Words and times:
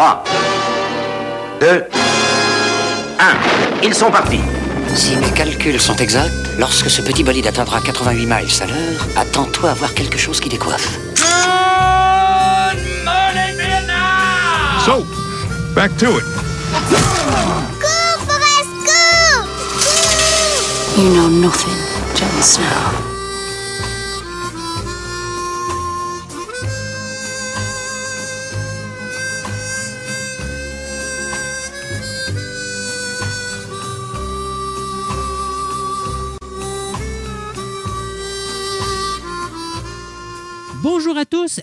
3, 0.00 0.24
2, 1.60 1.84
1. 3.18 3.82
Ils 3.82 3.92
sont 3.92 4.10
partis. 4.10 4.40
Si 4.94 5.14
mes 5.16 5.28
calculs 5.28 5.78
sont 5.78 5.96
exacts, 5.96 6.32
lorsque 6.58 6.88
ce 6.88 7.02
petit 7.02 7.22
bolide 7.22 7.46
atteindra 7.46 7.82
88 7.82 8.24
miles 8.24 8.62
à 8.62 8.66
l'heure, 8.66 9.06
attends-toi 9.14 9.72
à 9.72 9.74
voir 9.74 9.92
quelque 9.92 10.16
chose 10.16 10.40
qui 10.40 10.48
décoiffe. 10.48 10.98
So, 14.86 15.04
back 15.74 15.94
to 15.98 16.16
it. 16.16 16.24
Cours, 17.78 18.20
Forrest, 18.26 18.72
cours 18.86 19.46
You 20.96 21.10
know 21.10 21.28
nothing, 21.28 21.76
Jon 22.16 22.40
Snow. 22.40 23.09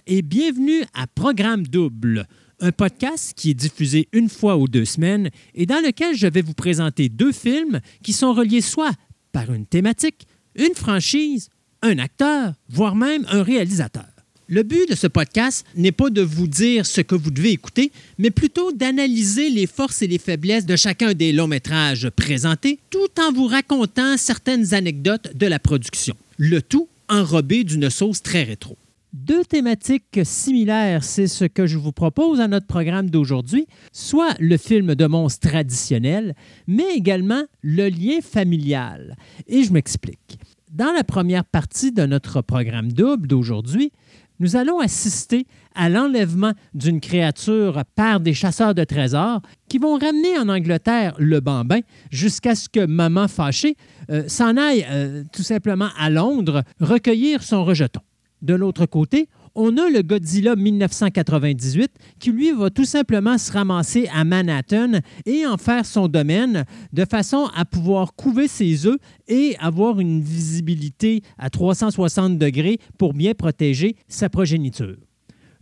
Et 0.07 0.23
bienvenue 0.23 0.83
à 0.95 1.05
Programme 1.05 1.67
Double, 1.67 2.25
un 2.59 2.71
podcast 2.71 3.33
qui 3.35 3.51
est 3.51 3.53
diffusé 3.53 4.07
une 4.11 4.27
fois 4.27 4.57
ou 4.57 4.67
deux 4.67 4.85
semaines 4.85 5.29
et 5.53 5.67
dans 5.67 5.85
lequel 5.85 6.15
je 6.15 6.25
vais 6.25 6.41
vous 6.41 6.55
présenter 6.55 7.09
deux 7.09 7.31
films 7.31 7.79
qui 8.01 8.11
sont 8.11 8.33
reliés 8.33 8.61
soit 8.61 8.91
par 9.31 9.53
une 9.53 9.67
thématique, 9.67 10.25
une 10.55 10.73
franchise, 10.73 11.49
un 11.83 11.99
acteur, 11.99 12.53
voire 12.69 12.95
même 12.95 13.27
un 13.29 13.43
réalisateur. 13.43 14.07
Le 14.47 14.63
but 14.63 14.89
de 14.89 14.95
ce 14.95 15.05
podcast 15.05 15.63
n'est 15.75 15.91
pas 15.91 16.09
de 16.09 16.21
vous 16.21 16.47
dire 16.47 16.85
ce 16.85 17.01
que 17.01 17.15
vous 17.15 17.29
devez 17.29 17.51
écouter, 17.51 17.91
mais 18.17 18.31
plutôt 18.31 18.71
d'analyser 18.71 19.51
les 19.51 19.67
forces 19.67 20.01
et 20.01 20.07
les 20.07 20.17
faiblesses 20.17 20.65
de 20.65 20.75
chacun 20.75 21.13
des 21.13 21.33
longs 21.33 21.47
métrages 21.47 22.09
présentés, 22.09 22.79
tout 22.89 23.09
en 23.19 23.31
vous 23.31 23.45
racontant 23.45 24.17
certaines 24.17 24.73
anecdotes 24.73 25.35
de 25.35 25.45
la 25.45 25.59
production. 25.59 26.15
Le 26.37 26.63
tout 26.63 26.87
enrobé 27.09 27.63
d'une 27.63 27.91
sauce 27.91 28.23
très 28.23 28.43
rétro. 28.43 28.75
Deux 29.13 29.45
thématiques 29.45 30.19
similaires, 30.23 31.03
c'est 31.03 31.27
ce 31.27 31.45
que 31.45 31.65
je 31.65 31.77
vous 31.77 31.93
propose 31.93 32.41
à 32.41 32.47
notre 32.47 32.67
programme 32.67 33.09
d'aujourd'hui, 33.09 33.65
soit 33.93 34.35
le 34.39 34.57
film 34.57 34.95
de 34.95 35.05
monstre 35.07 35.47
traditionnel, 35.47 36.35
mais 36.67 36.93
également 36.93 37.43
le 37.61 37.87
lien 37.87 38.19
familial. 38.21 39.15
Et 39.47 39.63
je 39.63 39.71
m'explique. 39.71 40.37
Dans 40.71 40.91
la 40.91 41.05
première 41.05 41.45
partie 41.45 41.93
de 41.93 42.05
notre 42.05 42.41
programme 42.41 42.91
double 42.91 43.27
d'aujourd'hui, 43.27 43.93
nous 44.39 44.57
allons 44.57 44.79
assister 44.79 45.47
à 45.73 45.89
l'enlèvement 45.89 46.51
d'une 46.73 46.99
créature 46.99 47.83
par 47.95 48.19
des 48.19 48.33
chasseurs 48.33 48.75
de 48.75 48.83
trésors 48.83 49.41
qui 49.69 49.77
vont 49.77 49.97
ramener 49.97 50.37
en 50.37 50.49
Angleterre 50.49 51.15
le 51.17 51.39
bambin 51.39 51.79
jusqu'à 52.11 52.55
ce 52.55 52.67
que 52.67 52.85
maman 52.85 53.27
fâchée 53.27 53.77
euh, 54.09 54.27
s'en 54.27 54.57
aille 54.57 54.85
euh, 54.89 55.23
tout 55.31 55.43
simplement 55.43 55.89
à 55.97 56.09
Londres 56.09 56.63
recueillir 56.79 57.41
son 57.41 57.63
rejeton. 57.63 58.01
De 58.41 58.53
l'autre 58.53 58.85
côté, 58.85 59.29
on 59.55 59.75
a 59.77 59.89
le 59.89 60.03
Godzilla 60.03 60.55
1998 60.55 61.91
qui, 62.19 62.31
lui, 62.31 62.51
va 62.51 62.69
tout 62.69 62.85
simplement 62.85 63.39
se 63.39 63.51
ramasser 63.51 64.07
à 64.13 64.23
Manhattan 64.23 64.99
et 65.25 65.47
en 65.47 65.57
faire 65.57 65.85
son 65.85 66.07
domaine 66.07 66.63
de 66.93 67.05
façon 67.05 67.49
à 67.55 67.65
pouvoir 67.65 68.13
couver 68.13 68.47
ses 68.47 68.85
œufs 68.85 68.99
et 69.27 69.55
avoir 69.59 69.99
une 69.99 70.21
visibilité 70.21 71.23
à 71.39 71.49
360 71.49 72.37
degrés 72.37 72.79
pour 72.99 73.13
bien 73.13 73.33
protéger 73.33 73.95
sa 74.07 74.29
progéniture. 74.29 74.97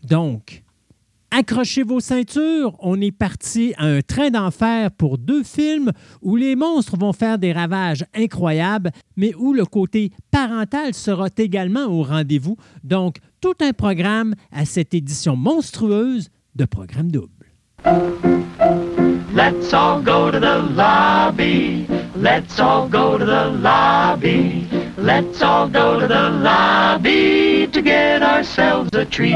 Donc, 0.03 0.64
accrochez 1.35 1.83
vos 1.83 1.99
ceintures, 1.99 2.75
on 2.79 2.99
est 3.01 3.11
parti 3.11 3.73
à 3.77 3.85
un 3.85 4.01
train 4.01 4.29
d'enfer 4.29 4.89
pour 4.91 5.17
deux 5.17 5.43
films 5.43 5.91
où 6.21 6.37
les 6.37 6.55
monstres 6.55 6.95
vont 6.97 7.11
faire 7.11 7.37
des 7.37 7.51
ravages 7.51 8.05
incroyables, 8.15 8.91
mais 9.17 9.33
où 9.35 9.53
le 9.53 9.65
côté 9.65 10.11
parental 10.31 10.93
sera 10.93 11.27
également 11.37 11.87
au 11.87 12.03
rendez-vous. 12.03 12.55
Donc, 12.83 13.17
tout 13.41 13.55
un 13.61 13.73
programme 13.73 14.33
à 14.51 14.63
cette 14.63 14.93
édition 14.93 15.35
monstrueuse 15.35 16.29
de 16.55 16.63
Programme 16.63 17.11
Double. 17.11 17.27
Let's 19.35 19.73
all 19.73 20.01
go 20.01 20.31
to 20.31 20.39
the 20.39 20.61
lobby. 20.73 21.85
Let's 22.15 22.57
all 22.57 22.87
go 22.87 23.17
to 23.17 23.25
the 23.25 23.51
lobby. 23.61 24.65
Let's 24.97 25.41
all 25.41 25.67
go 25.67 25.99
to 25.99 26.07
the 26.07 26.29
lobby 26.29 27.67
to 27.73 27.81
get 27.81 28.23
ourselves 28.23 28.89
a 28.93 29.03
treat. 29.03 29.35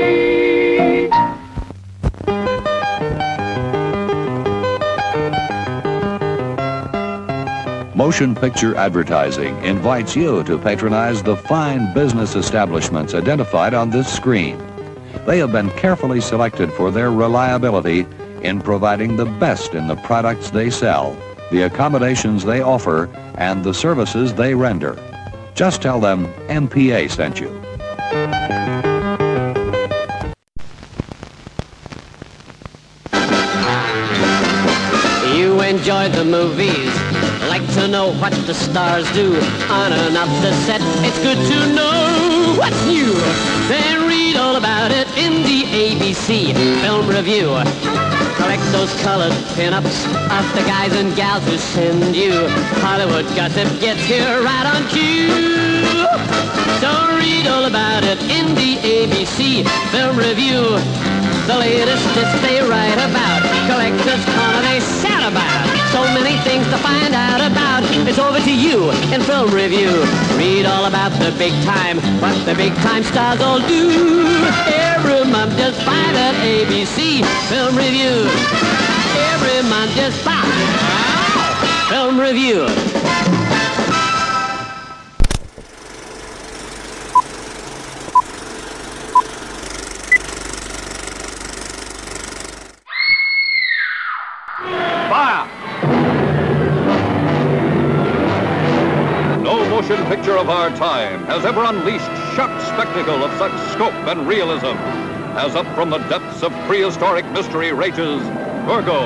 Motion 8.11 8.35
Picture 8.35 8.75
Advertising 8.75 9.63
invites 9.63 10.17
you 10.17 10.43
to 10.43 10.57
patronize 10.57 11.23
the 11.23 11.37
fine 11.37 11.93
business 11.93 12.35
establishments 12.35 13.13
identified 13.13 13.73
on 13.73 13.89
this 13.89 14.13
screen. 14.13 14.61
They 15.25 15.37
have 15.37 15.53
been 15.53 15.69
carefully 15.69 16.19
selected 16.19 16.73
for 16.73 16.91
their 16.91 17.09
reliability 17.09 18.05
in 18.41 18.59
providing 18.59 19.15
the 19.15 19.27
best 19.39 19.75
in 19.75 19.87
the 19.87 19.95
products 19.95 20.49
they 20.49 20.69
sell, 20.69 21.15
the 21.51 21.61
accommodations 21.61 22.43
they 22.43 22.61
offer, 22.61 23.07
and 23.35 23.63
the 23.63 23.73
services 23.73 24.33
they 24.33 24.55
render. 24.55 24.99
Just 25.55 25.81
tell 25.81 26.01
them 26.01 26.25
MPA 26.49 27.09
sent 27.09 27.39
you. 27.39 27.47
You 35.33 35.61
enjoy 35.61 36.09
the 36.09 36.25
movies, 36.25 37.00
know 38.01 38.19
what 38.19 38.33
the 38.47 38.53
stars 38.53 39.05
do 39.13 39.27
on 39.69 39.93
and 39.93 40.17
off 40.17 40.31
the 40.41 40.51
set. 40.65 40.81
It's 41.05 41.19
good 41.19 41.37
to 41.37 41.57
know 41.77 42.55
what's 42.57 42.81
new. 42.85 43.13
Then 43.69 44.07
read 44.07 44.37
all 44.37 44.55
about 44.55 44.89
it 44.91 45.07
in 45.23 45.43
the 45.49 45.61
ABC 45.85 46.53
Film 46.81 47.07
Review. 47.07 47.49
Collect 48.39 48.65
those 48.71 48.91
colored 49.05 49.35
pinups 49.53 49.97
of 50.37 50.45
the 50.57 50.63
guys 50.65 50.93
and 50.95 51.15
gals 51.15 51.43
who 51.45 51.57
send 51.57 52.15
you. 52.15 52.33
Hollywood 52.85 53.27
gossip 53.35 53.69
gets 53.79 54.01
here 54.01 54.41
right 54.41 54.67
on 54.73 54.81
cue. 54.89 55.29
So 56.81 56.89
read 57.21 57.45
all 57.53 57.65
about 57.65 58.03
it 58.03 58.19
in 58.37 58.45
the 58.61 58.71
ABC 58.97 59.61
Film 59.93 60.17
Review. 60.17 60.63
The 61.45 61.57
latest 61.65 62.05
hits 62.15 62.33
they 62.41 62.61
write 62.61 63.01
about. 63.09 63.41
Collectors 63.69 64.23
corner 64.33 64.61
they 64.65 64.79
shout 65.01 65.31
about. 65.31 65.80
So 65.91 66.03
many 66.15 66.37
things 66.47 66.65
to 66.67 66.77
find 66.77 67.13
out 67.13 67.41
about. 67.43 67.83
It's 68.07 68.17
over 68.17 68.39
to 68.39 68.53
you 68.53 68.91
in 69.13 69.21
film 69.21 69.51
review. 69.51 69.91
Read 70.37 70.65
all 70.65 70.85
about 70.85 71.11
the 71.19 71.35
big 71.37 71.51
time, 71.63 71.97
what 72.21 72.33
the 72.45 72.55
big 72.55 72.73
time 72.75 73.03
stars 73.03 73.41
all 73.41 73.59
do. 73.59 73.91
Every 74.71 75.29
month 75.29 75.57
just 75.57 75.79
buy 75.85 76.07
that 76.15 76.35
ABC 76.47 77.23
film 77.51 77.75
review. 77.75 78.23
Every 79.35 79.67
month 79.69 79.91
just 79.95 80.23
buy 80.23 80.39
oh, 80.39 81.87
film 81.89 82.19
review. 82.19 83.20
Time 100.75 101.25
has 101.25 101.45
ever 101.45 101.63
unleashed 101.63 102.05
shock 102.35 102.51
spectacle 102.61 103.23
of 103.23 103.31
such 103.37 103.51
scope 103.71 103.93
and 104.07 104.27
realism 104.27 104.77
as 105.37 105.55
up 105.55 105.65
from 105.75 105.89
the 105.89 105.97
depths 106.09 106.43
of 106.43 106.51
prehistoric 106.67 107.25
mystery 107.31 107.71
rages 107.71 108.21
Virgo. 108.65 109.01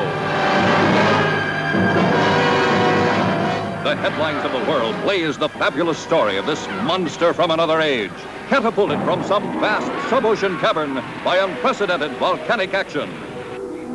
The 3.83 3.95
headlines 3.97 4.44
of 4.44 4.51
the 4.51 4.69
world 4.69 5.00
blaze 5.03 5.38
the 5.38 5.50
fabulous 5.50 5.97
story 5.97 6.38
of 6.38 6.45
this 6.45 6.65
monster 6.67 7.33
from 7.33 7.51
another 7.51 7.79
age, 7.79 8.12
catapulted 8.50 9.00
from 9.01 9.23
some 9.23 9.44
vast 9.59 10.09
sub-ocean 10.09 10.59
cavern 10.59 10.95
by 11.23 11.38
unprecedented 11.38 12.12
volcanic 12.17 12.73
action. 12.73 13.09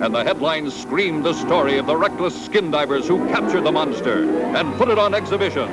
and 0.03 0.15
the 0.15 0.25
headlines 0.25 0.75
screamed 0.75 1.25
the 1.25 1.35
story 1.35 1.77
of 1.77 1.87
the 1.87 1.97
reckless 1.97 2.35
skin 2.47 2.71
divers 2.71 3.07
who 3.07 3.19
captured 3.29 3.61
the 3.63 3.73
monster 3.73 4.23
and 4.57 4.75
put 4.79 4.89
it 4.89 4.99
on 4.99 5.15
exhibition. 5.15 5.69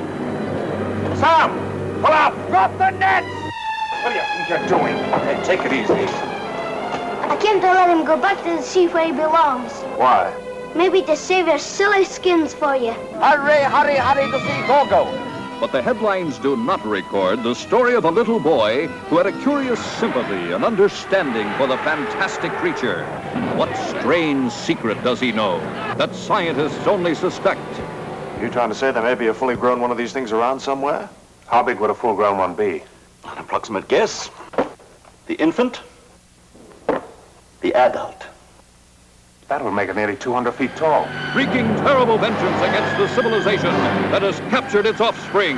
Sam! 1.16 1.67
Pull 2.00 2.12
out! 2.12 2.32
Drop 2.48 2.70
the 2.78 2.90
nets! 2.90 3.26
What 4.02 4.10
do 4.10 4.14
you 4.14 4.22
think 4.22 4.48
you're 4.48 4.68
doing? 4.68 4.94
Okay, 5.14 5.42
take 5.42 5.60
it 5.66 5.72
easy. 5.72 5.94
I 5.94 7.36
came 7.40 7.60
to 7.60 7.66
let 7.66 7.90
him 7.90 8.04
go 8.04 8.16
back 8.16 8.38
to 8.44 8.50
the 8.50 8.62
sea 8.62 8.86
where 8.86 9.06
he 9.06 9.12
belongs. 9.12 9.72
Why? 9.96 10.32
Maybe 10.76 11.02
to 11.02 11.16
save 11.16 11.48
your 11.48 11.58
silly 11.58 12.04
skins 12.04 12.54
for 12.54 12.76
you. 12.76 12.92
Hurry, 13.20 13.64
hurry, 13.64 13.96
hurry 13.96 14.30
to 14.30 14.38
see 14.38 14.66
Gogo! 14.68 15.10
But 15.58 15.72
the 15.72 15.82
headlines 15.82 16.38
do 16.38 16.56
not 16.56 16.86
record 16.86 17.42
the 17.42 17.54
story 17.54 17.96
of 17.96 18.04
a 18.04 18.10
little 18.12 18.38
boy 18.38 18.86
who 19.08 19.18
had 19.18 19.26
a 19.26 19.42
curious 19.42 19.84
sympathy 19.96 20.52
and 20.52 20.64
understanding 20.64 21.52
for 21.54 21.66
the 21.66 21.78
fantastic 21.78 22.52
creature. 22.52 23.04
What 23.56 23.76
strange 23.76 24.52
secret 24.52 25.02
does 25.02 25.18
he 25.18 25.32
know 25.32 25.58
that 25.96 26.14
scientists 26.14 26.86
only 26.86 27.16
suspect? 27.16 27.60
You 28.40 28.48
trying 28.50 28.68
to 28.68 28.74
say 28.76 28.92
there 28.92 29.02
may 29.02 29.16
be 29.16 29.26
a 29.26 29.34
fully 29.34 29.56
grown 29.56 29.80
one 29.80 29.90
of 29.90 29.98
these 29.98 30.12
things 30.12 30.30
around 30.30 30.60
somewhere? 30.60 31.10
How 31.48 31.62
big 31.62 31.80
would 31.80 31.88
a 31.88 31.94
full-grown 31.94 32.36
one 32.36 32.54
be? 32.54 32.82
An 33.24 33.38
approximate 33.38 33.88
guess. 33.88 34.30
The 35.26 35.34
infant. 35.34 35.80
The 37.62 37.74
adult. 37.74 38.26
That 39.48 39.64
would 39.64 39.72
make 39.72 39.88
it 39.88 39.96
nearly 39.96 40.14
200 40.14 40.52
feet 40.52 40.76
tall. 40.76 41.08
wreaking 41.34 41.66
terrible 41.76 42.18
vengeance 42.18 42.60
against 42.60 42.98
the 42.98 43.08
civilization 43.14 43.72
that 44.12 44.20
has 44.20 44.38
captured 44.50 44.84
its 44.84 45.00
offspring, 45.00 45.56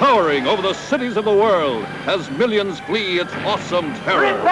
towering 0.00 0.48
over 0.48 0.62
the 0.62 0.74
cities 0.74 1.16
of 1.16 1.24
the 1.24 1.32
world 1.32 1.84
as 2.06 2.28
millions 2.32 2.80
flee 2.80 3.20
its 3.20 3.32
awesome 3.44 3.94
terror. 4.00 4.42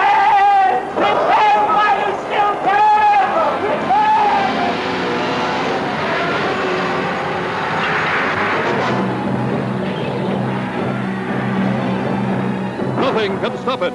Nothing 13.03 13.37
can 13.39 13.57
stop 13.57 13.81
it, 13.81 13.93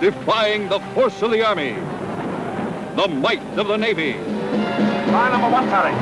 defying 0.00 0.66
the 0.70 0.80
force 0.94 1.20
of 1.20 1.30
the 1.32 1.44
army, 1.46 1.74
the 2.96 3.06
might 3.06 3.42
of 3.58 3.68
the 3.68 3.76
navy, 3.76 4.14
Fire 5.12 5.30
number 5.30 5.50
one, 5.50 5.68
Harry. 5.68 5.92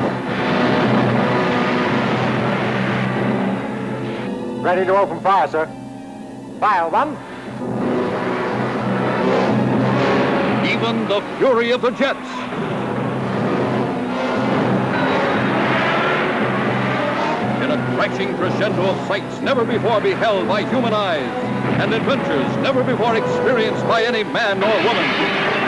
Ready 4.62 4.84
to 4.86 4.96
open 4.96 5.20
fire, 5.20 5.48
sir. 5.48 5.66
Fire 6.60 6.88
one. 6.88 7.16
even 10.70 11.08
the 11.08 11.20
fury 11.38 11.72
of 11.72 11.82
the 11.82 11.90
jets. 11.90 12.49
Crashing 18.00 18.34
crescendo 18.36 18.82
of 18.86 18.96
sights 19.06 19.40
never 19.42 19.62
before 19.62 20.00
beheld 20.00 20.48
by 20.48 20.62
human 20.70 20.94
eyes, 20.94 21.30
and 21.82 21.92
adventures 21.92 22.56
never 22.62 22.82
before 22.82 23.14
experienced 23.14 23.86
by 23.86 24.02
any 24.02 24.24
man 24.24 24.56
or 24.64 24.72
woman. 24.88 25.59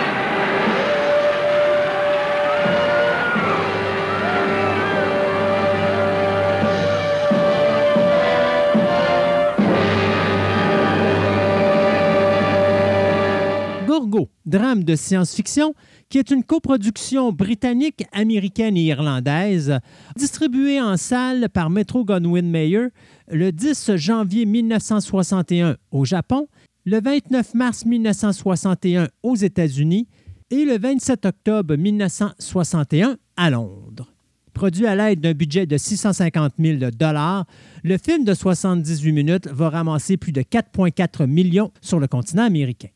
Drame 14.52 14.84
de 14.84 14.94
science-fiction, 14.94 15.74
qui 16.10 16.18
est 16.18 16.30
une 16.30 16.44
coproduction 16.44 17.32
britannique, 17.32 18.04
américaine 18.12 18.76
et 18.76 18.84
irlandaise, 18.84 19.78
distribuée 20.14 20.80
en 20.80 20.98
salle 20.98 21.48
par 21.48 21.70
Metro 21.70 22.04
Goldwyn 22.04 22.42
Mayer 22.42 22.88
le 23.28 23.50
10 23.50 23.96
janvier 23.96 24.44
1961 24.44 25.76
au 25.90 26.04
Japon, 26.04 26.48
le 26.84 27.00
29 27.00 27.54
mars 27.54 27.86
1961 27.86 29.08
aux 29.22 29.36
États-Unis 29.36 30.06
et 30.50 30.66
le 30.66 30.78
27 30.78 31.24
octobre 31.24 31.74
1961 31.76 33.16
à 33.38 33.50
Londres. 33.50 34.12
Produit 34.52 34.86
à 34.86 34.94
l'aide 34.94 35.20
d'un 35.20 35.32
budget 35.32 35.64
de 35.64 35.78
650 35.78 36.52
000 36.58 36.78
le 36.78 37.96
film 37.96 38.24
de 38.24 38.34
78 38.34 39.12
minutes 39.12 39.48
va 39.48 39.70
ramasser 39.70 40.18
plus 40.18 40.32
de 40.32 40.42
4,4 40.42 41.26
millions 41.26 41.72
sur 41.80 41.98
le 41.98 42.06
continent 42.06 42.44
américain. 42.44 42.88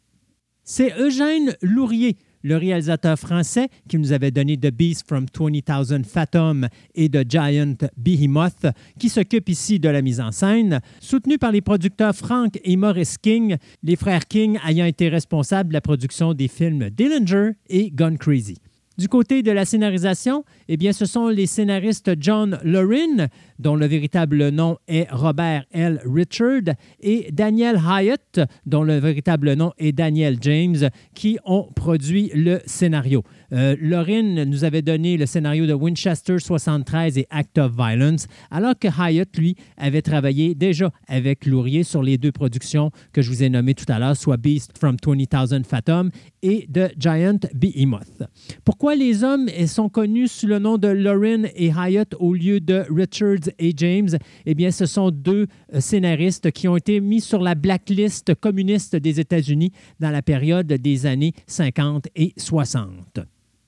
C'est 0.69 0.93
Eugène 0.99 1.55
Lourier, 1.63 2.17
le 2.43 2.57
réalisateur 2.57 3.17
français 3.17 3.69
qui 3.89 3.99
nous 3.99 4.11
avait 4.11 4.33
donné 4.33 4.57
The 4.57 4.73
Beast 4.73 5.07
from 5.07 5.27
20,000 5.33 6.03
Fathom 6.03 6.67
et 6.97 7.09
The 7.09 7.23
Giant 7.31 7.77
Behemoth, 7.97 8.67
qui 8.99 9.09
s'occupe 9.09 9.49
ici 9.49 9.79
de 9.79 9.89
la 9.89 10.03
mise 10.03 10.21
en 10.21 10.33
scène, 10.33 10.81
soutenu 10.99 11.39
par 11.39 11.53
les 11.53 11.61
producteurs 11.61 12.17
Frank 12.17 12.59
et 12.65 12.75
Maurice 12.75 13.17
King, 13.17 13.59
les 13.85 13.95
frères 13.95 14.27
King 14.27 14.59
ayant 14.67 14.87
été 14.87 15.09
responsables 15.09 15.69
de 15.69 15.75
la 15.75 15.81
production 15.81 16.35
des 16.35 16.49
films 16.49 16.91
Dillinger 16.91 17.53
et 17.69 17.93
Gone 17.93 18.19
Crazy. 18.19 18.57
Du 18.99 19.09
côté 19.09 19.43
de 19.43 19.51
la 19.51 19.67
scénarisation, 19.67 20.45
eh 20.69 20.79
bien, 20.79 20.93
ce 20.93 21.05
sont 21.05 21.29
les 21.29 21.45
scénaristes 21.45 22.13
John 22.19 22.59
Lorin, 22.65 23.29
dont 23.59 23.77
le 23.77 23.85
véritable 23.85 24.49
nom 24.49 24.79
est 24.89 25.07
Robert 25.11 25.67
L. 25.73 26.01
Richard, 26.07 26.75
et 27.01 27.29
Daniel 27.31 27.77
Hyatt, 27.77 28.41
dont 28.65 28.83
le 28.83 28.97
véritable 28.97 29.53
nom 29.53 29.73
est 29.77 29.93
Daniel 29.93 30.39
James, 30.41 30.89
qui 31.15 31.39
ont 31.45 31.69
produit 31.77 32.31
le 32.35 32.61
scénario. 32.65 33.23
Euh, 33.53 33.77
Lorin 33.79 34.47
nous 34.47 34.65
avait 34.65 34.81
donné 34.81 35.19
le 35.19 35.27
scénario 35.27 35.67
de 35.67 35.75
Winchester 35.75 36.39
73 36.39 37.19
et 37.19 37.27
Act 37.29 37.59
of 37.59 37.73
Violence, 37.77 38.27
alors 38.51 38.79
que 38.79 38.89
Hyatt, 38.89 39.37
lui, 39.37 39.57
avait 39.77 40.03
travaillé 40.03 40.55
déjà 40.55 40.91
avec 41.07 41.45
Lourier 41.45 41.83
sur 41.83 42.03
les 42.03 42.17
deux 42.17 42.33
productions 42.33 42.91
que 43.13 43.21
je 43.21 43.29
vous 43.29 43.43
ai 43.43 43.51
nommées 43.51 43.75
tout 43.75 43.85
à 43.89 43.99
l'heure, 43.99 44.17
soit 44.17 44.39
Beast 44.39 44.79
from 44.79 44.97
20,000 45.05 45.65
Fathom 45.65 46.09
et 46.43 46.69
The 46.73 46.93
Giant 46.99 47.41
Behemoth. 47.55 48.23
Pourquoi 48.65 48.95
les 48.95 49.25
hommes 49.25 49.49
sont 49.67 49.89
connus 49.89 50.29
sous 50.29 50.47
le 50.47 50.59
nom 50.59 50.79
de 50.79 50.89
Lorin 50.89 51.45
et 51.55 51.71
Hyatt 51.71 52.15
au 52.19 52.35
lieu 52.35 52.61
de 52.61 52.85
Richards 52.91 53.51
et 53.59 53.73
James? 53.77 54.11
Eh 54.45 54.55
bien, 54.55 54.71
ce 54.71 54.87
sont 54.87 55.11
deux 55.11 55.47
euh, 55.75 55.81
scénaristes 55.81 56.51
qui 56.53 56.69
ont 56.69 56.77
été 56.77 57.01
mis 57.01 57.21
sur 57.21 57.41
la 57.41 57.55
blacklist 57.55 58.35
communiste 58.35 58.97
des 58.97 59.21
États-Unis 59.21 59.73
dans 60.01 60.11
la 60.11 60.23
période 60.23 60.67
des 60.67 61.07
années 61.07 61.33
50 61.47 62.09
et 62.15 62.33
60. 62.37 63.21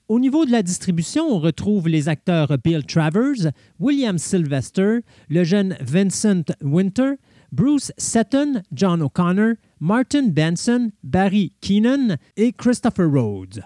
Au 0.09 0.19
niveau 0.19 0.43
de 0.43 0.51
la 0.51 0.63
distribution, 0.63 1.27
on 1.29 1.39
retrouve 1.39 1.87
les 1.87 2.09
acteurs 2.09 2.57
Bill 2.63 2.83
Travers, 2.83 3.51
William 3.79 4.17
Sylvester, 4.17 5.01
le 5.29 5.43
jeune 5.43 5.77
Vincent 5.81 6.45
Winter, 6.63 7.11
Bruce 7.51 7.91
Seton, 7.97 8.63
John 8.73 9.03
O'Connor, 9.03 9.53
Martin 9.81 10.27
Benson, 10.27 10.91
Barry 11.03 11.53
Keenan 11.61 12.17
et 12.35 12.51
Christopher 12.51 13.09
Rhodes. 13.09 13.63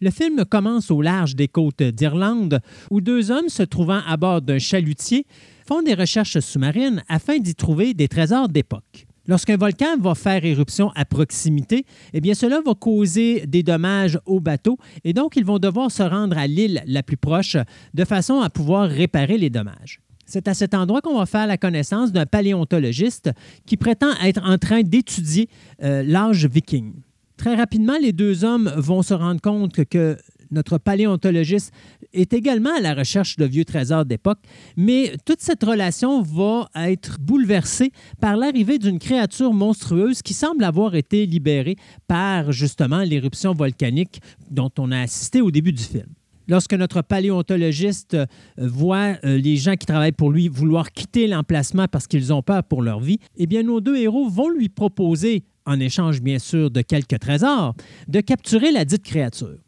Le 0.00 0.10
film 0.10 0.44
commence 0.44 0.90
au 0.90 1.00
large 1.00 1.36
des 1.36 1.46
côtes 1.46 1.84
d'Irlande, 1.84 2.60
où 2.90 3.00
deux 3.00 3.30
hommes 3.30 3.48
se 3.48 3.62
trouvant 3.62 4.00
à 4.04 4.16
bord 4.16 4.42
d'un 4.42 4.58
chalutier 4.58 5.24
font 5.64 5.82
des 5.82 5.94
recherches 5.94 6.40
sous-marines 6.40 7.04
afin 7.08 7.38
d'y 7.38 7.54
trouver 7.54 7.94
des 7.94 8.08
trésors 8.08 8.48
d'époque. 8.48 9.06
Lorsqu'un 9.28 9.56
volcan 9.56 9.96
va 10.00 10.16
faire 10.16 10.44
éruption 10.44 10.90
à 10.96 11.04
proximité, 11.04 11.86
eh 12.12 12.20
bien 12.20 12.34
cela 12.34 12.60
va 12.60 12.74
causer 12.74 13.46
des 13.46 13.62
dommages 13.62 14.18
au 14.26 14.40
bateau 14.40 14.78
et 15.04 15.12
donc 15.12 15.36
ils 15.36 15.44
vont 15.44 15.60
devoir 15.60 15.92
se 15.92 16.02
rendre 16.02 16.36
à 16.36 16.48
l'île 16.48 16.82
la 16.86 17.04
plus 17.04 17.16
proche 17.16 17.56
de 17.94 18.04
façon 18.04 18.40
à 18.40 18.50
pouvoir 18.50 18.88
réparer 18.88 19.38
les 19.38 19.50
dommages. 19.50 20.00
C'est 20.32 20.48
à 20.48 20.54
cet 20.54 20.72
endroit 20.72 21.02
qu'on 21.02 21.18
va 21.18 21.26
faire 21.26 21.46
la 21.46 21.58
connaissance 21.58 22.10
d'un 22.10 22.24
paléontologiste 22.24 23.32
qui 23.66 23.76
prétend 23.76 24.14
être 24.24 24.40
en 24.42 24.56
train 24.56 24.80
d'étudier 24.80 25.50
euh, 25.82 26.02
l'âge 26.02 26.46
viking. 26.46 26.94
Très 27.36 27.54
rapidement, 27.54 27.98
les 28.00 28.12
deux 28.12 28.42
hommes 28.42 28.72
vont 28.78 29.02
se 29.02 29.12
rendre 29.12 29.42
compte 29.42 29.84
que, 29.84 30.16
notre 30.50 30.78
paléontologiste 30.78 31.72
est 32.14 32.32
également 32.32 32.74
à 32.74 32.80
la 32.80 32.94
recherche 32.94 33.36
de 33.36 33.44
vieux 33.44 33.64
trésors 33.64 34.06
d'époque, 34.06 34.38
mais 34.76 35.16
toute 35.26 35.40
cette 35.40 35.62
relation 35.62 36.22
va 36.22 36.68
être 36.76 37.18
bouleversée 37.20 37.90
par 38.20 38.36
l'arrivée 38.36 38.78
d'une 38.78 38.98
créature 38.98 39.52
monstrueuse 39.52 40.22
qui 40.22 40.34
semble 40.34 40.64
avoir 40.64 40.94
été 40.94 41.26
libérée 41.26 41.76
par 42.06 42.52
justement 42.52 43.00
l'éruption 43.00 43.52
volcanique 43.52 44.20
dont 44.50 44.70
on 44.78 44.92
a 44.92 45.00
assisté 45.00 45.40
au 45.40 45.50
début 45.50 45.72
du 45.72 45.82
film. 45.82 46.06
Lorsque 46.48 46.74
notre 46.74 47.02
paléontologiste 47.02 48.14
euh, 48.14 48.26
voit 48.58 49.16
euh, 49.24 49.38
les 49.38 49.56
gens 49.56 49.74
qui 49.74 49.86
travaillent 49.86 50.12
pour 50.12 50.30
lui 50.30 50.48
vouloir 50.48 50.92
quitter 50.92 51.26
l'emplacement 51.26 51.86
parce 51.88 52.06
qu'ils 52.06 52.32
ont 52.32 52.42
peur 52.42 52.64
pour 52.64 52.82
leur 52.82 53.00
vie, 53.00 53.18
eh 53.36 53.46
bien 53.46 53.62
nos 53.62 53.80
deux 53.80 53.96
héros 53.96 54.28
vont 54.28 54.50
lui 54.50 54.68
proposer, 54.68 55.44
en 55.66 55.78
échange 55.78 56.20
bien 56.20 56.38
sûr 56.38 56.70
de 56.70 56.82
quelques 56.82 57.18
trésors, 57.18 57.74
de 58.08 58.20
capturer 58.20 58.72
la 58.72 58.84
dite 58.84 59.04
créature 59.04 59.58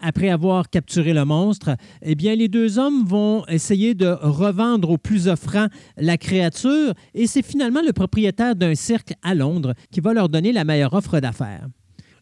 après 0.00 0.28
avoir 0.28 0.70
capturé 0.70 1.12
le 1.12 1.24
monstre, 1.24 1.76
eh 2.02 2.14
bien, 2.14 2.34
les 2.34 2.48
deux 2.48 2.78
hommes 2.78 3.04
vont 3.04 3.44
essayer 3.46 3.94
de 3.94 4.06
revendre 4.06 4.90
au 4.90 4.98
plus 4.98 5.28
offrant 5.28 5.66
la 5.96 6.16
créature 6.16 6.94
et 7.14 7.26
c'est 7.26 7.44
finalement 7.44 7.82
le 7.84 7.92
propriétaire 7.92 8.54
d'un 8.54 8.74
cirque 8.74 9.12
à 9.22 9.34
Londres 9.34 9.74
qui 9.90 10.00
va 10.00 10.12
leur 10.12 10.28
donner 10.28 10.52
la 10.52 10.64
meilleure 10.64 10.94
offre 10.94 11.20
d'affaires. 11.20 11.66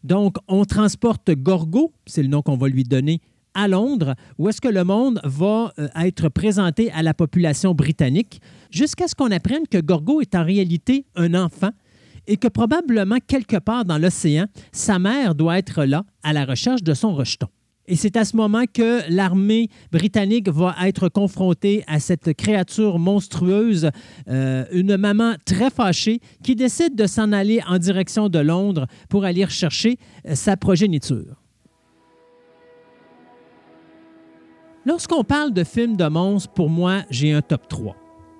Donc, 0.04 0.36
on 0.48 0.64
transporte 0.64 1.30
Gorgo, 1.32 1.92
c'est 2.06 2.22
le 2.22 2.28
nom 2.28 2.42
qu'on 2.42 2.56
va 2.56 2.68
lui 2.68 2.84
donner, 2.84 3.20
à 3.56 3.66
Londres, 3.66 4.14
où 4.38 4.48
est-ce 4.48 4.60
que 4.60 4.68
le 4.68 4.84
monde 4.84 5.18
va 5.24 5.72
euh, 5.78 5.88
être 5.96 6.28
présenté 6.28 6.92
à 6.92 7.02
la 7.02 7.14
population 7.14 7.74
britannique, 7.74 8.40
jusqu'à 8.70 9.08
ce 9.08 9.14
qu'on 9.14 9.32
apprenne 9.32 9.66
que 9.68 9.78
Gorgo 9.78 10.20
est 10.20 10.34
en 10.34 10.44
réalité 10.44 11.06
un 11.16 11.34
enfant 11.34 11.70
et 12.26 12.36
que 12.36 12.48
probablement 12.48 13.16
quelque 13.26 13.56
part 13.56 13.84
dans 13.84 13.98
l'océan, 13.98 14.46
sa 14.72 14.98
mère 14.98 15.34
doit 15.34 15.58
être 15.58 15.84
là 15.84 16.04
à 16.22 16.32
la 16.32 16.44
recherche 16.44 16.82
de 16.82 16.92
son 16.92 17.14
rejeton. 17.14 17.48
Et 17.88 17.96
c'est 17.96 18.16
à 18.16 18.24
ce 18.24 18.36
moment 18.36 18.64
que 18.72 19.00
l'armée 19.08 19.68
britannique 19.92 20.48
va 20.48 20.74
être 20.82 21.08
confrontée 21.08 21.84
à 21.86 22.00
cette 22.00 22.34
créature 22.34 22.98
monstrueuse, 22.98 23.90
euh, 24.28 24.64
une 24.72 24.96
maman 24.96 25.34
très 25.44 25.70
fâchée 25.70 26.20
qui 26.42 26.56
décide 26.56 26.96
de 26.96 27.06
s'en 27.06 27.32
aller 27.32 27.60
en 27.66 27.78
direction 27.78 28.28
de 28.28 28.40
Londres 28.40 28.86
pour 29.08 29.24
aller 29.24 29.44
rechercher 29.44 29.98
euh, 30.26 30.34
sa 30.34 30.56
progéniture. 30.56 31.45
Lorsqu'on 34.86 35.24
parle 35.24 35.52
de 35.52 35.64
films 35.64 35.96
de 35.96 36.06
monstres, 36.06 36.52
pour 36.54 36.70
moi, 36.70 37.02
j'ai 37.10 37.32
un 37.32 37.42
top 37.42 37.66
3. 37.66 37.96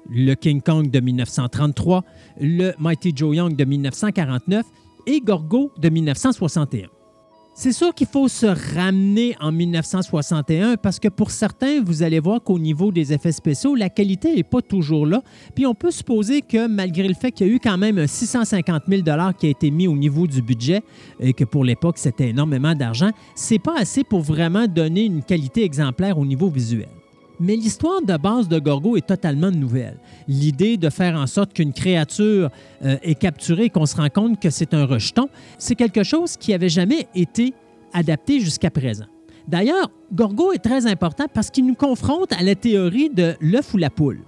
Le 0.08 0.34
King 0.34 0.62
Kong 0.62 0.88
de 0.88 1.00
1933, 1.00 2.04
le 2.40 2.72
Mighty 2.78 3.12
Joe 3.16 3.34
Young 3.34 3.56
de 3.56 3.64
1949 3.64 4.64
et 5.08 5.20
Gorgo 5.20 5.72
de 5.76 5.88
1961. 5.88 6.95
C'est 7.58 7.72
sûr 7.72 7.94
qu'il 7.94 8.06
faut 8.06 8.28
se 8.28 8.44
ramener 8.76 9.34
en 9.40 9.50
1961 9.50 10.76
parce 10.76 10.98
que 10.98 11.08
pour 11.08 11.30
certains, 11.30 11.82
vous 11.82 12.02
allez 12.02 12.20
voir 12.20 12.42
qu'au 12.42 12.58
niveau 12.58 12.92
des 12.92 13.14
effets 13.14 13.32
spéciaux, 13.32 13.74
la 13.74 13.88
qualité 13.88 14.34
n'est 14.34 14.42
pas 14.42 14.60
toujours 14.60 15.06
là. 15.06 15.22
Puis 15.54 15.64
on 15.64 15.74
peut 15.74 15.90
supposer 15.90 16.42
que 16.42 16.66
malgré 16.66 17.08
le 17.08 17.14
fait 17.14 17.32
qu'il 17.32 17.46
y 17.46 17.50
a 17.50 17.52
eu 17.54 17.58
quand 17.58 17.78
même 17.78 17.96
un 17.96 18.06
650 18.06 18.82
000 18.86 19.02
qui 19.38 19.46
a 19.46 19.48
été 19.48 19.70
mis 19.70 19.88
au 19.88 19.96
niveau 19.96 20.26
du 20.26 20.42
budget 20.42 20.82
et 21.18 21.32
que 21.32 21.44
pour 21.44 21.64
l'époque 21.64 21.96
c'était 21.96 22.28
énormément 22.28 22.74
d'argent, 22.74 23.10
c'est 23.34 23.58
pas 23.58 23.78
assez 23.78 24.04
pour 24.04 24.20
vraiment 24.20 24.66
donner 24.66 25.06
une 25.06 25.22
qualité 25.22 25.64
exemplaire 25.64 26.18
au 26.18 26.26
niveau 26.26 26.50
visuel. 26.50 26.88
Mais 27.38 27.56
l'histoire 27.56 28.00
de 28.02 28.16
base 28.16 28.48
de 28.48 28.58
Gorgo 28.58 28.96
est 28.96 29.06
totalement 29.06 29.50
nouvelle. 29.50 29.98
L'idée 30.26 30.76
de 30.76 30.88
faire 30.88 31.16
en 31.16 31.26
sorte 31.26 31.52
qu'une 31.52 31.72
créature 31.72 32.50
euh, 32.84 32.96
est 33.02 33.14
capturée 33.14 33.64
et 33.64 33.70
qu'on 33.70 33.86
se 33.86 33.96
rend 33.96 34.08
compte 34.08 34.40
que 34.40 34.50
c'est 34.50 34.72
un 34.72 34.86
rejeton, 34.86 35.28
c'est 35.58 35.74
quelque 35.74 36.02
chose 36.02 36.36
qui 36.36 36.52
n'avait 36.52 36.68
jamais 36.68 37.06
été 37.14 37.52
adapté 37.92 38.40
jusqu'à 38.40 38.70
présent. 38.70 39.06
D'ailleurs, 39.46 39.90
Gorgo 40.12 40.52
est 40.52 40.64
très 40.64 40.86
important 40.86 41.26
parce 41.32 41.50
qu'il 41.50 41.66
nous 41.66 41.74
confronte 41.74 42.32
à 42.32 42.42
la 42.42 42.54
théorie 42.54 43.10
de 43.10 43.34
l'œuf 43.40 43.74
ou 43.74 43.76
la 43.76 43.90
poule. 43.90 44.20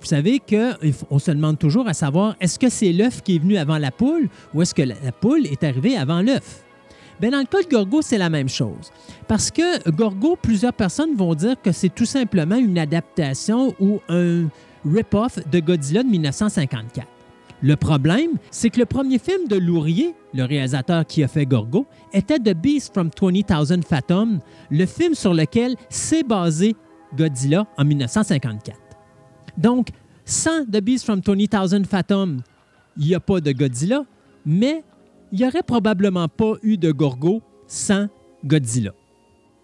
Vous 0.00 0.06
savez 0.06 0.40
qu'on 0.40 1.18
se 1.18 1.30
demande 1.30 1.58
toujours 1.58 1.88
à 1.88 1.94
savoir 1.94 2.36
est-ce 2.40 2.58
que 2.58 2.68
c'est 2.68 2.92
l'œuf 2.92 3.22
qui 3.22 3.36
est 3.36 3.38
venu 3.38 3.56
avant 3.56 3.78
la 3.78 3.90
poule 3.90 4.28
ou 4.54 4.62
est-ce 4.62 4.74
que 4.74 4.82
la 4.82 5.12
poule 5.12 5.46
est 5.46 5.64
arrivée 5.64 5.96
avant 5.96 6.20
l'œuf? 6.20 6.65
Ben, 7.20 7.30
dans 7.30 7.38
le 7.38 7.46
cas 7.46 7.62
de 7.62 7.68
Gorgo, 7.68 8.02
c'est 8.02 8.18
la 8.18 8.30
même 8.30 8.48
chose. 8.48 8.90
Parce 9.26 9.50
que 9.50 9.88
Gorgo, 9.90 10.36
plusieurs 10.40 10.74
personnes 10.74 11.14
vont 11.16 11.34
dire 11.34 11.56
que 11.62 11.72
c'est 11.72 11.88
tout 11.88 12.04
simplement 12.04 12.56
une 12.56 12.78
adaptation 12.78 13.74
ou 13.80 14.00
un 14.08 14.48
rip-off 14.84 15.38
de 15.50 15.60
Godzilla 15.60 16.02
de 16.02 16.08
1954. 16.08 17.06
Le 17.62 17.74
problème, 17.76 18.32
c'est 18.50 18.68
que 18.68 18.78
le 18.78 18.86
premier 18.86 19.18
film 19.18 19.48
de 19.48 19.56
Lourier, 19.56 20.14
le 20.34 20.44
réalisateur 20.44 21.06
qui 21.06 21.24
a 21.24 21.28
fait 21.28 21.46
Gorgo, 21.46 21.86
était 22.12 22.38
The 22.38 22.54
Beast 22.54 22.92
from 22.92 23.10
20,000 23.18 23.82
Fathoms, 23.82 24.40
le 24.70 24.86
film 24.86 25.14
sur 25.14 25.32
lequel 25.32 25.74
s'est 25.88 26.22
basé 26.22 26.76
Godzilla 27.16 27.66
en 27.78 27.84
1954. 27.84 28.78
Donc, 29.56 29.88
sans 30.26 30.64
The 30.64 30.82
Beast 30.82 31.06
from 31.06 31.20
20,000 31.22 31.86
Fathoms, 31.86 32.42
il 32.98 33.06
n'y 33.06 33.14
a 33.14 33.20
pas 33.20 33.40
de 33.40 33.52
Godzilla, 33.52 34.04
mais 34.44 34.84
il 35.32 35.38
n'y 35.38 35.46
aurait 35.46 35.62
probablement 35.62 36.28
pas 36.28 36.54
eu 36.62 36.76
de 36.76 36.92
Gorgo 36.92 37.42
sans 37.66 38.08
Godzilla. 38.44 38.92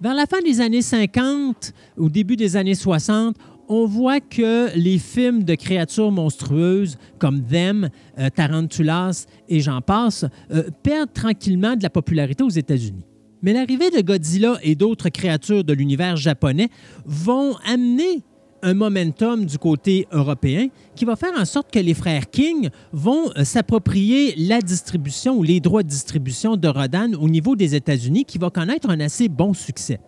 Vers 0.01 0.15
la 0.15 0.27
fin 0.27 0.41
des 0.43 0.61
années 0.61 0.83
50, 0.83 1.73
au 1.97 2.09
début 2.09 2.37
des 2.37 2.57
années 2.57 2.75
60, 2.75 3.37
on 3.69 3.87
voit 3.87 4.21
que 4.21 4.77
les 4.77 4.99
films 4.99 5.45
de 5.45 5.55
créatures 5.55 6.11
monstrueuses 6.11 6.99
comme 7.19 7.43
Them, 7.45 7.89
euh, 8.19 8.29
Tarantulas 8.29 9.27
et 9.49 9.61
j'en 9.61 9.81
passe 9.81 10.25
euh, 10.51 10.65
perdent 10.83 11.13
tranquillement 11.13 11.77
de 11.77 11.83
la 11.83 11.91
popularité 11.91 12.43
aux 12.43 12.51
États-Unis. 12.51 13.05
Mais 13.43 13.53
l'arrivée 13.53 13.91
de 13.91 14.01
Godzilla 14.01 14.59
et 14.63 14.75
d'autres 14.75 15.09
créatures 15.09 15.65
de 15.65 15.73
l'univers 15.73 16.17
japonais 16.17 16.69
vont 17.05 17.57
amener 17.65 18.23
un 18.63 18.75
momentum 18.75 19.45
du 19.45 19.59
côté 19.59 20.07
européen 20.13 20.69
qui 20.95 21.05
va 21.05 21.17
faire 21.17 21.33
en 21.39 21.45
sorte 21.45 21.71
que 21.71 21.79
les 21.79 21.95
frères 21.95 22.31
King 22.31 22.71
vont 22.93 23.31
euh, 23.37 23.45
s'approprier 23.45 24.35
la 24.37 24.61
distribution 24.61 25.37
ou 25.37 25.43
les 25.43 25.61
droits 25.61 25.83
de 25.83 25.89
distribution 25.89 26.57
de 26.57 26.69
Rodan 26.69 27.13
au 27.21 27.29
niveau 27.29 27.57
des 27.57 27.75
États-Unis 27.75 28.25
qui 28.25 28.39
va 28.39 28.51
connaître 28.51 28.89
un 28.89 29.01
assez 29.01 29.29
bon 29.29 29.53
succès. 29.53 30.01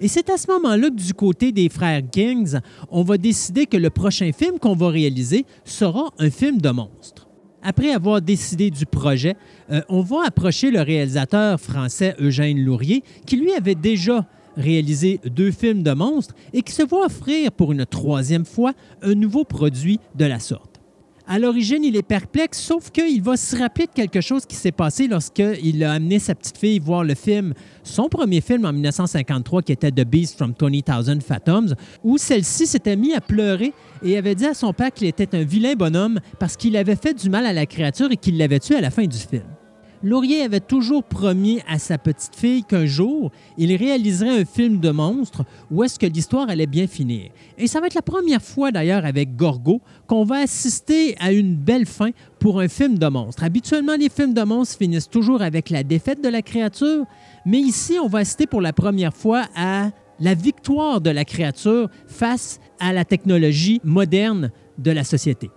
Et 0.00 0.06
c'est 0.06 0.30
à 0.30 0.36
ce 0.36 0.50
moment-là 0.52 0.90
que 0.90 0.94
du 0.94 1.14
côté 1.14 1.50
des 1.50 1.68
frères 1.68 2.02
Kings, 2.08 2.58
on 2.90 3.02
va 3.02 3.18
décider 3.18 3.66
que 3.66 3.76
le 3.76 3.90
prochain 3.90 4.30
film 4.32 4.58
qu'on 4.58 4.76
va 4.76 4.90
réaliser 4.90 5.44
sera 5.64 6.12
un 6.18 6.30
film 6.30 6.60
de 6.60 6.70
monstre. 6.70 7.28
Après 7.62 7.90
avoir 7.90 8.22
décidé 8.22 8.70
du 8.70 8.86
projet, 8.86 9.34
euh, 9.70 9.80
on 9.88 10.00
va 10.00 10.18
approcher 10.26 10.70
le 10.70 10.80
réalisateur 10.80 11.60
français 11.60 12.14
Eugène 12.20 12.64
Lourier, 12.64 13.02
qui 13.26 13.36
lui 13.36 13.52
avait 13.52 13.74
déjà 13.74 14.24
réalisé 14.58 15.20
deux 15.24 15.50
films 15.50 15.82
de 15.82 15.92
monstres 15.92 16.34
et 16.52 16.62
qui 16.62 16.72
se 16.72 16.82
voit 16.82 17.06
offrir 17.06 17.52
pour 17.52 17.72
une 17.72 17.86
troisième 17.86 18.44
fois 18.44 18.72
un 19.02 19.14
nouveau 19.14 19.44
produit 19.44 20.00
de 20.14 20.26
la 20.26 20.40
sorte. 20.40 20.78
À 21.30 21.38
l'origine, 21.38 21.84
il 21.84 21.94
est 21.94 22.02
perplexe, 22.02 22.58
sauf 22.58 22.90
qu'il 22.90 23.20
va 23.20 23.36
se 23.36 23.54
rappeler 23.54 23.84
de 23.84 23.92
quelque 23.92 24.22
chose 24.22 24.46
qui 24.46 24.56
s'est 24.56 24.72
passé 24.72 25.06
lorsqu'il 25.08 25.84
a 25.84 25.92
amené 25.92 26.18
sa 26.18 26.34
petite 26.34 26.56
fille 26.56 26.78
voir 26.78 27.04
le 27.04 27.14
film, 27.14 27.52
son 27.82 28.08
premier 28.08 28.40
film 28.40 28.64
en 28.64 28.72
1953, 28.72 29.60
qui 29.60 29.72
était 29.72 29.90
The 29.90 30.06
Beast 30.06 30.38
from 30.38 30.54
20,000 30.58 31.20
Fathoms, 31.20 31.74
où 32.02 32.16
celle-ci 32.16 32.66
s'était 32.66 32.96
mise 32.96 33.14
à 33.14 33.20
pleurer 33.20 33.74
et 34.02 34.16
avait 34.16 34.34
dit 34.34 34.46
à 34.46 34.54
son 34.54 34.72
père 34.72 34.90
qu'il 34.90 35.06
était 35.06 35.36
un 35.36 35.44
vilain 35.44 35.74
bonhomme 35.74 36.18
parce 36.38 36.56
qu'il 36.56 36.74
avait 36.78 36.96
fait 36.96 37.12
du 37.12 37.28
mal 37.28 37.44
à 37.44 37.52
la 37.52 37.66
créature 37.66 38.10
et 38.10 38.16
qu'il 38.16 38.38
l'avait 38.38 38.58
tué 38.58 38.76
à 38.76 38.80
la 38.80 38.90
fin 38.90 39.04
du 39.04 39.18
film. 39.18 39.42
Laurier 40.02 40.42
avait 40.42 40.60
toujours 40.60 41.02
promis 41.02 41.60
à 41.66 41.78
sa 41.78 41.98
petite 41.98 42.36
fille 42.36 42.62
qu'un 42.62 42.86
jour, 42.86 43.32
il 43.56 43.74
réaliserait 43.74 44.40
un 44.40 44.44
film 44.44 44.78
de 44.78 44.90
monstre 44.90 45.44
où 45.70 45.82
est-ce 45.82 45.98
que 45.98 46.06
l'histoire 46.06 46.48
allait 46.48 46.66
bien 46.66 46.86
finir. 46.86 47.30
Et 47.56 47.66
ça 47.66 47.80
va 47.80 47.88
être 47.88 47.94
la 47.94 48.02
première 48.02 48.42
fois 48.42 48.70
d'ailleurs 48.70 49.04
avec 49.04 49.34
Gorgo 49.34 49.80
qu'on 50.06 50.24
va 50.24 50.36
assister 50.36 51.16
à 51.18 51.32
une 51.32 51.56
belle 51.56 51.86
fin 51.86 52.10
pour 52.38 52.60
un 52.60 52.68
film 52.68 52.96
de 52.96 53.06
monstre. 53.08 53.42
Habituellement, 53.42 53.96
les 53.96 54.08
films 54.08 54.34
de 54.34 54.42
monstres 54.42 54.78
finissent 54.78 55.10
toujours 55.10 55.42
avec 55.42 55.68
la 55.68 55.82
défaite 55.82 56.22
de 56.22 56.28
la 56.28 56.42
créature, 56.42 57.04
mais 57.44 57.58
ici, 57.58 57.96
on 58.00 58.06
va 58.06 58.20
assister 58.20 58.46
pour 58.46 58.60
la 58.60 58.72
première 58.72 59.14
fois 59.14 59.46
à 59.56 59.90
la 60.20 60.34
victoire 60.34 61.00
de 61.00 61.10
la 61.10 61.24
créature 61.24 61.88
face 62.06 62.60
à 62.78 62.92
la 62.92 63.04
technologie 63.04 63.80
moderne 63.82 64.50
de 64.78 64.92
la 64.92 65.02
société 65.02 65.50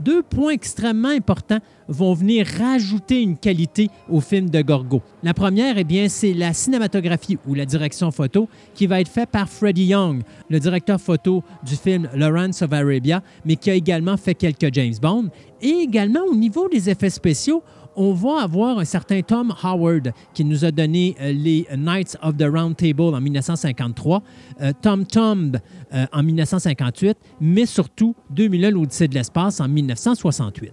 deux 0.00 0.22
points 0.22 0.52
extrêmement 0.52 1.08
importants 1.08 1.60
vont 1.88 2.14
venir 2.14 2.46
rajouter 2.58 3.20
une 3.22 3.36
qualité 3.36 3.90
au 4.08 4.20
film 4.20 4.48
de 4.48 4.62
Gorgo. 4.62 5.02
La 5.22 5.34
première, 5.34 5.76
eh 5.78 5.84
bien, 5.84 6.08
c'est 6.08 6.32
la 6.32 6.52
cinématographie 6.52 7.38
ou 7.46 7.54
la 7.54 7.66
direction 7.66 8.10
photo 8.10 8.48
qui 8.74 8.86
va 8.86 9.00
être 9.00 9.08
faite 9.08 9.30
par 9.30 9.48
Freddie 9.48 9.86
Young, 9.86 10.22
le 10.48 10.58
directeur 10.58 11.00
photo 11.00 11.42
du 11.62 11.76
film 11.76 12.08
Lawrence 12.14 12.62
of 12.62 12.72
Arabia, 12.72 13.22
mais 13.44 13.56
qui 13.56 13.70
a 13.70 13.74
également 13.74 14.16
fait 14.16 14.34
quelques 14.34 14.72
James 14.72 14.94
Bond. 15.00 15.28
Et 15.60 15.82
également 15.82 16.24
au 16.30 16.34
niveau 16.34 16.68
des 16.68 16.90
effets 16.90 17.10
spéciaux, 17.10 17.62
on 17.96 18.12
va 18.12 18.42
avoir 18.42 18.78
un 18.78 18.84
certain 18.84 19.20
Tom 19.22 19.54
Howard 19.62 20.12
qui 20.32 20.44
nous 20.44 20.64
a 20.64 20.70
donné 20.70 21.16
euh, 21.20 21.32
les 21.32 21.66
Knights 21.76 22.16
of 22.22 22.36
the 22.36 22.44
Round 22.44 22.76
Table 22.76 23.14
en 23.14 23.20
1953, 23.20 24.22
euh, 24.60 24.72
Tom 24.80 25.04
Tomb 25.06 25.58
euh, 25.92 26.06
en 26.12 26.22
1958, 26.22 27.16
mais 27.40 27.66
surtout 27.66 28.14
2001 28.30 28.70
l'Odyssée 28.70 29.08
de 29.08 29.14
l'espace 29.14 29.60
en 29.60 29.68
1968. 29.68 30.72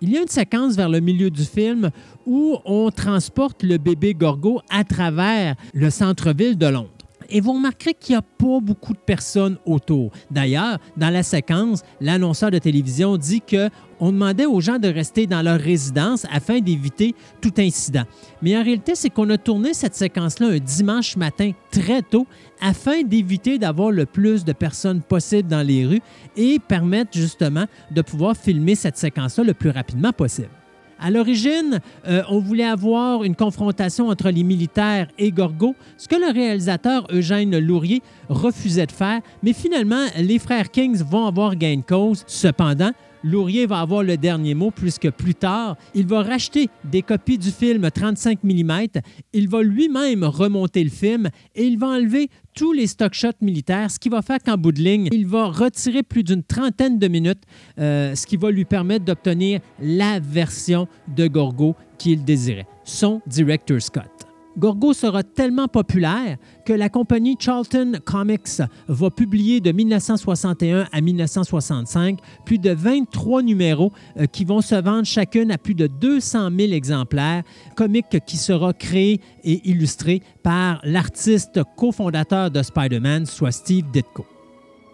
Il 0.00 0.10
y 0.10 0.16
a 0.16 0.22
une 0.22 0.28
séquence 0.28 0.76
vers 0.76 0.88
le 0.88 1.00
milieu 1.00 1.28
du 1.28 1.42
film 1.42 1.90
où 2.24 2.56
on 2.64 2.90
transporte 2.90 3.64
le 3.64 3.78
bébé 3.78 4.14
Gorgo 4.14 4.60
à 4.70 4.84
travers 4.84 5.56
le 5.74 5.90
centre-ville 5.90 6.56
de 6.56 6.66
Londres. 6.66 6.97
Et 7.28 7.40
vous 7.40 7.52
remarquerez 7.52 7.94
qu'il 7.94 8.14
n'y 8.14 8.18
a 8.18 8.22
pas 8.22 8.60
beaucoup 8.60 8.92
de 8.92 8.98
personnes 8.98 9.58
autour. 9.66 10.10
D'ailleurs, 10.30 10.78
dans 10.96 11.10
la 11.10 11.22
séquence, 11.22 11.82
l'annonceur 12.00 12.50
de 12.50 12.58
télévision 12.58 13.16
dit 13.16 13.42
que 13.42 13.68
on 14.00 14.12
demandait 14.12 14.46
aux 14.46 14.60
gens 14.60 14.78
de 14.78 14.88
rester 14.88 15.26
dans 15.26 15.42
leur 15.42 15.58
résidence 15.58 16.24
afin 16.32 16.60
d'éviter 16.60 17.14
tout 17.40 17.52
incident. 17.58 18.04
Mais 18.42 18.56
en 18.56 18.62
réalité, 18.62 18.94
c'est 18.94 19.10
qu'on 19.10 19.28
a 19.30 19.38
tourné 19.38 19.74
cette 19.74 19.94
séquence-là 19.94 20.48
un 20.48 20.58
dimanche 20.58 21.16
matin 21.16 21.50
très 21.70 22.02
tôt 22.02 22.26
afin 22.60 23.02
d'éviter 23.02 23.58
d'avoir 23.58 23.90
le 23.90 24.06
plus 24.06 24.44
de 24.44 24.52
personnes 24.52 25.02
possible 25.02 25.48
dans 25.48 25.66
les 25.66 25.84
rues 25.84 26.02
et 26.36 26.58
permettre 26.60 27.10
justement 27.12 27.66
de 27.90 28.02
pouvoir 28.02 28.36
filmer 28.36 28.74
cette 28.74 28.96
séquence-là 28.96 29.44
le 29.44 29.54
plus 29.54 29.70
rapidement 29.70 30.12
possible. 30.12 30.57
À 31.00 31.10
l'origine, 31.10 31.80
euh, 32.08 32.22
on 32.28 32.40
voulait 32.40 32.64
avoir 32.64 33.22
une 33.22 33.36
confrontation 33.36 34.08
entre 34.08 34.30
les 34.30 34.42
militaires 34.42 35.06
et 35.16 35.30
Gorgo, 35.30 35.76
ce 35.96 36.08
que 36.08 36.16
le 36.16 36.32
réalisateur 36.32 37.06
Eugène 37.12 37.56
Lourier 37.56 38.02
refusait 38.28 38.86
de 38.86 38.92
faire, 38.92 39.20
mais 39.42 39.52
finalement, 39.52 40.06
les 40.16 40.40
frères 40.40 40.70
Kings 40.70 41.02
vont 41.04 41.26
avoir 41.26 41.54
gain 41.54 41.76
de 41.76 41.82
cause. 41.82 42.24
Cependant, 42.26 42.90
Laurier 43.22 43.66
va 43.66 43.80
avoir 43.80 44.02
le 44.02 44.16
dernier 44.16 44.54
mot 44.54 44.70
puisque 44.70 45.10
plus 45.10 45.34
tard, 45.34 45.76
il 45.94 46.06
va 46.06 46.22
racheter 46.22 46.68
des 46.84 47.02
copies 47.02 47.38
du 47.38 47.50
film 47.50 47.90
35 47.90 48.44
mm, 48.44 48.86
il 49.32 49.48
va 49.48 49.62
lui-même 49.62 50.24
remonter 50.24 50.84
le 50.84 50.90
film 50.90 51.28
et 51.54 51.64
il 51.64 51.78
va 51.78 51.88
enlever 51.88 52.28
tous 52.54 52.72
les 52.72 52.86
stock 52.86 53.14
shots 53.14 53.38
militaires, 53.40 53.90
ce 53.90 53.98
qui 53.98 54.08
va 54.08 54.22
faire 54.22 54.38
qu'en 54.44 54.56
bout 54.56 54.72
de 54.72 54.80
ligne, 54.80 55.08
il 55.12 55.26
va 55.26 55.46
retirer 55.46 56.02
plus 56.02 56.24
d'une 56.24 56.42
trentaine 56.42 56.98
de 56.98 57.08
minutes, 57.08 57.42
euh, 57.78 58.14
ce 58.14 58.26
qui 58.26 58.36
va 58.36 58.50
lui 58.50 58.64
permettre 58.64 59.04
d'obtenir 59.04 59.60
la 59.80 60.18
version 60.18 60.88
de 61.14 61.28
Gorgo 61.28 61.76
qu'il 61.98 62.24
désirait, 62.24 62.66
son 62.84 63.20
Director's 63.26 63.90
Cut. 63.90 64.17
Gorgo 64.58 64.92
sera 64.92 65.22
tellement 65.22 65.68
populaire 65.68 66.36
que 66.66 66.72
la 66.72 66.88
compagnie 66.88 67.36
Charlton 67.38 67.92
Comics 68.04 68.60
va 68.88 69.10
publier 69.10 69.60
de 69.60 69.70
1961 69.70 70.88
à 70.90 71.00
1965 71.00 72.18
plus 72.44 72.58
de 72.58 72.70
23 72.70 73.42
numéros 73.42 73.92
euh, 74.18 74.26
qui 74.26 74.44
vont 74.44 74.60
se 74.60 74.74
vendre 74.74 75.04
chacune 75.04 75.52
à 75.52 75.58
plus 75.58 75.74
de 75.74 75.86
200 75.86 76.50
000 76.58 76.72
exemplaires, 76.72 77.44
comique 77.76 78.18
qui 78.26 78.36
sera 78.36 78.72
créé 78.72 79.20
et 79.44 79.68
illustré 79.70 80.22
par 80.42 80.80
l'artiste 80.82 81.60
cofondateur 81.76 82.50
de 82.50 82.60
Spider-Man, 82.60 83.26
soit 83.26 83.52
Steve 83.52 83.84
Ditko. 83.92 84.26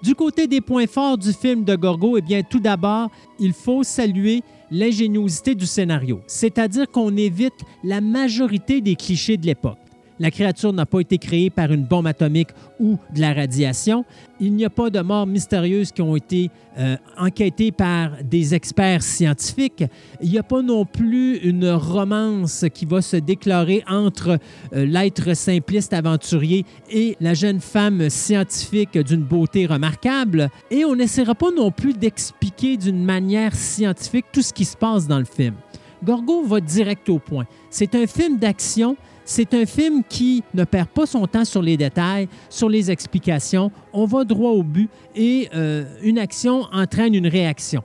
Du 0.02 0.14
côté 0.14 0.46
des 0.46 0.60
points 0.60 0.86
forts 0.86 1.16
du 1.16 1.32
film 1.32 1.64
de 1.64 1.74
Gorgo, 1.76 2.18
eh 2.18 2.20
bien, 2.20 2.42
tout 2.42 2.60
d'abord, 2.60 3.10
il 3.40 3.54
faut 3.54 3.82
saluer 3.82 4.42
l'ingéniosité 4.74 5.54
du 5.54 5.66
scénario, 5.66 6.20
c'est-à-dire 6.26 6.90
qu'on 6.90 7.16
évite 7.16 7.54
la 7.84 8.00
majorité 8.00 8.80
des 8.80 8.96
clichés 8.96 9.36
de 9.36 9.46
l'époque. 9.46 9.78
La 10.20 10.30
créature 10.30 10.72
n'a 10.72 10.86
pas 10.86 11.00
été 11.00 11.18
créée 11.18 11.50
par 11.50 11.72
une 11.72 11.84
bombe 11.84 12.06
atomique 12.06 12.50
ou 12.78 12.98
de 13.12 13.20
la 13.20 13.32
radiation. 13.32 14.04
Il 14.38 14.54
n'y 14.54 14.64
a 14.64 14.70
pas 14.70 14.88
de 14.90 15.00
morts 15.00 15.26
mystérieuses 15.26 15.90
qui 15.90 16.02
ont 16.02 16.14
été 16.14 16.50
euh, 16.78 16.96
enquêtées 17.18 17.72
par 17.72 18.10
des 18.22 18.54
experts 18.54 19.02
scientifiques. 19.02 19.84
Il 20.20 20.30
n'y 20.30 20.38
a 20.38 20.44
pas 20.44 20.62
non 20.62 20.84
plus 20.84 21.38
une 21.38 21.68
romance 21.68 22.64
qui 22.72 22.84
va 22.84 23.02
se 23.02 23.16
déclarer 23.16 23.82
entre 23.88 24.38
euh, 24.72 24.86
l'être 24.86 25.34
simpliste 25.34 25.92
aventurier 25.92 26.64
et 26.90 27.16
la 27.20 27.34
jeune 27.34 27.60
femme 27.60 28.08
scientifique 28.08 28.96
d'une 28.98 29.22
beauté 29.22 29.66
remarquable. 29.66 30.48
Et 30.70 30.84
on 30.84 30.94
n'essaiera 30.94 31.34
pas 31.34 31.50
non 31.50 31.72
plus 31.72 31.94
d'expliquer 31.94 32.76
d'une 32.76 33.04
manière 33.04 33.54
scientifique 33.54 34.26
tout 34.32 34.42
ce 34.42 34.52
qui 34.52 34.64
se 34.64 34.76
passe 34.76 35.08
dans 35.08 35.18
le 35.18 35.24
film. 35.24 35.54
Gorgo 36.04 36.44
va 36.44 36.60
direct 36.60 37.08
au 37.08 37.18
point. 37.18 37.46
C'est 37.70 37.94
un 37.94 38.06
film 38.06 38.38
d'action 38.38 38.96
c'est 39.24 39.54
un 39.54 39.66
film 39.66 40.02
qui 40.08 40.42
ne 40.52 40.64
perd 40.64 40.88
pas 40.88 41.06
son 41.06 41.26
temps 41.26 41.44
sur 41.44 41.62
les 41.62 41.76
détails, 41.76 42.28
sur 42.50 42.68
les 42.68 42.90
explications. 42.90 43.70
On 43.92 44.04
va 44.04 44.24
droit 44.24 44.50
au 44.50 44.62
but 44.62 44.90
et 45.16 45.48
euh, 45.54 45.84
une 46.02 46.18
action 46.18 46.62
entraîne 46.72 47.14
une 47.14 47.26
réaction. 47.26 47.82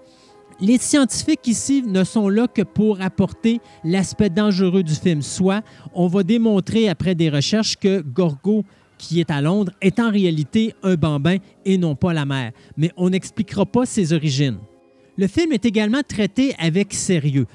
Les 0.62 0.78
scientifiques 0.78 1.48
ici 1.48 1.84
ne 1.88 2.04
sont 2.04 2.28
là 2.28 2.48
que 2.48 2.64
pour 2.64 3.00
apporter 3.00 3.62
l'aspect 3.86 4.30
dangereux 4.30 4.84
du 4.84 4.94
film. 4.94 5.22
Soit 5.22 5.64
on 5.94 6.08
va 6.08 6.24
démontrer 6.24 6.90
après 6.90 7.16
des 7.16 7.30
recherches 7.30 7.78
que 7.78 8.02
Gorgo, 8.02 8.66
qui 8.98 9.22
est 9.22 9.32
à 9.32 9.42
Londres, 9.42 9.72
est 9.80 10.02
en 10.02 10.12
réalité 10.12 10.76
un 10.84 10.96
bambin 10.96 11.38
et 11.64 11.78
non 11.78 11.96
pas 11.96 12.12
la 12.12 12.26
mère. 12.26 12.52
Mais 12.76 12.92
on 12.98 13.10
n'expliquera 13.10 13.66
pas 13.66 13.86
ses 13.86 14.12
origines. 14.12 14.58
Le 15.18 15.28
film 15.28 15.54
est 15.54 15.66
également 15.66 16.02
traité 16.06 16.54
avec 16.60 16.94
sérieux. 16.94 17.46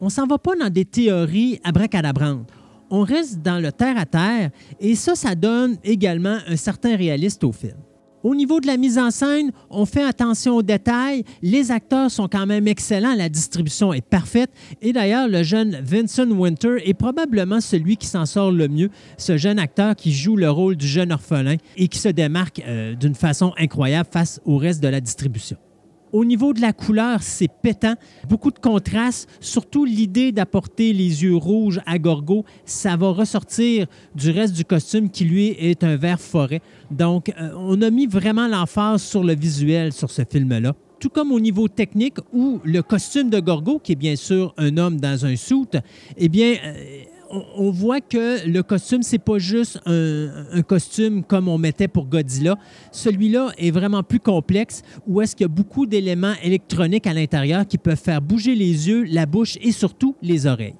On 0.00 0.08
s'en 0.08 0.26
va 0.26 0.38
pas 0.38 0.56
dans 0.56 0.70
des 0.70 0.86
théories 0.86 1.60
abracadabrantes 1.64 2.48
on 2.94 3.02
reste 3.02 3.42
dans 3.42 3.58
le 3.58 3.72
terre-à-terre 3.72 4.50
et 4.78 4.94
ça, 4.94 5.16
ça 5.16 5.34
donne 5.34 5.76
également 5.82 6.38
un 6.46 6.54
certain 6.54 6.96
réalisme 6.96 7.44
au 7.46 7.52
film. 7.52 7.74
Au 8.22 8.36
niveau 8.36 8.60
de 8.60 8.68
la 8.68 8.76
mise 8.76 8.98
en 8.98 9.10
scène, 9.10 9.50
on 9.68 9.84
fait 9.84 10.04
attention 10.04 10.56
aux 10.56 10.62
détails. 10.62 11.24
Les 11.42 11.72
acteurs 11.72 12.10
sont 12.10 12.26
quand 12.26 12.46
même 12.46 12.68
excellents. 12.68 13.14
La 13.14 13.28
distribution 13.28 13.92
est 13.92 14.00
parfaite. 14.00 14.50
Et 14.80 14.94
d'ailleurs, 14.94 15.28
le 15.28 15.42
jeune 15.42 15.78
Vincent 15.82 16.30
Winter 16.30 16.76
est 16.88 16.94
probablement 16.94 17.60
celui 17.60 17.98
qui 17.98 18.06
s'en 18.06 18.24
sort 18.24 18.50
le 18.50 18.68
mieux. 18.68 18.88
Ce 19.18 19.36
jeune 19.36 19.58
acteur 19.58 19.94
qui 19.94 20.10
joue 20.10 20.36
le 20.36 20.48
rôle 20.48 20.76
du 20.76 20.86
jeune 20.86 21.12
orphelin 21.12 21.56
et 21.76 21.88
qui 21.88 21.98
se 21.98 22.08
démarque 22.08 22.62
euh, 22.66 22.94
d'une 22.94 23.14
façon 23.14 23.52
incroyable 23.58 24.08
face 24.10 24.40
au 24.46 24.56
reste 24.56 24.82
de 24.82 24.88
la 24.88 25.02
distribution. 25.02 25.58
Au 26.14 26.24
niveau 26.24 26.52
de 26.52 26.60
la 26.60 26.72
couleur, 26.72 27.24
c'est 27.24 27.48
pétant. 27.48 27.96
Beaucoup 28.28 28.52
de 28.52 28.60
contraste. 28.60 29.28
Surtout 29.40 29.84
l'idée 29.84 30.30
d'apporter 30.30 30.92
les 30.92 31.24
yeux 31.24 31.34
rouges 31.34 31.80
à 31.86 31.98
Gorgo, 31.98 32.44
ça 32.64 32.96
va 32.96 33.08
ressortir 33.08 33.88
du 34.14 34.30
reste 34.30 34.54
du 34.54 34.64
costume 34.64 35.10
qui, 35.10 35.24
lui, 35.24 35.48
est 35.58 35.82
un 35.82 35.96
vert 35.96 36.20
forêt. 36.20 36.62
Donc, 36.92 37.30
euh, 37.30 37.50
on 37.56 37.82
a 37.82 37.90
mis 37.90 38.06
vraiment 38.06 38.46
l'emphase 38.46 39.02
sur 39.02 39.24
le 39.24 39.34
visuel 39.34 39.92
sur 39.92 40.08
ce 40.08 40.22
film-là 40.22 40.74
tout 41.00 41.10
comme 41.10 41.32
au 41.32 41.40
niveau 41.40 41.68
technique 41.68 42.16
où 42.32 42.60
le 42.64 42.80
costume 42.80 43.28
de 43.28 43.38
Gorgo, 43.38 43.78
qui 43.78 43.92
est 43.92 43.96
bien 43.96 44.16
sûr 44.16 44.54
un 44.56 44.78
homme 44.78 44.98
dans 44.98 45.26
un 45.26 45.36
soute, 45.36 45.76
eh 46.16 46.30
bien, 46.30 46.54
on, 47.56 47.70
voit 47.70 48.00
que 48.00 48.46
le 48.46 48.62
costume, 48.62 49.02
c'est 49.02 49.18
pas 49.18 49.38
juste 49.38 49.80
un, 49.86 50.62
costume 50.62 51.24
comme 51.24 51.48
on 51.48 51.58
mettait 51.58 51.88
pour 51.88 52.06
Godzilla. 52.06 52.56
Celui-là 52.92 53.52
est 53.58 53.70
vraiment 53.70 54.02
plus 54.02 54.20
complexe, 54.20 54.82
où 55.06 55.20
est-ce 55.20 55.34
qu'il 55.36 55.44
y 55.44 55.46
a 55.46 55.48
beaucoup 55.48 55.86
d'éléments 55.86 56.34
électroniques 56.42 57.06
à 57.06 57.12
l'intérieur 57.12 57.66
qui 57.66 57.78
peuvent 57.78 58.00
faire 58.00 58.20
bouger 58.20 58.54
les 58.54 58.88
yeux, 58.88 59.04
la 59.04 59.26
bouche 59.26 59.58
et 59.60 59.72
surtout 59.72 60.16
les 60.22 60.46
oreilles. 60.46 60.76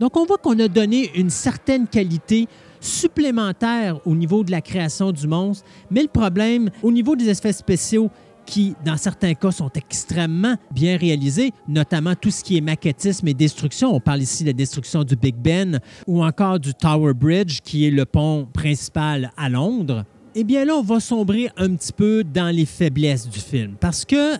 Donc, 0.00 0.16
on 0.16 0.24
voit 0.24 0.38
qu'on 0.38 0.58
a 0.60 0.68
donné 0.68 1.10
une 1.16 1.30
certaine 1.30 1.88
qualité 1.88 2.46
supplémentaire 2.80 4.00
au 4.06 4.14
niveau 4.14 4.44
de 4.44 4.50
la 4.50 4.60
création 4.60 5.10
du 5.10 5.26
monstre, 5.26 5.64
mais 5.90 6.02
le 6.02 6.08
problème, 6.08 6.70
au 6.82 6.92
niveau 6.92 7.16
des 7.16 7.28
effets 7.28 7.52
spéciaux, 7.52 8.10
qui, 8.48 8.74
dans 8.84 8.96
certains 8.96 9.34
cas, 9.34 9.50
sont 9.50 9.70
extrêmement 9.74 10.56
bien 10.72 10.96
réalisés, 10.96 11.52
notamment 11.68 12.14
tout 12.14 12.30
ce 12.30 12.42
qui 12.42 12.56
est 12.56 12.62
maquettisme 12.62 13.28
et 13.28 13.34
destruction. 13.34 13.94
On 13.94 14.00
parle 14.00 14.22
ici 14.22 14.42
de 14.42 14.48
la 14.48 14.54
destruction 14.54 15.04
du 15.04 15.16
Big 15.16 15.36
Ben 15.36 15.80
ou 16.06 16.24
encore 16.24 16.58
du 16.58 16.72
Tower 16.72 17.12
Bridge, 17.12 17.60
qui 17.60 17.86
est 17.86 17.90
le 17.90 18.06
pont 18.06 18.48
principal 18.52 19.30
à 19.36 19.50
Londres. 19.50 20.04
Eh 20.34 20.44
bien 20.44 20.64
là, 20.64 20.76
on 20.76 20.82
va 20.82 20.98
sombrer 20.98 21.50
un 21.58 21.74
petit 21.74 21.92
peu 21.92 22.24
dans 22.24 22.54
les 22.54 22.64
faiblesses 22.64 23.28
du 23.28 23.38
film 23.38 23.76
parce 23.78 24.04
que, 24.04 24.36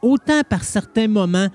autant 0.00 0.40
par 0.48 0.64
certains 0.64 1.08
moments, 1.08 1.48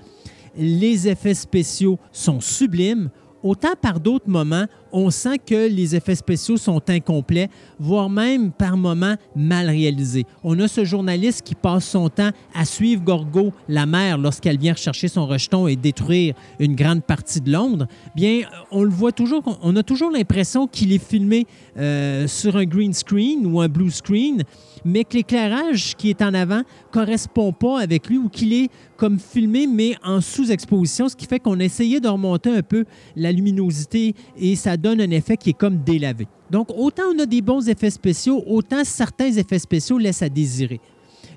les 0.56 1.08
effets 1.08 1.34
spéciaux 1.34 1.98
sont 2.12 2.40
sublimes, 2.40 3.10
autant 3.42 3.74
par 3.80 3.98
d'autres 3.98 4.28
moments, 4.28 4.66
on 4.92 5.10
sent 5.10 5.38
que 5.44 5.68
les 5.68 5.94
effets 5.96 6.14
spéciaux 6.14 6.56
sont 6.56 6.82
incomplets, 6.88 7.48
voire 7.78 8.10
même 8.10 8.52
par 8.52 8.76
moments 8.76 9.16
mal 9.36 9.68
réalisés. 9.68 10.24
On 10.44 10.58
a 10.60 10.68
ce 10.68 10.84
journaliste 10.84 11.42
qui 11.42 11.54
passe 11.54 11.86
son 11.86 12.08
temps 12.08 12.30
à 12.54 12.64
suivre 12.64 13.02
Gorgo, 13.02 13.52
la 13.68 13.86
mère, 13.86 14.18
lorsqu'elle 14.18 14.58
vient 14.58 14.74
chercher 14.74 15.08
son 15.08 15.26
rejeton 15.26 15.66
et 15.66 15.76
détruire 15.76 16.34
une 16.58 16.74
grande 16.74 17.02
partie 17.02 17.40
de 17.40 17.52
Londres. 17.52 17.86
Bien, 18.14 18.42
on 18.70 18.82
le 18.82 18.90
voit 18.90 19.12
toujours, 19.12 19.58
on 19.62 19.76
a 19.76 19.82
toujours 19.82 20.10
l'impression 20.10 20.66
qu'il 20.66 20.92
est 20.92 21.04
filmé 21.04 21.46
euh, 21.76 22.26
sur 22.26 22.56
un 22.56 22.64
green 22.64 22.92
screen 22.92 23.46
ou 23.46 23.60
un 23.60 23.68
blue 23.68 23.90
screen, 23.90 24.42
mais 24.84 25.04
que 25.04 25.14
l'éclairage 25.14 25.94
qui 25.96 26.10
est 26.10 26.22
en 26.22 26.34
avant 26.34 26.62
correspond 26.92 27.52
pas 27.52 27.80
avec 27.80 28.08
lui 28.08 28.18
ou 28.18 28.28
qu'il 28.28 28.52
est 28.52 28.70
comme 28.96 29.18
filmé 29.18 29.66
mais 29.66 29.94
en 30.02 30.20
sous-exposition, 30.20 31.08
ce 31.08 31.16
qui 31.16 31.26
fait 31.26 31.38
qu'on 31.38 31.60
a 31.60 31.64
essayé 31.64 32.00
de 32.00 32.08
remonter 32.08 32.50
un 32.50 32.62
peu 32.62 32.84
la 33.16 33.32
luminosité 33.32 34.14
et 34.36 34.56
ça 34.56 34.76
donne 34.78 35.00
un 35.00 35.10
effet 35.10 35.36
qui 35.36 35.50
est 35.50 35.58
comme 35.58 35.78
délavé. 35.78 36.26
Donc, 36.50 36.68
autant 36.76 37.04
on 37.14 37.18
a 37.18 37.26
des 37.26 37.42
bons 37.42 37.68
effets 37.68 37.90
spéciaux, 37.90 38.42
autant 38.46 38.84
certains 38.84 39.32
effets 39.32 39.58
spéciaux 39.58 39.98
laissent 39.98 40.22
à 40.22 40.28
désirer. 40.28 40.80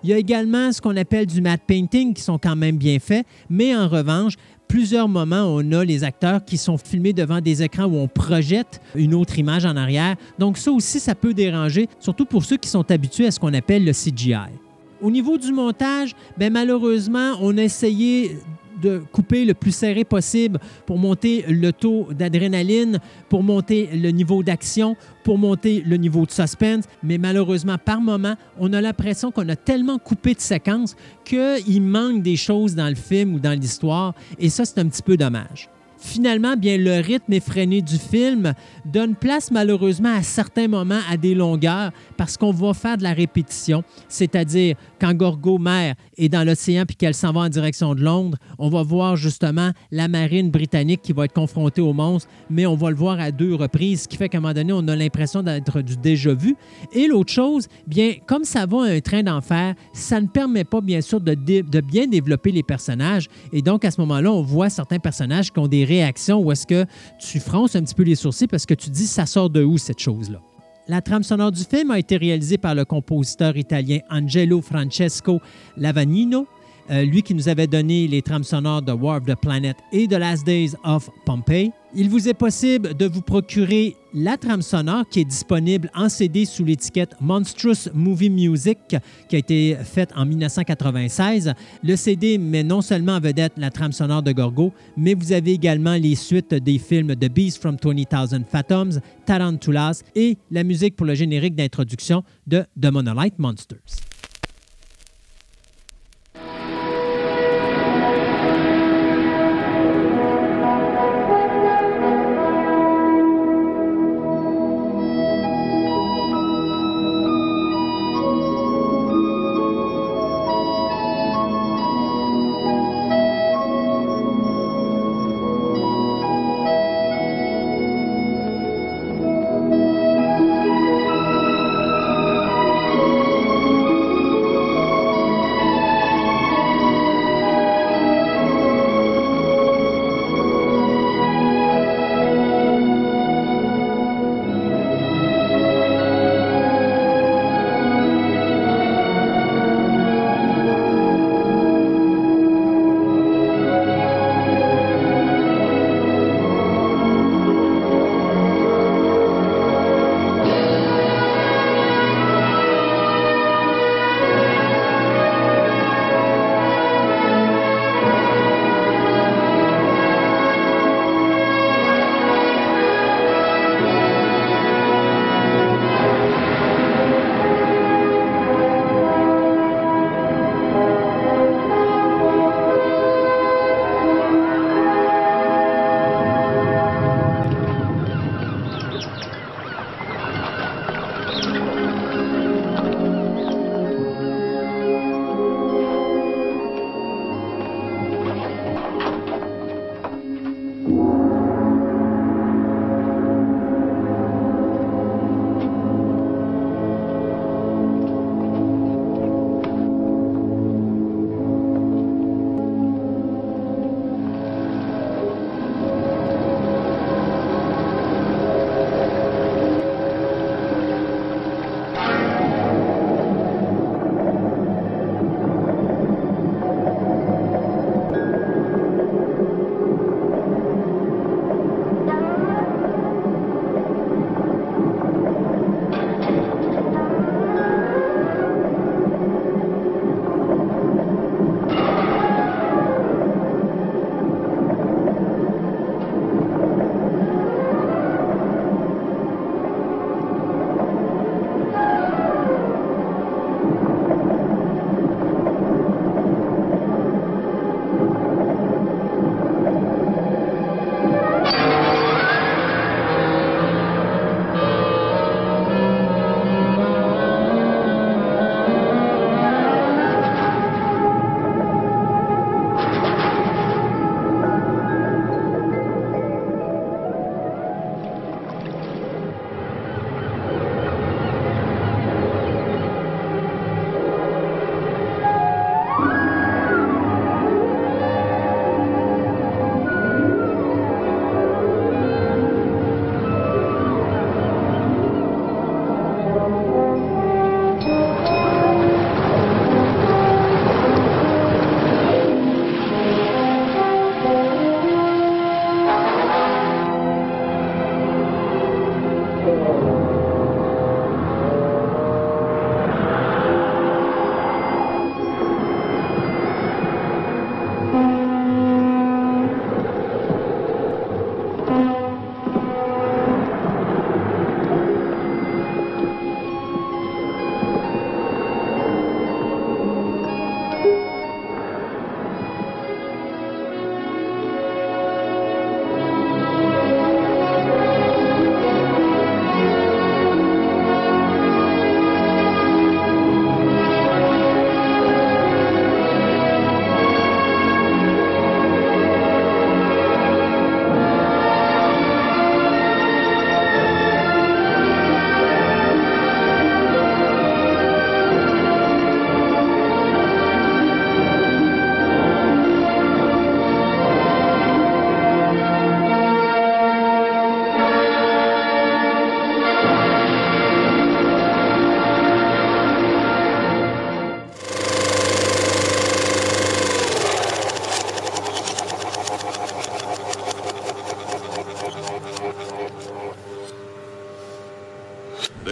Il 0.03 0.09
y 0.09 0.13
a 0.13 0.17
également 0.17 0.71
ce 0.71 0.81
qu'on 0.81 0.97
appelle 0.97 1.27
du 1.27 1.41
matte 1.41 1.61
painting 1.67 2.13
qui 2.13 2.23
sont 2.23 2.39
quand 2.39 2.55
même 2.55 2.77
bien 2.77 2.97
faits, 2.99 3.25
mais 3.49 3.75
en 3.75 3.87
revanche, 3.87 4.33
plusieurs 4.67 5.07
moments, 5.07 5.45
on 5.47 5.71
a 5.73 5.83
les 5.83 6.03
acteurs 6.03 6.43
qui 6.43 6.57
sont 6.57 6.77
filmés 6.77 7.13
devant 7.13 7.41
des 7.41 7.61
écrans 7.61 7.85
où 7.85 7.97
on 7.97 8.07
projette 8.07 8.81
une 8.95 9.13
autre 9.13 9.37
image 9.37 9.65
en 9.65 9.75
arrière. 9.75 10.15
Donc 10.39 10.57
ça 10.57 10.71
aussi, 10.71 10.99
ça 10.99 11.13
peut 11.13 11.33
déranger, 11.33 11.87
surtout 11.99 12.25
pour 12.25 12.45
ceux 12.45 12.57
qui 12.57 12.69
sont 12.69 12.89
habitués 12.89 13.27
à 13.27 13.31
ce 13.31 13.39
qu'on 13.39 13.53
appelle 13.53 13.85
le 13.85 13.91
CGI. 13.91 14.49
Au 15.01 15.11
niveau 15.11 15.37
du 15.37 15.51
montage, 15.51 16.15
ben 16.37 16.53
malheureusement, 16.53 17.33
on 17.41 17.57
a 17.57 17.63
essayé 17.63 18.37
de 18.81 19.01
couper 19.11 19.45
le 19.45 19.53
plus 19.53 19.73
serré 19.73 20.03
possible 20.03 20.59
pour 20.85 20.97
monter 20.97 21.45
le 21.47 21.71
taux 21.71 22.07
d'adrénaline, 22.11 22.99
pour 23.29 23.43
monter 23.43 23.89
le 23.93 24.09
niveau 24.09 24.43
d'action, 24.43 24.95
pour 25.23 25.37
monter 25.37 25.83
le 25.85 25.97
niveau 25.97 26.25
de 26.25 26.31
suspense. 26.31 26.85
Mais 27.03 27.17
malheureusement, 27.17 27.77
par 27.77 28.01
moment, 28.01 28.35
on 28.59 28.73
a 28.73 28.81
l'impression 28.81 29.31
qu'on 29.31 29.47
a 29.49 29.55
tellement 29.55 29.97
coupé 29.97 30.33
de 30.33 30.41
séquences 30.41 30.95
qu'il 31.23 31.81
manque 31.81 32.21
des 32.21 32.35
choses 32.35 32.75
dans 32.75 32.89
le 32.89 32.95
film 32.95 33.35
ou 33.35 33.39
dans 33.39 33.57
l'histoire. 33.57 34.13
Et 34.39 34.49
ça, 34.49 34.65
c'est 34.65 34.79
un 34.79 34.87
petit 34.87 35.03
peu 35.03 35.17
dommage. 35.17 35.69
Finalement, 36.03 36.57
bien, 36.57 36.77
le 36.77 36.99
rythme 36.99 37.31
effréné 37.31 37.83
du 37.83 37.97
film 37.97 38.53
donne 38.85 39.15
place 39.15 39.51
malheureusement 39.51 40.13
à 40.13 40.23
certains 40.23 40.67
moments 40.67 40.99
à 41.07 41.15
des 41.15 41.35
longueurs 41.35 41.91
parce 42.17 42.37
qu'on 42.37 42.51
va 42.51 42.73
faire 42.73 42.97
de 42.97 43.03
la 43.03 43.13
répétition. 43.13 43.83
C'est-à-dire, 44.09 44.75
quand 44.99 45.13
Gorgo 45.13 45.59
mère 45.59 45.93
est 46.17 46.27
dans 46.27 46.43
l'océan 46.43 46.85
puis 46.87 46.95
qu'elle 46.95 47.13
s'en 47.13 47.31
va 47.31 47.41
en 47.41 47.49
direction 47.49 47.93
de 47.93 48.01
Londres, 48.01 48.39
on 48.57 48.69
va 48.69 48.81
voir 48.81 49.15
justement 49.15 49.71
la 49.91 50.07
marine 50.07 50.49
britannique 50.49 51.03
qui 51.03 51.13
va 51.13 51.25
être 51.25 51.33
confrontée 51.33 51.81
au 51.81 51.93
monstre, 51.93 52.27
mais 52.49 52.65
on 52.65 52.75
va 52.75 52.89
le 52.89 52.95
voir 52.95 53.19
à 53.19 53.31
deux 53.31 53.53
reprises, 53.53 54.03
ce 54.03 54.07
qui 54.07 54.17
fait 54.17 54.27
qu'à 54.27 54.39
un 54.39 54.41
moment 54.41 54.55
donné, 54.55 54.73
on 54.73 54.87
a 54.87 54.95
l'impression 54.95 55.43
d'être 55.43 55.81
du 55.81 55.97
déjà 55.97 56.33
vu. 56.33 56.55
Et 56.93 57.07
l'autre 57.07 57.31
chose, 57.31 57.67
bien, 57.85 58.15
comme 58.25 58.43
ça 58.43 58.65
va 58.65 58.81
un 58.81 58.99
train 59.01 59.21
d'enfer, 59.21 59.75
ça 59.93 60.19
ne 60.19 60.27
permet 60.27 60.63
pas, 60.63 60.81
bien 60.81 61.01
sûr, 61.01 61.21
de, 61.21 61.35
de 61.35 61.81
bien 61.81 62.07
développer 62.07 62.51
les 62.51 62.63
personnages. 62.63 63.27
Et 63.53 63.61
donc, 63.61 63.85
à 63.85 63.91
ce 63.91 64.01
moment-là, 64.01 64.31
on 64.31 64.41
voit 64.41 64.71
certains 64.71 64.99
personnages 64.99 65.51
qui 65.51 65.59
ont 65.59 65.67
des 65.67 65.90
réactions 65.91 66.41
où 66.41 66.51
est-ce 66.51 66.65
que 66.65 66.85
tu 67.19 67.39
fronces 67.39 67.75
un 67.75 67.83
petit 67.83 67.95
peu 67.95 68.03
les 68.03 68.15
sourcils 68.15 68.47
parce 68.47 68.65
que 68.65 68.73
tu 68.73 68.89
dis, 68.89 69.07
ça 69.07 69.25
sort 69.25 69.49
de 69.49 69.63
où 69.63 69.77
cette 69.77 69.99
chose-là? 69.99 70.39
La 70.87 71.01
trame 71.01 71.23
sonore 71.23 71.51
du 71.51 71.63
film 71.63 71.91
a 71.91 71.99
été 71.99 72.17
réalisée 72.17 72.57
par 72.57 72.75
le 72.75 72.85
compositeur 72.85 73.55
italien 73.55 73.99
Angelo 74.09 74.61
Francesco 74.61 75.39
Lavagnino, 75.77 76.47
euh, 76.89 77.03
lui 77.03 77.21
qui 77.21 77.35
nous 77.35 77.49
avait 77.49 77.67
donné 77.67 78.07
les 78.07 78.21
trames 78.21 78.43
sonores 78.43 78.81
de 78.81 78.91
War 78.91 79.17
of 79.17 79.25
the 79.25 79.35
Planet 79.35 79.77
et 79.91 80.07
The 80.07 80.13
Last 80.13 80.45
Days 80.45 80.75
of 80.83 81.09
Pompeii. 81.25 81.71
Il 81.93 82.09
vous 82.09 82.29
est 82.29 82.33
possible 82.33 82.93
de 82.93 83.05
vous 83.05 83.21
procurer 83.21 83.97
la 84.13 84.37
trame 84.37 84.61
sonore 84.61 85.03
qui 85.09 85.19
est 85.19 85.25
disponible 85.25 85.91
en 85.93 86.07
CD 86.07 86.45
sous 86.45 86.63
l'étiquette 86.63 87.15
Monstrous 87.19 87.89
Movie 87.93 88.29
Music 88.29 88.77
qui 89.27 89.35
a 89.35 89.39
été 89.39 89.77
faite 89.83 90.11
en 90.15 90.25
1996. 90.25 91.53
Le 91.83 91.95
CD 91.97 92.37
met 92.37 92.63
non 92.63 92.81
seulement 92.81 93.15
en 93.15 93.19
vedette 93.19 93.53
la 93.57 93.71
trame 93.71 93.91
sonore 93.91 94.23
de 94.23 94.31
Gorgo, 94.31 94.71
mais 94.95 95.13
vous 95.15 95.33
avez 95.33 95.51
également 95.51 95.95
les 95.95 96.15
suites 96.15 96.53
des 96.53 96.79
films 96.79 97.13
The 97.15 97.29
Beast 97.29 97.61
from 97.61 97.75
20,000 97.75 98.45
Fathoms, 98.49 99.01
Tarantulas 99.25 100.01
et 100.15 100.37
la 100.49 100.63
musique 100.63 100.95
pour 100.95 101.05
le 101.05 101.13
générique 101.13 101.55
d'introduction 101.55 102.23
de 102.47 102.63
The 102.81 102.91
Monolith 102.91 103.37
Monsters. 103.37 104.10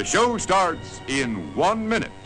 The 0.09 0.17
show 0.17 0.37
starts 0.39 1.01
in 1.07 1.53
one 1.53 1.87
minute. 1.87 2.18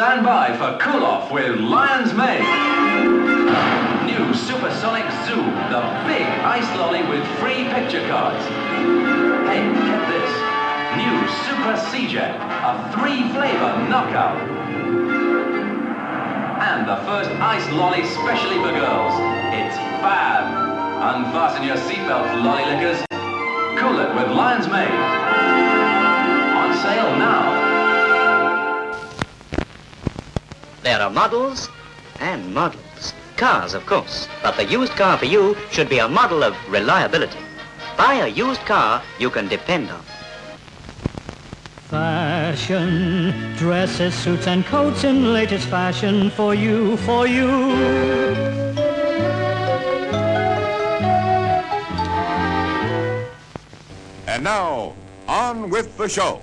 Stand 0.00 0.24
by 0.24 0.56
for 0.56 0.78
Cool 0.80 1.04
Off 1.04 1.30
with 1.30 1.60
Lion's 1.60 2.14
Mane. 2.14 2.40
New 4.08 4.32
Supersonic 4.32 5.04
Zoo, 5.28 5.36
the 5.68 5.82
big 6.08 6.24
ice 6.40 6.64
lolly 6.78 7.02
with 7.04 7.22
free 7.36 7.68
picture 7.68 8.00
cards. 8.08 8.42
Hey, 9.44 9.60
get 9.60 10.00
this. 10.08 10.32
New 10.96 11.16
Super 11.44 11.76
C-Jet, 11.92 12.32
a 12.40 12.90
three-flavor 12.96 13.90
knockout. 13.92 14.40
And 16.64 16.88
the 16.88 16.96
first 17.04 17.28
ice 17.32 17.70
lolly 17.72 18.02
specially 18.06 18.56
for 18.56 18.72
girls. 18.72 19.12
It's 19.52 19.76
fab. 20.00 20.48
Unfasten 21.12 21.66
your 21.66 21.76
seatbelts, 21.76 22.42
lolly 22.42 22.64
lickers. 22.64 23.04
Cool 23.78 24.00
it 24.00 24.14
with 24.14 24.34
Lion's 24.34 24.66
Mane. 24.66 25.49
There 30.82 30.98
are 30.98 31.10
models 31.10 31.68
and 32.20 32.54
models. 32.54 33.12
Cars, 33.36 33.74
of 33.74 33.84
course. 33.84 34.28
But 34.42 34.56
the 34.56 34.64
used 34.64 34.92
car 34.92 35.18
for 35.18 35.26
you 35.26 35.56
should 35.70 35.90
be 35.90 35.98
a 35.98 36.08
model 36.08 36.42
of 36.42 36.56
reliability. 36.70 37.38
Buy 37.98 38.14
a 38.14 38.28
used 38.28 38.60
car 38.62 39.02
you 39.18 39.28
can 39.28 39.46
depend 39.48 39.90
on. 39.90 40.02
Fashion, 41.88 43.54
dresses, 43.56 44.14
suits, 44.14 44.46
and 44.46 44.64
coats 44.64 45.04
in 45.04 45.34
latest 45.34 45.68
fashion 45.68 46.30
for 46.30 46.54
you, 46.54 46.96
for 46.98 47.26
you. 47.26 47.48
And 54.26 54.44
now, 54.44 54.94
on 55.28 55.68
with 55.68 55.98
the 55.98 56.08
show. 56.08 56.40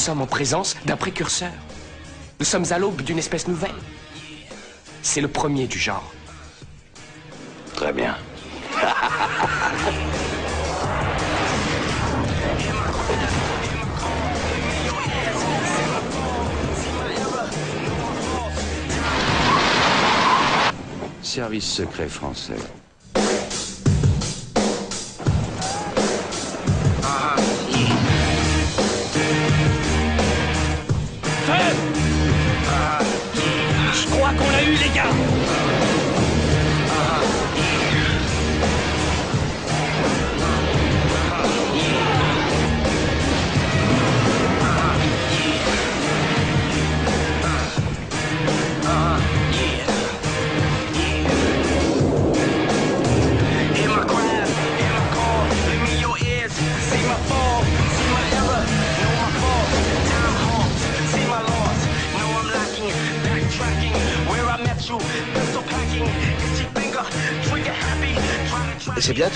Sommes 0.00 0.22
en 0.22 0.26
présence 0.26 0.76
d'un 0.86 0.96
précurseur. 0.96 1.52
Nous 2.38 2.46
sommes 2.46 2.64
à 2.70 2.78
l'aube 2.78 3.02
d'une 3.02 3.18
espèce 3.18 3.46
nouvelle. 3.46 3.70
C'est 5.02 5.20
le 5.20 5.28
premier 5.28 5.66
du 5.66 5.78
genre. 5.78 6.10
Très 7.74 7.92
bien. 7.92 8.16
Service 21.22 21.64
secret 21.64 22.08
français. 22.08 22.79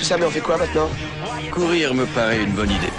Tout 0.04 0.10
ça, 0.10 0.18
mais 0.18 0.26
on 0.26 0.30
fait 0.30 0.40
quoi 0.40 0.58
maintenant 0.58 0.90
Courir 1.50 1.94
me 1.94 2.04
paraît 2.04 2.42
une 2.42 2.52
bonne 2.52 2.70
idée. 2.70 2.92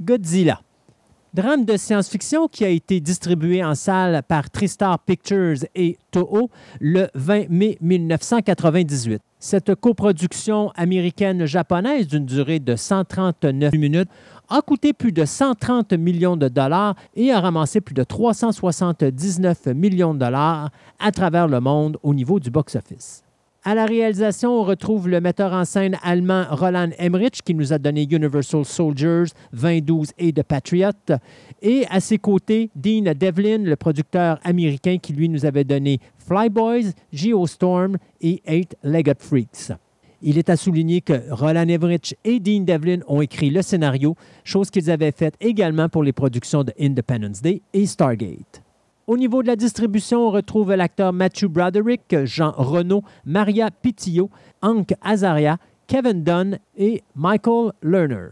Godzilla. 0.00 0.62
Drame 1.38 1.64
de 1.64 1.76
science-fiction 1.76 2.48
qui 2.48 2.64
a 2.64 2.68
été 2.68 2.98
distribué 2.98 3.62
en 3.62 3.76
salle 3.76 4.24
par 4.26 4.50
Tristar 4.50 4.98
Pictures 4.98 5.58
et 5.76 5.96
Toho 6.10 6.50
le 6.80 7.06
20 7.14 7.48
mai 7.48 7.78
1998. 7.80 9.22
Cette 9.38 9.76
coproduction 9.76 10.72
américaine-japonaise 10.74 12.08
d'une 12.08 12.26
durée 12.26 12.58
de 12.58 12.74
139 12.74 13.72
minutes 13.74 14.08
a 14.48 14.62
coûté 14.62 14.92
plus 14.92 15.12
de 15.12 15.24
130 15.24 15.92
millions 15.92 16.36
de 16.36 16.48
dollars 16.48 16.96
et 17.14 17.30
a 17.30 17.38
ramassé 17.38 17.80
plus 17.80 17.94
de 17.94 18.02
379 18.02 19.66
millions 19.76 20.14
de 20.14 20.18
dollars 20.18 20.70
à 20.98 21.12
travers 21.12 21.46
le 21.46 21.60
monde 21.60 21.98
au 22.02 22.14
niveau 22.14 22.40
du 22.40 22.50
box-office. 22.50 23.22
À 23.68 23.74
la 23.74 23.84
réalisation, 23.84 24.60
on 24.60 24.64
retrouve 24.64 25.10
le 25.10 25.20
metteur 25.20 25.52
en 25.52 25.66
scène 25.66 25.98
allemand 26.02 26.46
Roland 26.50 26.88
Emmerich 26.96 27.42
qui 27.44 27.52
nous 27.52 27.74
a 27.74 27.78
donné 27.78 28.08
Universal 28.10 28.64
Soldiers, 28.64 29.24
2012 29.52 30.12
et 30.16 30.32
The 30.32 30.42
Patriot. 30.42 30.92
Et 31.60 31.84
à 31.90 32.00
ses 32.00 32.16
côtés, 32.16 32.70
Dean 32.74 33.12
Devlin, 33.14 33.58
le 33.58 33.76
producteur 33.76 34.40
américain 34.42 34.96
qui 34.96 35.12
lui 35.12 35.28
nous 35.28 35.44
avait 35.44 35.64
donné 35.64 36.00
Flyboys, 36.16 36.94
Geostorm 37.12 37.98
et 38.22 38.40
Eight 38.46 38.74
Legged 38.82 39.20
Freaks. 39.20 39.72
Il 40.22 40.38
est 40.38 40.48
à 40.48 40.56
souligner 40.56 41.02
que 41.02 41.30
Roland 41.30 41.68
Emmerich 41.68 42.16
et 42.24 42.40
Dean 42.40 42.62
Devlin 42.62 43.00
ont 43.06 43.20
écrit 43.20 43.50
le 43.50 43.60
scénario, 43.60 44.16
chose 44.44 44.70
qu'ils 44.70 44.90
avaient 44.90 45.12
faite 45.12 45.34
également 45.42 45.90
pour 45.90 46.02
les 46.02 46.14
productions 46.14 46.64
de 46.64 46.72
Independence 46.80 47.42
Day 47.42 47.60
et 47.74 47.84
Stargate. 47.84 48.62
Au 49.08 49.16
niveau 49.16 49.42
de 49.42 49.46
la 49.46 49.56
distribution, 49.56 50.28
on 50.28 50.30
retrouve 50.30 50.74
l'acteur 50.74 51.14
Matthew 51.14 51.46
Broderick, 51.46 52.14
Jean 52.24 52.52
Renault, 52.54 53.02
Maria 53.24 53.70
Pitillo, 53.70 54.28
Hank 54.60 54.92
Azaria, 55.00 55.56
Kevin 55.86 56.22
Dunn 56.22 56.58
et 56.76 57.02
Michael 57.16 57.72
Lerner. 57.82 58.28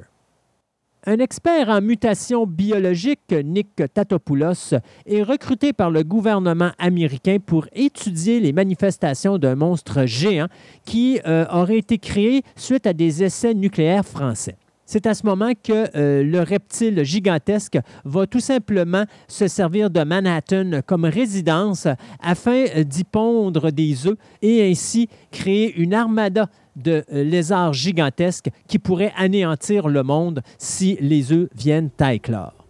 Un 1.06 1.16
expert 1.16 1.70
en 1.70 1.80
mutation 1.80 2.46
biologique, 2.46 3.34
Nick 3.42 3.84
Tatopoulos, 3.94 4.74
est 5.06 5.22
recruté 5.22 5.72
par 5.72 5.90
le 5.90 6.02
gouvernement 6.02 6.72
américain 6.78 7.38
pour 7.38 7.66
étudier 7.72 8.38
les 8.38 8.52
manifestations 8.52 9.38
d'un 9.38 9.54
monstre 9.54 10.04
géant 10.04 10.48
qui 10.84 11.20
euh, 11.26 11.46
aurait 11.50 11.78
été 11.78 11.96
créé 11.96 12.42
suite 12.54 12.86
à 12.86 12.92
des 12.92 13.24
essais 13.24 13.54
nucléaires 13.54 14.04
français. 14.04 14.58
C'est 14.86 15.06
à 15.06 15.14
ce 15.14 15.26
moment 15.26 15.50
que 15.62 15.96
euh, 15.96 16.22
le 16.22 16.40
reptile 16.40 17.02
gigantesque 17.02 17.78
va 18.04 18.26
tout 18.28 18.40
simplement 18.40 19.04
se 19.26 19.48
servir 19.48 19.90
de 19.90 20.04
Manhattan 20.04 20.80
comme 20.86 21.04
résidence 21.04 21.88
afin 22.22 22.66
euh, 22.76 22.84
d'y 22.84 23.02
pondre 23.02 23.72
des 23.72 24.06
œufs 24.06 24.16
et 24.42 24.70
ainsi 24.70 25.08
créer 25.32 25.74
une 25.76 25.92
armada 25.92 26.48
de 26.76 27.04
euh, 27.12 27.24
lézards 27.24 27.72
gigantesques 27.72 28.50
qui 28.68 28.78
pourraient 28.78 29.12
anéantir 29.16 29.88
le 29.88 30.04
monde 30.04 30.42
si 30.56 30.96
les 31.00 31.32
œufs 31.32 31.48
viennent 31.54 31.90
à 31.98 32.14
éclore. 32.14 32.65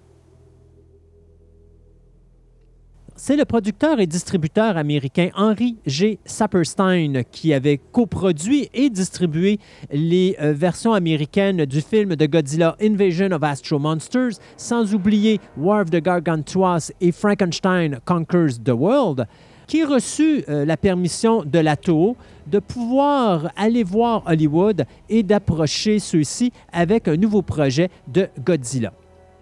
C'est 3.27 3.35
le 3.35 3.45
producteur 3.45 3.99
et 3.99 4.07
distributeur 4.07 4.77
américain 4.77 5.31
Henry 5.35 5.79
G. 5.85 6.21
Saperstein 6.25 7.25
qui 7.33 7.53
avait 7.53 7.77
coproduit 7.77 8.69
et 8.73 8.89
distribué 8.89 9.59
les 9.91 10.37
euh, 10.41 10.53
versions 10.53 10.93
américaines 10.93 11.65
du 11.65 11.81
film 11.81 12.15
de 12.15 12.27
Godzilla 12.27 12.77
Invasion 12.81 13.33
of 13.33 13.43
Astro 13.43 13.81
Monsters, 13.81 14.39
sans 14.57 14.95
oublier 14.95 15.41
War 15.57 15.83
of 15.83 15.91
the 15.91 16.01
Gargantuas 16.01 16.93
et 17.01 17.11
Frankenstein 17.11 17.99
Conquers 18.05 18.62
the 18.65 18.71
World, 18.71 19.27
qui 19.67 19.83
reçut 19.83 20.45
euh, 20.49 20.65
la 20.65 20.77
permission 20.77 21.43
de 21.43 21.59
la 21.59 21.75
Toho 21.75 22.17
de 22.47 22.61
pouvoir 22.61 23.51
aller 23.57 23.83
voir 23.83 24.23
Hollywood 24.27 24.85
et 25.09 25.25
d'approcher 25.25 25.99
ceux-ci 25.99 26.53
avec 26.73 27.09
un 27.09 27.17
nouveau 27.17 27.43
projet 27.43 27.91
de 28.07 28.29
Godzilla. 28.39 28.93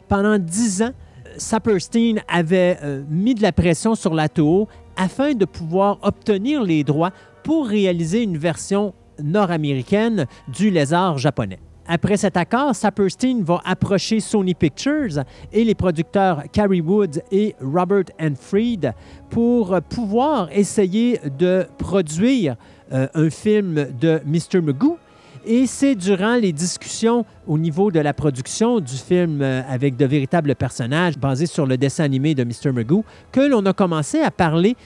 Pendant 0.08 0.38
dix 0.38 0.80
ans, 0.80 0.92
Saperstein 1.36 2.16
avait 2.28 2.78
euh, 2.82 3.02
mis 3.08 3.34
de 3.34 3.42
la 3.42 3.52
pression 3.52 3.94
sur 3.94 4.14
la 4.14 4.28
Toho 4.28 4.68
afin 4.96 5.34
de 5.34 5.44
pouvoir 5.44 5.98
obtenir 6.02 6.62
les 6.62 6.84
droits 6.84 7.12
pour 7.42 7.66
réaliser 7.66 8.22
une 8.22 8.38
version 8.38 8.94
nord-américaine 9.22 10.26
du 10.48 10.70
lézard 10.70 11.18
japonais. 11.18 11.58
Après 11.86 12.16
cet 12.16 12.38
accord, 12.38 12.74
Saperstein 12.74 13.42
va 13.42 13.60
approcher 13.64 14.18
Sony 14.18 14.54
Pictures 14.54 15.22
et 15.52 15.64
les 15.64 15.74
producteurs 15.74 16.44
Carrie 16.50 16.80
Woods 16.80 17.20
et 17.30 17.54
Robert 17.60 18.04
Fried 18.40 18.94
pour 19.28 19.78
pouvoir 19.90 20.48
essayer 20.50 21.20
de 21.38 21.66
produire 21.76 22.56
euh, 22.92 23.06
un 23.14 23.28
film 23.28 23.86
de 24.00 24.20
Mr. 24.24 24.62
Magoo 24.62 24.96
et 25.46 25.66
c'est 25.66 25.94
durant 25.94 26.36
les 26.36 26.52
discussions 26.52 27.24
au 27.46 27.58
niveau 27.58 27.90
de 27.90 28.00
la 28.00 28.12
production 28.14 28.80
du 28.80 28.94
film 28.94 29.42
euh, 29.42 29.62
avec 29.68 29.96
de 29.96 30.04
véritables 30.04 30.54
personnages 30.54 31.18
basés 31.18 31.46
sur 31.46 31.66
le 31.66 31.76
dessin 31.76 32.04
animé 32.04 32.34
de 32.34 32.44
Mr. 32.44 32.72
Magoo 32.72 33.04
que 33.32 33.40
l'on 33.40 33.64
a 33.66 33.72
commencé 33.72 34.20
à 34.20 34.30
parler 34.30 34.76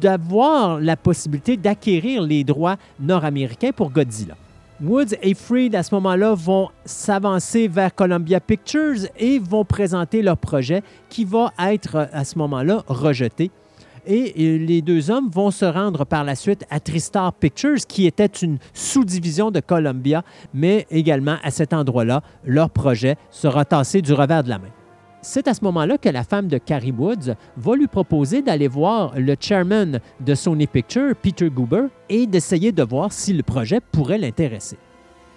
d'avoir 0.00 0.80
la 0.80 0.96
possibilité 0.96 1.56
d'acquérir 1.56 2.22
les 2.22 2.44
droits 2.44 2.76
nord-américains 3.00 3.72
pour 3.72 3.90
Godzilla. 3.90 4.36
Woods 4.80 5.14
et 5.22 5.34
Freed, 5.34 5.74
à 5.74 5.82
ce 5.82 5.94
moment-là, 5.96 6.34
vont 6.34 6.68
s'avancer 6.84 7.66
vers 7.66 7.92
Columbia 7.92 8.38
Pictures 8.38 9.08
et 9.18 9.40
vont 9.40 9.64
présenter 9.64 10.22
leur 10.22 10.36
projet 10.36 10.82
qui 11.08 11.24
va 11.24 11.52
être, 11.58 12.08
à 12.12 12.24
ce 12.24 12.38
moment-là, 12.38 12.84
rejeté. 12.86 13.50
Et 14.10 14.56
les 14.56 14.80
deux 14.80 15.10
hommes 15.10 15.28
vont 15.28 15.50
se 15.50 15.66
rendre 15.66 16.06
par 16.06 16.24
la 16.24 16.34
suite 16.34 16.64
à 16.70 16.80
Tristar 16.80 17.34
Pictures, 17.34 17.86
qui 17.86 18.06
était 18.06 18.24
une 18.24 18.56
sous-division 18.72 19.50
de 19.50 19.60
Columbia, 19.60 20.24
mais 20.54 20.86
également 20.90 21.36
à 21.42 21.50
cet 21.50 21.74
endroit-là, 21.74 22.22
leur 22.42 22.70
projet 22.70 23.16
sera 23.30 23.66
tassé 23.66 24.00
du 24.00 24.14
revers 24.14 24.42
de 24.44 24.48
la 24.48 24.58
main. 24.58 24.70
C'est 25.20 25.46
à 25.46 25.52
ce 25.52 25.62
moment-là 25.64 25.98
que 25.98 26.08
la 26.08 26.24
femme 26.24 26.48
de 26.48 26.56
Carrie 26.56 26.94
Woods 26.96 27.34
va 27.58 27.76
lui 27.76 27.86
proposer 27.86 28.40
d'aller 28.40 28.66
voir 28.66 29.12
le 29.14 29.36
chairman 29.38 30.00
de 30.20 30.34
Sony 30.34 30.66
Pictures, 30.66 31.14
Peter 31.14 31.50
Goober, 31.50 31.88
et 32.08 32.26
d'essayer 32.26 32.72
de 32.72 32.82
voir 32.82 33.12
si 33.12 33.34
le 33.34 33.42
projet 33.42 33.80
pourrait 33.92 34.16
l'intéresser. 34.16 34.78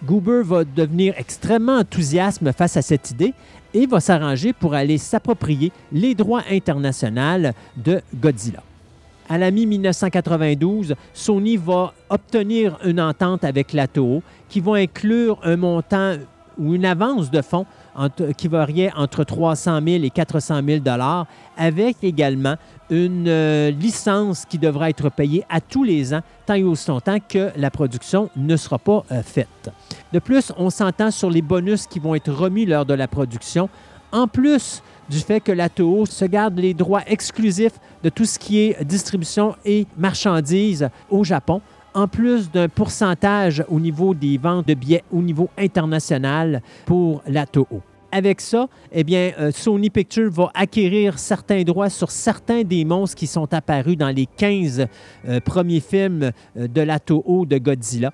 Goober 0.05 0.43
va 0.43 0.63
devenir 0.63 1.13
extrêmement 1.17 1.77
enthousiaste 1.77 2.49
face 2.53 2.77
à 2.77 2.81
cette 2.81 3.11
idée 3.11 3.33
et 3.73 3.85
va 3.85 3.99
s'arranger 3.99 4.53
pour 4.53 4.73
aller 4.73 4.97
s'approprier 4.97 5.71
les 5.91 6.15
droits 6.15 6.43
internationaux 6.49 7.51
de 7.77 8.01
Godzilla. 8.13 8.63
À 9.29 9.37
la 9.37 9.49
mi-1992, 9.49 10.93
Sony 11.13 11.55
va 11.55 11.93
obtenir 12.09 12.77
une 12.83 12.99
entente 12.99 13.43
avec 13.45 13.71
la 13.71 13.87
Toho 13.87 14.21
qui 14.49 14.59
va 14.59 14.73
inclure 14.75 15.39
un 15.43 15.55
montant 15.55 16.15
ou 16.57 16.73
une 16.73 16.85
avance 16.85 17.31
de 17.31 17.41
fonds 17.41 17.65
qui 18.37 18.47
variait 18.47 18.91
entre 18.95 19.23
300 19.23 19.79
000 19.85 20.03
et 20.03 20.09
400 20.09 20.61
000 20.65 20.83
avec 21.57 21.97
également 22.03 22.55
une 22.89 23.27
euh, 23.27 23.71
licence 23.71 24.45
qui 24.45 24.57
devra 24.57 24.89
être 24.89 25.09
payée 25.09 25.45
à 25.49 25.61
tous 25.61 25.83
les 25.83 26.13
ans, 26.13 26.21
tant 26.45 26.55
et 26.55 26.63
aussi 26.63 26.89
longtemps 26.89 27.17
que 27.25 27.51
la 27.55 27.71
production 27.71 28.29
ne 28.35 28.57
sera 28.57 28.77
pas 28.77 29.03
euh, 29.11 29.23
faite. 29.23 29.71
De 30.11 30.19
plus, 30.19 30.51
on 30.57 30.69
s'entend 30.69 31.11
sur 31.11 31.29
les 31.29 31.41
bonus 31.41 31.87
qui 31.87 31.99
vont 31.99 32.15
être 32.15 32.31
remis 32.31 32.65
lors 32.65 32.85
de 32.85 32.93
la 32.93 33.07
production, 33.07 33.69
en 34.11 34.27
plus 34.27 34.81
du 35.09 35.19
fait 35.19 35.39
que 35.39 35.51
la 35.51 35.69
Toho 35.69 36.05
se 36.05 36.25
garde 36.25 36.57
les 36.57 36.73
droits 36.73 37.03
exclusifs 37.07 37.79
de 38.03 38.09
tout 38.09 38.25
ce 38.25 38.39
qui 38.39 38.59
est 38.59 38.83
distribution 38.83 39.55
et 39.65 39.85
marchandises 39.97 40.89
au 41.09 41.23
Japon, 41.23 41.61
en 41.93 42.07
plus 42.07 42.51
d'un 42.51 42.69
pourcentage 42.69 43.63
au 43.69 43.79
niveau 43.79 44.13
des 44.13 44.37
ventes 44.37 44.67
de 44.67 44.73
billets 44.73 45.03
au 45.11 45.21
niveau 45.21 45.49
international 45.57 46.61
pour 46.85 47.21
la 47.27 47.45
Toho 47.45 47.81
avec 48.11 48.41
ça, 48.41 48.67
eh 48.91 49.03
bien, 49.03 49.31
euh, 49.39 49.51
Sony 49.51 49.89
Pictures 49.89 50.31
va 50.31 50.51
acquérir 50.53 51.17
certains 51.17 51.63
droits 51.63 51.89
sur 51.89 52.11
certains 52.11 52.63
des 52.63 52.85
monstres 52.85 53.15
qui 53.15 53.27
sont 53.27 53.51
apparus 53.53 53.97
dans 53.97 54.09
les 54.09 54.25
15 54.25 54.85
euh, 55.27 55.39
premiers 55.39 55.79
films 55.79 56.31
euh, 56.57 56.67
de 56.67 56.81
la 56.81 56.99
Toho 56.99 57.45
de 57.45 57.57
Godzilla. 57.57 58.11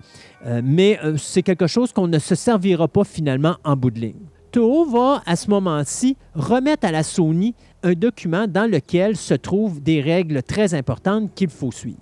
mais 0.64 1.00
c'est 1.18 1.44
quelque 1.44 1.68
chose 1.68 1.92
qu'on 1.92 2.08
ne 2.08 2.20
se 2.20 2.36
servira 2.36 2.88
pas 2.88 3.04
finalement 3.04 3.56
en 3.64 3.76
bout 3.76 3.92
de 3.92 4.00
ligne. 4.00 4.28
Toho 4.52 4.86
va, 4.86 5.22
à 5.26 5.36
ce 5.36 5.50
moment-ci, 5.50 6.16
remettre 6.36 6.88
à 6.88 6.92
la 6.92 7.04
Sony 7.04 7.54
un 7.84 7.94
document 7.94 8.48
dans 8.48 8.70
lequel 8.70 9.18
se 9.18 9.34
trouvent 9.34 9.82
des 9.82 10.00
règles 10.02 10.42
très 10.44 10.74
importantes 10.74 11.32
qu'il 11.36 11.50
faut 11.50 11.72
suivre 11.72 11.98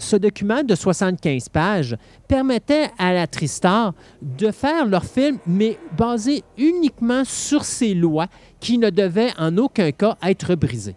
ce 0.00 0.16
document 0.16 0.62
de 0.62 0.74
75 0.74 1.48
pages 1.48 1.96
permettait 2.26 2.90
à 2.98 3.12
la 3.12 3.26
Tristar 3.26 3.92
de 4.20 4.50
faire 4.50 4.86
leur 4.86 5.04
film, 5.04 5.38
mais 5.46 5.78
basé 5.96 6.42
uniquement 6.58 7.24
sur 7.24 7.64
ces 7.64 7.94
lois 7.94 8.26
qui 8.58 8.78
ne 8.78 8.90
devaient 8.90 9.32
en 9.38 9.56
aucun 9.58 9.92
cas 9.92 10.16
être 10.22 10.54
brisées. 10.54 10.96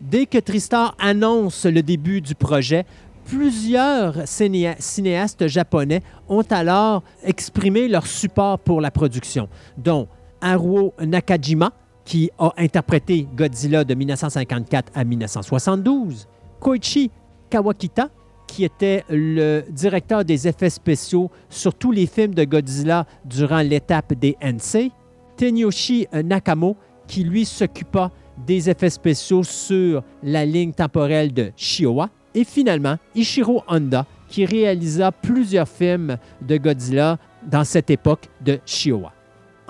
Dès 0.00 0.26
que 0.26 0.38
Tristar 0.38 0.94
annonce 0.98 1.66
le 1.66 1.82
début 1.82 2.20
du 2.20 2.34
projet, 2.34 2.84
plusieurs 3.24 4.26
cinéastes 4.26 5.46
japonais 5.46 6.02
ont 6.28 6.44
alors 6.50 7.02
exprimé 7.22 7.86
leur 7.86 8.06
support 8.06 8.58
pour 8.58 8.80
la 8.80 8.90
production, 8.90 9.48
dont 9.78 10.08
Haruo 10.40 10.94
Nakajima, 11.00 11.72
qui 12.04 12.30
a 12.38 12.52
interprété 12.56 13.28
Godzilla 13.36 13.84
de 13.84 13.94
1954 13.94 14.92
à 14.94 15.04
1972, 15.04 16.26
Koichi 16.58 17.10
Kawakita, 17.50 18.08
qui 18.50 18.64
était 18.64 19.04
le 19.08 19.62
directeur 19.70 20.24
des 20.24 20.48
effets 20.48 20.70
spéciaux 20.70 21.30
sur 21.48 21.72
tous 21.72 21.92
les 21.92 22.06
films 22.06 22.34
de 22.34 22.42
Godzilla 22.42 23.06
durant 23.24 23.60
l'étape 23.60 24.12
des 24.14 24.36
NC. 24.42 24.90
Tenyoshi 25.36 26.08
Nakamo, 26.12 26.76
qui 27.06 27.22
lui 27.22 27.44
s'occupa 27.44 28.10
des 28.44 28.68
effets 28.68 28.90
spéciaux 28.90 29.44
sur 29.44 30.02
la 30.24 30.44
ligne 30.44 30.72
temporelle 30.72 31.32
de 31.32 31.52
Shiowa. 31.56 32.10
Et 32.34 32.44
finalement, 32.44 32.96
Ishiro 33.14 33.62
Honda, 33.68 34.04
qui 34.28 34.44
réalisa 34.44 35.12
plusieurs 35.12 35.68
films 35.68 36.16
de 36.42 36.56
Godzilla 36.56 37.18
dans 37.46 37.64
cette 37.64 37.90
époque 37.90 38.28
de 38.40 38.58
Shiowa. 38.66 39.12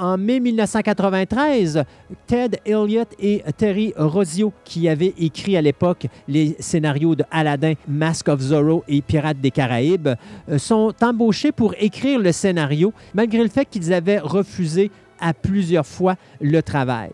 En 0.00 0.16
mai 0.16 0.40
1993, 0.40 1.84
Ted 2.26 2.58
Elliott 2.64 3.08
et 3.18 3.44
Terry 3.58 3.92
Rosio, 3.98 4.50
qui 4.64 4.88
avaient 4.88 5.12
écrit 5.18 5.58
à 5.58 5.60
l'époque 5.60 6.06
les 6.26 6.56
scénarios 6.58 7.14
de 7.14 7.24
Aladdin, 7.30 7.74
Mask 7.86 8.28
of 8.28 8.40
Zorro 8.40 8.82
et 8.88 9.02
Pirates 9.02 9.42
des 9.42 9.50
Caraïbes, 9.50 10.08
euh, 10.48 10.56
sont 10.56 10.94
embauchés 11.02 11.52
pour 11.52 11.74
écrire 11.78 12.18
le 12.18 12.32
scénario, 12.32 12.94
malgré 13.12 13.42
le 13.42 13.50
fait 13.50 13.66
qu'ils 13.66 13.92
avaient 13.92 14.20
refusé 14.20 14.90
à 15.20 15.34
plusieurs 15.34 15.86
fois 15.86 16.16
le 16.40 16.62
travail. 16.62 17.10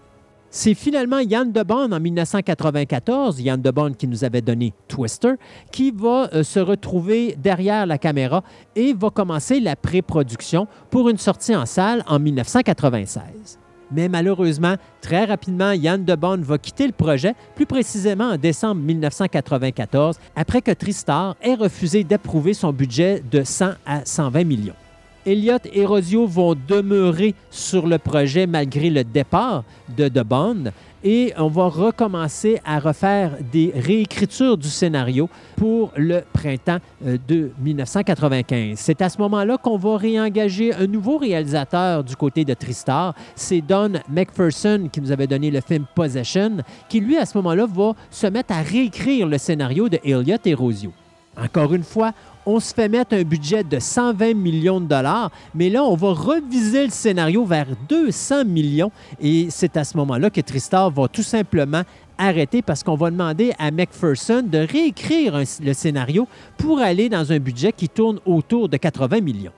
C'est 0.59 0.73
finalement 0.73 1.19
Yann 1.19 1.53
DeBond 1.53 1.93
en 1.93 2.01
1994, 2.01 3.43
Yann 3.43 3.61
DeBond 3.61 3.93
qui 3.93 4.09
nous 4.09 4.25
avait 4.25 4.41
donné 4.41 4.73
Twister, 4.89 5.35
qui 5.71 5.91
va 5.91 6.31
euh, 6.33 6.43
se 6.43 6.59
retrouver 6.59 7.37
derrière 7.37 7.85
la 7.85 7.99
caméra 7.99 8.43
et 8.75 8.95
va 8.95 9.11
commencer 9.11 9.61
la 9.61 9.77
pré-production 9.77 10.67
pour 10.89 11.11
une 11.11 11.19
sortie 11.19 11.55
en 11.55 11.67
salle 11.67 12.03
en 12.07 12.19
1996. 12.19 13.59
Mais 13.93 14.09
malheureusement, 14.09 14.77
très 15.03 15.27
rapidement, 15.27 15.73
Yann 15.73 16.03
DeBond 16.03 16.41
va 16.41 16.57
quitter 16.57 16.87
le 16.87 16.95
projet, 16.95 17.35
plus 17.55 17.67
précisément 17.67 18.31
en 18.31 18.39
décembre 18.39 18.81
1994, 18.81 20.17
après 20.37 20.63
que 20.63 20.71
Tristar 20.71 21.37
ait 21.43 21.55
refusé 21.55 22.03
d'approuver 22.03 22.55
son 22.55 22.73
budget 22.73 23.23
de 23.31 23.43
100 23.45 23.73
à 23.85 24.07
120 24.07 24.45
millions. 24.45 24.86
Elliott 25.27 25.69
et 25.73 25.85
Rosio 25.85 26.27
vont 26.27 26.55
demeurer 26.69 27.35
sur 27.51 27.89
le 27.89 27.99
projet 27.99 28.47
malgré 28.47 28.91
le 28.91 29.03
départ 29.03 29.65
de 29.97 30.09
De 30.09 30.23
Bond 30.23 30.71
et 31.03 31.33
on 31.37 31.49
va 31.49 31.67
recommencer 31.67 32.61
à 32.65 32.79
refaire 32.79 33.33
des 33.53 33.73
réécritures 33.75 34.57
du 34.57 34.69
scénario 34.69 35.29
pour 35.57 35.93
le 35.97 36.23
printemps 36.33 36.79
euh, 37.05 37.19
de 37.29 37.51
1995. 37.61 38.79
C'est 38.79 39.03
à 39.03 39.09
ce 39.09 39.19
moment-là 39.19 39.57
qu'on 39.57 39.77
va 39.77 39.97
réengager 39.97 40.75
un 40.75 40.87
nouveau 40.87 41.19
réalisateur 41.19 42.03
du 42.03 42.17
côté 42.17 42.45
de 42.45 42.55
Tristar. 42.55 43.15
C'est 43.35 43.61
Don 43.61 43.93
McPherson 44.09 44.89
qui 44.93 45.01
nous 45.01 45.13
avait 45.13 45.27
donné 45.27 45.51
le 45.51 45.61
film 45.61 45.87
Possession, 45.95 46.59
qui 46.89 47.01
lui, 47.01 47.17
à 47.17 47.27
ce 47.27 47.37
moment-là, 47.39 47.67
va 47.67 47.93
se 48.11 48.27
mettre 48.27 48.53
à 48.53 48.63
réécrire 48.63 49.27
le 49.27 49.39
scénario 49.39 49.89
de 49.89 49.99
Elliott 50.05 50.47
et 50.47 50.55
Rosio. 50.55 50.93
Encore 51.37 51.75
une 51.75 51.83
fois, 51.83 52.13
on 52.47 52.61
se 52.61 52.73
fait 52.73 52.89
mettre 52.89 53.15
un 53.15 53.23
budget 53.23 53.65
de 53.65 53.79
120 53.79 54.35
millions 54.35 54.81
de 54.81 54.87
dollars, 54.87 55.31
mais 55.55 55.69
là, 55.69 55.83
on 55.83 55.97
va 55.97 56.13
reviser 56.13 56.85
le 56.85 56.91
scénario 56.91 57.45
vers 57.45 57.67
200 57.89 58.45
millions 58.45 58.93
et 59.21 59.49
c'est 59.51 59.77
à 59.77 59.85
ce 59.85 59.97
moment-là 59.99 60.31
que 60.31 60.41
Tristar 60.41 60.91
va 60.91 61.09
tout 61.09 61.23
simplement 61.23 61.83
arrêter 62.17 62.63
parce 62.63 62.83
qu'on 62.83 62.95
va 62.95 63.11
demander 63.11 63.53
à 63.59 63.71
McPherson 63.71 64.43
de 64.47 64.59
réécrire 64.59 65.43
le 65.61 65.73
scénario 65.75 66.27
pour 66.57 66.79
aller 66.79 67.09
dans 67.09 67.33
un 67.33 67.39
budget 67.39 67.73
qui 67.73 67.89
tourne 67.89 68.21
autour 68.25 68.69
de 68.69 68.77
80 68.77 69.21
millions. 69.21 69.53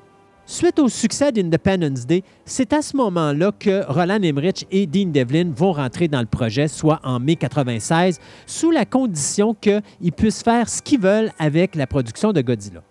Suite 0.50 0.78
au 0.78 0.88
succès 0.88 1.30
d'Independence 1.30 2.06
Day, 2.06 2.22
c'est 2.46 2.72
à 2.72 2.80
ce 2.80 2.96
moment-là 2.96 3.52
que 3.52 3.84
Roland 3.86 4.22
Emmerich 4.22 4.66
et 4.70 4.86
Dean 4.86 5.10
Devlin 5.10 5.52
vont 5.54 5.72
rentrer 5.72 6.08
dans 6.08 6.20
le 6.20 6.26
projet, 6.26 6.68
soit 6.68 7.00
en 7.04 7.20
mai 7.20 7.36
96, 7.36 8.18
sous 8.46 8.70
la 8.70 8.86
condition 8.86 9.52
qu'ils 9.52 10.12
puissent 10.16 10.42
faire 10.42 10.66
ce 10.66 10.80
qu'ils 10.80 11.00
veulent 11.00 11.30
avec 11.38 11.74
la 11.74 11.86
production 11.86 12.32
de 12.32 12.40
Godzilla. 12.40 12.82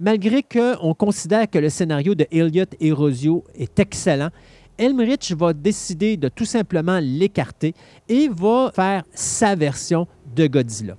Malgré 0.00 0.42
qu'on 0.42 0.94
considère 0.94 1.50
que 1.50 1.58
le 1.58 1.68
scénario 1.68 2.14
de 2.14 2.26
Elliott 2.32 2.74
et 2.80 2.92
Rosio 2.92 3.44
est 3.56 3.78
excellent, 3.78 4.30
Elmerich 4.78 5.34
va 5.36 5.52
décider 5.52 6.16
de 6.16 6.30
tout 6.30 6.46
simplement 6.46 6.98
l'écarter 6.98 7.74
et 8.08 8.30
va 8.30 8.72
faire 8.74 9.04
sa 9.12 9.54
version 9.54 10.06
de 10.34 10.46
Godzilla 10.46 10.96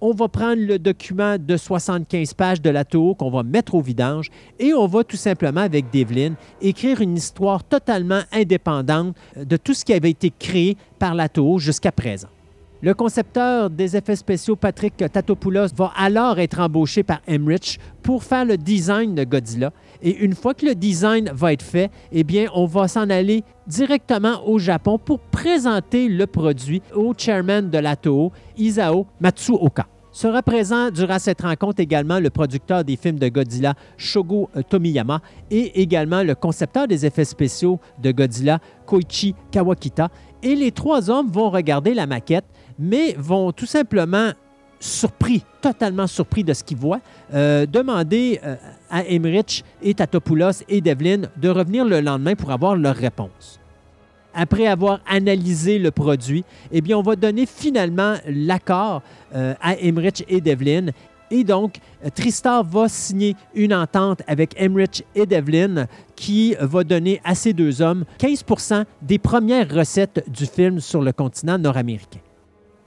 on 0.00 0.12
va 0.12 0.28
prendre 0.28 0.62
le 0.62 0.78
document 0.78 1.36
de 1.38 1.56
75 1.56 2.34
pages 2.34 2.62
de 2.62 2.70
la 2.70 2.84
Toho 2.84 3.14
qu'on 3.14 3.30
va 3.30 3.42
mettre 3.42 3.74
au 3.74 3.80
vidange 3.80 4.30
et 4.58 4.72
on 4.72 4.86
va 4.86 5.04
tout 5.04 5.16
simplement, 5.16 5.60
avec 5.60 5.92
Devlin, 5.92 6.34
écrire 6.60 7.00
une 7.00 7.16
histoire 7.16 7.64
totalement 7.64 8.22
indépendante 8.32 9.16
de 9.36 9.56
tout 9.56 9.74
ce 9.74 9.84
qui 9.84 9.92
avait 9.92 10.10
été 10.10 10.32
créé 10.36 10.76
par 10.98 11.14
la 11.14 11.28
Toho 11.28 11.58
jusqu'à 11.58 11.92
présent. 11.92 12.28
Le 12.82 12.94
concepteur 12.94 13.68
des 13.68 13.94
effets 13.94 14.16
spéciaux, 14.16 14.56
Patrick 14.56 14.96
Tatopoulos, 14.96 15.74
va 15.76 15.92
alors 15.98 16.38
être 16.38 16.60
embauché 16.60 17.02
par 17.02 17.20
Emmerich 17.26 17.78
pour 18.02 18.24
faire 18.24 18.46
le 18.46 18.56
design 18.56 19.14
de 19.14 19.24
Godzilla. 19.24 19.70
Et 20.00 20.16
une 20.16 20.34
fois 20.34 20.54
que 20.54 20.64
le 20.64 20.74
design 20.74 21.30
va 21.34 21.52
être 21.52 21.62
fait, 21.62 21.90
eh 22.10 22.24
bien, 22.24 22.46
on 22.54 22.64
va 22.64 22.88
s'en 22.88 23.10
aller 23.10 23.44
directement 23.70 24.46
au 24.46 24.58
Japon 24.58 24.98
pour 24.98 25.20
présenter 25.20 26.08
le 26.08 26.26
produit 26.26 26.82
au 26.92 27.14
chairman 27.16 27.70
de 27.70 27.78
la 27.78 27.94
Toho, 27.94 28.32
Isao 28.58 29.06
Matsuoka. 29.20 29.86
Sera 30.10 30.42
présent 30.42 30.90
durant 30.90 31.20
cette 31.20 31.42
rencontre 31.42 31.80
également 31.80 32.18
le 32.18 32.30
producteur 32.30 32.82
des 32.82 32.96
films 32.96 33.20
de 33.20 33.28
Godzilla, 33.28 33.74
Shogo 33.96 34.50
Tomiyama, 34.68 35.20
et 35.52 35.80
également 35.80 36.24
le 36.24 36.34
concepteur 36.34 36.88
des 36.88 37.06
effets 37.06 37.24
spéciaux 37.24 37.78
de 38.02 38.10
Godzilla, 38.10 38.58
Koichi 38.86 39.36
Kawakita. 39.52 40.08
Et 40.42 40.56
les 40.56 40.72
trois 40.72 41.08
hommes 41.08 41.30
vont 41.30 41.48
regarder 41.48 41.94
la 41.94 42.08
maquette, 42.08 42.46
mais 42.76 43.14
vont 43.16 43.52
tout 43.52 43.66
simplement 43.66 44.32
surpris, 44.80 45.44
totalement 45.60 46.08
surpris 46.08 46.42
de 46.42 46.54
ce 46.54 46.64
qu'ils 46.64 46.78
voient, 46.78 47.00
euh, 47.32 47.66
demander 47.66 48.40
euh, 48.44 48.56
à 48.90 49.04
Emmerich 49.04 49.62
et 49.80 49.94
Tatopoulos 49.94 50.64
et 50.68 50.80
Devlin 50.80 51.22
de 51.36 51.48
revenir 51.48 51.84
le 51.84 52.00
lendemain 52.00 52.34
pour 52.34 52.50
avoir 52.50 52.74
leur 52.74 52.96
réponse. 52.96 53.59
Après 54.34 54.66
avoir 54.66 55.00
analysé 55.06 55.78
le 55.78 55.90
produit, 55.90 56.44
eh 56.70 56.80
bien, 56.80 56.98
on 56.98 57.02
va 57.02 57.16
donner 57.16 57.46
finalement 57.46 58.14
l'accord 58.26 59.02
euh, 59.34 59.54
à 59.60 59.74
Emmerich 59.76 60.24
et 60.28 60.40
Devlin. 60.40 60.86
Et 61.30 61.44
donc, 61.44 61.78
euh, 62.04 62.08
Tristar 62.14 62.64
va 62.64 62.88
signer 62.88 63.36
une 63.54 63.72
entente 63.72 64.22
avec 64.26 64.60
Emmerich 64.60 65.04
et 65.14 65.26
Devlin 65.26 65.86
qui 66.16 66.56
va 66.60 66.82
donner 66.84 67.20
à 67.24 67.34
ces 67.34 67.52
deux 67.52 67.80
hommes 67.80 68.04
15% 68.18 68.84
des 69.02 69.18
premières 69.18 69.72
recettes 69.72 70.24
du 70.28 70.46
film 70.46 70.80
sur 70.80 71.02
le 71.02 71.12
continent 71.12 71.58
nord-américain. 71.58 72.20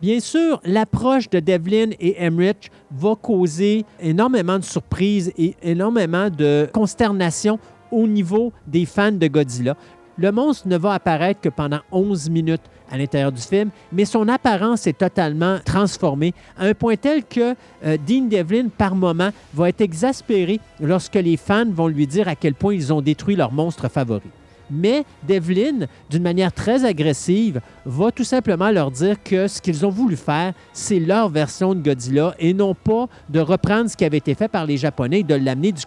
Bien 0.02 0.20
sûr, 0.20 0.60
l'approche 0.66 1.30
de 1.30 1.40
Devlin 1.40 1.92
et 1.98 2.22
Emmerich 2.22 2.70
va 2.92 3.16
causer 3.16 3.86
énormément 4.02 4.60
de 4.60 4.64
surprises 4.66 5.32
et 5.38 5.56
énormément 5.64 6.30
de 6.30 6.68
consternation 6.74 7.58
au 7.90 8.06
niveau 8.06 8.52
des 8.68 8.86
fans 8.86 9.14
de 9.14 9.28
Godzilla. 9.28 9.78
Le 10.18 10.32
monstre 10.32 10.68
ne 10.68 10.78
va 10.78 10.94
apparaître 10.94 11.42
que 11.42 11.50
pendant 11.50 11.80
11 11.92 12.30
minutes 12.30 12.62
à 12.92 12.98
l'intérieur 12.98 13.32
du 13.32 13.42
film, 13.42 13.72
mais 13.92 14.06
son 14.06 14.28
apparence 14.28 14.86
est 14.86 14.98
totalement 14.98 15.58
transformée 15.66 16.34
à 16.58 16.66
un 16.66 16.74
point 16.74 16.96
tel 16.96 17.24
que 17.24 17.56
euh, 17.86 17.98
Dean 18.08 18.28
Devlin, 18.30 18.68
par 18.78 18.96
moment, 18.96 19.30
va 19.54 19.70
être 19.70 19.82
exaspéré 19.82 20.60
lorsque 20.80 21.16
les 21.16 21.38
fans 21.38 21.70
vont 21.70 21.88
lui 21.88 22.06
dire 22.06 22.28
à 22.28 22.36
quel 22.36 22.54
point 22.54 22.74
ils 22.74 22.94
ont 22.94 23.02
détruit 23.02 23.36
leur 23.36 23.52
monstre 23.52 23.90
favori. 23.90 24.30
Mais 24.70 25.06
Devlin, 25.28 25.88
d'une 26.10 26.24
manière 26.24 26.52
très 26.52 26.86
agressive, 26.86 27.62
va 27.86 28.12
tout 28.12 28.24
simplement 28.24 28.72
leur 28.72 28.92
dire 28.92 29.22
que 29.22 29.48
ce 29.48 29.62
qu'ils 29.62 29.86
ont 29.86 29.90
voulu 29.90 30.16
faire, 30.16 30.54
c'est 30.72 31.00
leur 31.00 31.30
version 31.30 31.76
de 31.76 31.82
Godzilla 31.82 32.34
et 32.40 32.54
non 32.54 32.74
pas 32.74 33.08
de 33.30 33.40
reprendre 33.40 33.90
ce 33.90 33.98
qui 33.98 34.06
avait 34.06 34.18
été 34.18 34.36
fait 34.36 34.48
par 34.48 34.66
les 34.66 34.78
Japonais 34.78 35.20
et 35.20 35.24
de 35.24 35.36
l'amener 35.36 35.72
du, 35.72 35.86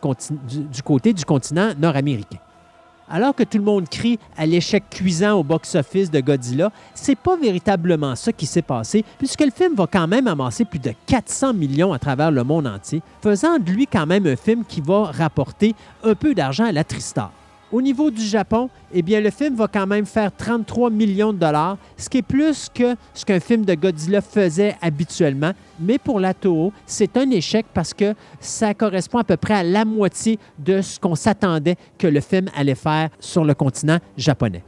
côté 0.85 1.12
du 1.12 1.24
continent 1.24 1.70
nord-américain. 1.79 2.39
Alors 3.09 3.34
que 3.34 3.44
tout 3.44 3.59
le 3.59 3.64
monde 3.64 3.88
crie 3.88 4.18
à 4.36 4.46
l'échec 4.46 4.84
cuisant 4.90 5.34
au 5.34 5.44
box-office 5.44 6.11
de 6.11 6.20
Godzilla, 6.20 6.72
c'est 6.94 7.14
pas 7.14 7.36
véritablement 7.36 8.16
ça 8.16 8.32
qui 8.32 8.46
s'est 8.46 8.62
passé, 8.62 9.04
puisque 9.18 9.42
le 9.42 9.50
film 9.50 9.74
va 9.74 9.86
quand 9.86 10.09
même 10.09 10.26
amasser 10.26 10.64
plus 10.64 10.80
de 10.80 10.92
400 11.07 11.54
millions 11.54 11.92
à 11.92 11.98
travers 11.98 12.30
le 12.30 12.42
monde 12.42 12.66
entier, 12.66 13.02
faisant 13.22 13.59
de 13.59 13.70
lui 13.70 13.86
quand 13.86 14.07
même 14.07 14.26
un 14.26 14.36
film 14.36 14.64
qui 14.64 14.80
va 14.80 15.04
rapporter 15.04 15.74
un 16.02 16.14
peu 16.14 16.34
d'argent 16.34 16.64
à 16.64 16.72
la 16.72 16.82
Tristar. 16.82 17.30
Au 17.72 17.82
niveau 17.82 18.12
du 18.12 18.22
Japon, 18.22 18.70
eh 18.92 19.02
bien, 19.02 19.20
le 19.20 19.30
film 19.30 19.56
va 19.56 19.66
quand 19.66 19.88
même 19.88 20.06
faire 20.06 20.30
33 20.34 20.88
millions 20.88 21.32
de 21.32 21.38
dollars, 21.38 21.76
ce 21.96 22.08
qui 22.08 22.18
est 22.18 22.22
plus 22.22 22.68
que 22.72 22.94
ce 23.12 23.24
qu'un 23.24 23.40
film 23.40 23.64
de 23.64 23.74
Godzilla 23.74 24.20
faisait 24.20 24.76
habituellement. 24.80 25.50
Mais 25.80 25.98
pour 25.98 26.20
la 26.20 26.32
Toho, 26.32 26.72
c'est 26.86 27.16
un 27.16 27.28
échec 27.30 27.66
parce 27.74 27.92
que 27.92 28.14
ça 28.38 28.72
correspond 28.72 29.18
à 29.18 29.24
peu 29.24 29.36
près 29.36 29.54
à 29.54 29.62
la 29.64 29.84
moitié 29.84 30.38
de 30.58 30.80
ce 30.80 31.00
qu'on 31.00 31.16
s'attendait 31.16 31.76
que 31.98 32.06
le 32.06 32.20
film 32.20 32.46
allait 32.56 32.76
faire 32.76 33.08
sur 33.18 33.44
le 33.44 33.54
continent 33.54 33.98
japonais. 34.16 34.62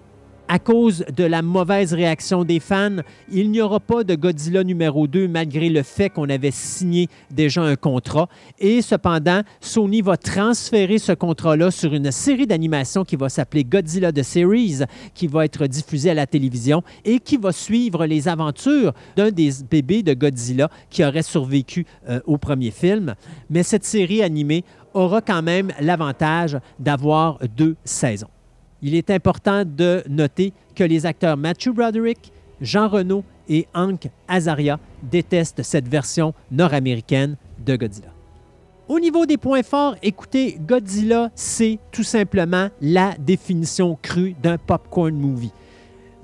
À 0.50 0.58
cause 0.58 1.04
de 1.14 1.24
la 1.24 1.42
mauvaise 1.42 1.92
réaction 1.92 2.42
des 2.42 2.58
fans, 2.58 3.02
il 3.30 3.50
n'y 3.50 3.60
aura 3.60 3.80
pas 3.80 4.02
de 4.02 4.14
Godzilla 4.14 4.64
numéro 4.64 5.06
2 5.06 5.28
malgré 5.28 5.68
le 5.68 5.82
fait 5.82 6.08
qu'on 6.08 6.30
avait 6.30 6.52
signé 6.52 7.08
déjà 7.30 7.60
un 7.60 7.76
contrat. 7.76 8.30
Et 8.58 8.80
cependant, 8.80 9.42
Sony 9.60 10.00
va 10.00 10.16
transférer 10.16 10.96
ce 10.96 11.12
contrat-là 11.12 11.70
sur 11.70 11.92
une 11.92 12.10
série 12.10 12.46
d'animation 12.46 13.04
qui 13.04 13.16
va 13.16 13.28
s'appeler 13.28 13.62
Godzilla 13.62 14.10
The 14.10 14.22
Series, 14.22 14.84
qui 15.12 15.26
va 15.26 15.44
être 15.44 15.66
diffusée 15.66 16.08
à 16.08 16.14
la 16.14 16.26
télévision 16.26 16.82
et 17.04 17.20
qui 17.20 17.36
va 17.36 17.52
suivre 17.52 18.06
les 18.06 18.26
aventures 18.26 18.94
d'un 19.16 19.30
des 19.30 19.50
bébés 19.70 20.02
de 20.02 20.14
Godzilla 20.14 20.70
qui 20.88 21.04
aurait 21.04 21.22
survécu 21.22 21.84
euh, 22.08 22.20
au 22.24 22.38
premier 22.38 22.70
film. 22.70 23.14
Mais 23.50 23.62
cette 23.62 23.84
série 23.84 24.22
animée 24.22 24.64
aura 24.94 25.20
quand 25.20 25.42
même 25.42 25.72
l'avantage 25.78 26.56
d'avoir 26.78 27.38
deux 27.54 27.76
saisons. 27.84 28.28
Il 28.82 28.94
est 28.94 29.10
important 29.10 29.64
de 29.64 30.02
noter 30.08 30.52
que 30.74 30.84
les 30.84 31.04
acteurs 31.04 31.36
Matthew 31.36 31.70
Broderick, 31.70 32.32
Jean 32.60 32.88
Renault 32.88 33.24
et 33.48 33.66
Hank 33.74 34.08
Azaria 34.28 34.78
détestent 35.02 35.62
cette 35.62 35.88
version 35.88 36.34
nord-américaine 36.50 37.36
de 37.64 37.76
Godzilla. 37.76 38.08
Au 38.88 39.00
niveau 39.00 39.26
des 39.26 39.36
points 39.36 39.62
forts, 39.62 39.96
écoutez, 40.02 40.56
Godzilla, 40.60 41.30
c'est 41.34 41.78
tout 41.90 42.02
simplement 42.02 42.68
la 42.80 43.14
définition 43.18 43.98
crue 44.00 44.34
d'un 44.42 44.56
popcorn 44.58 45.14
movie. 45.14 45.52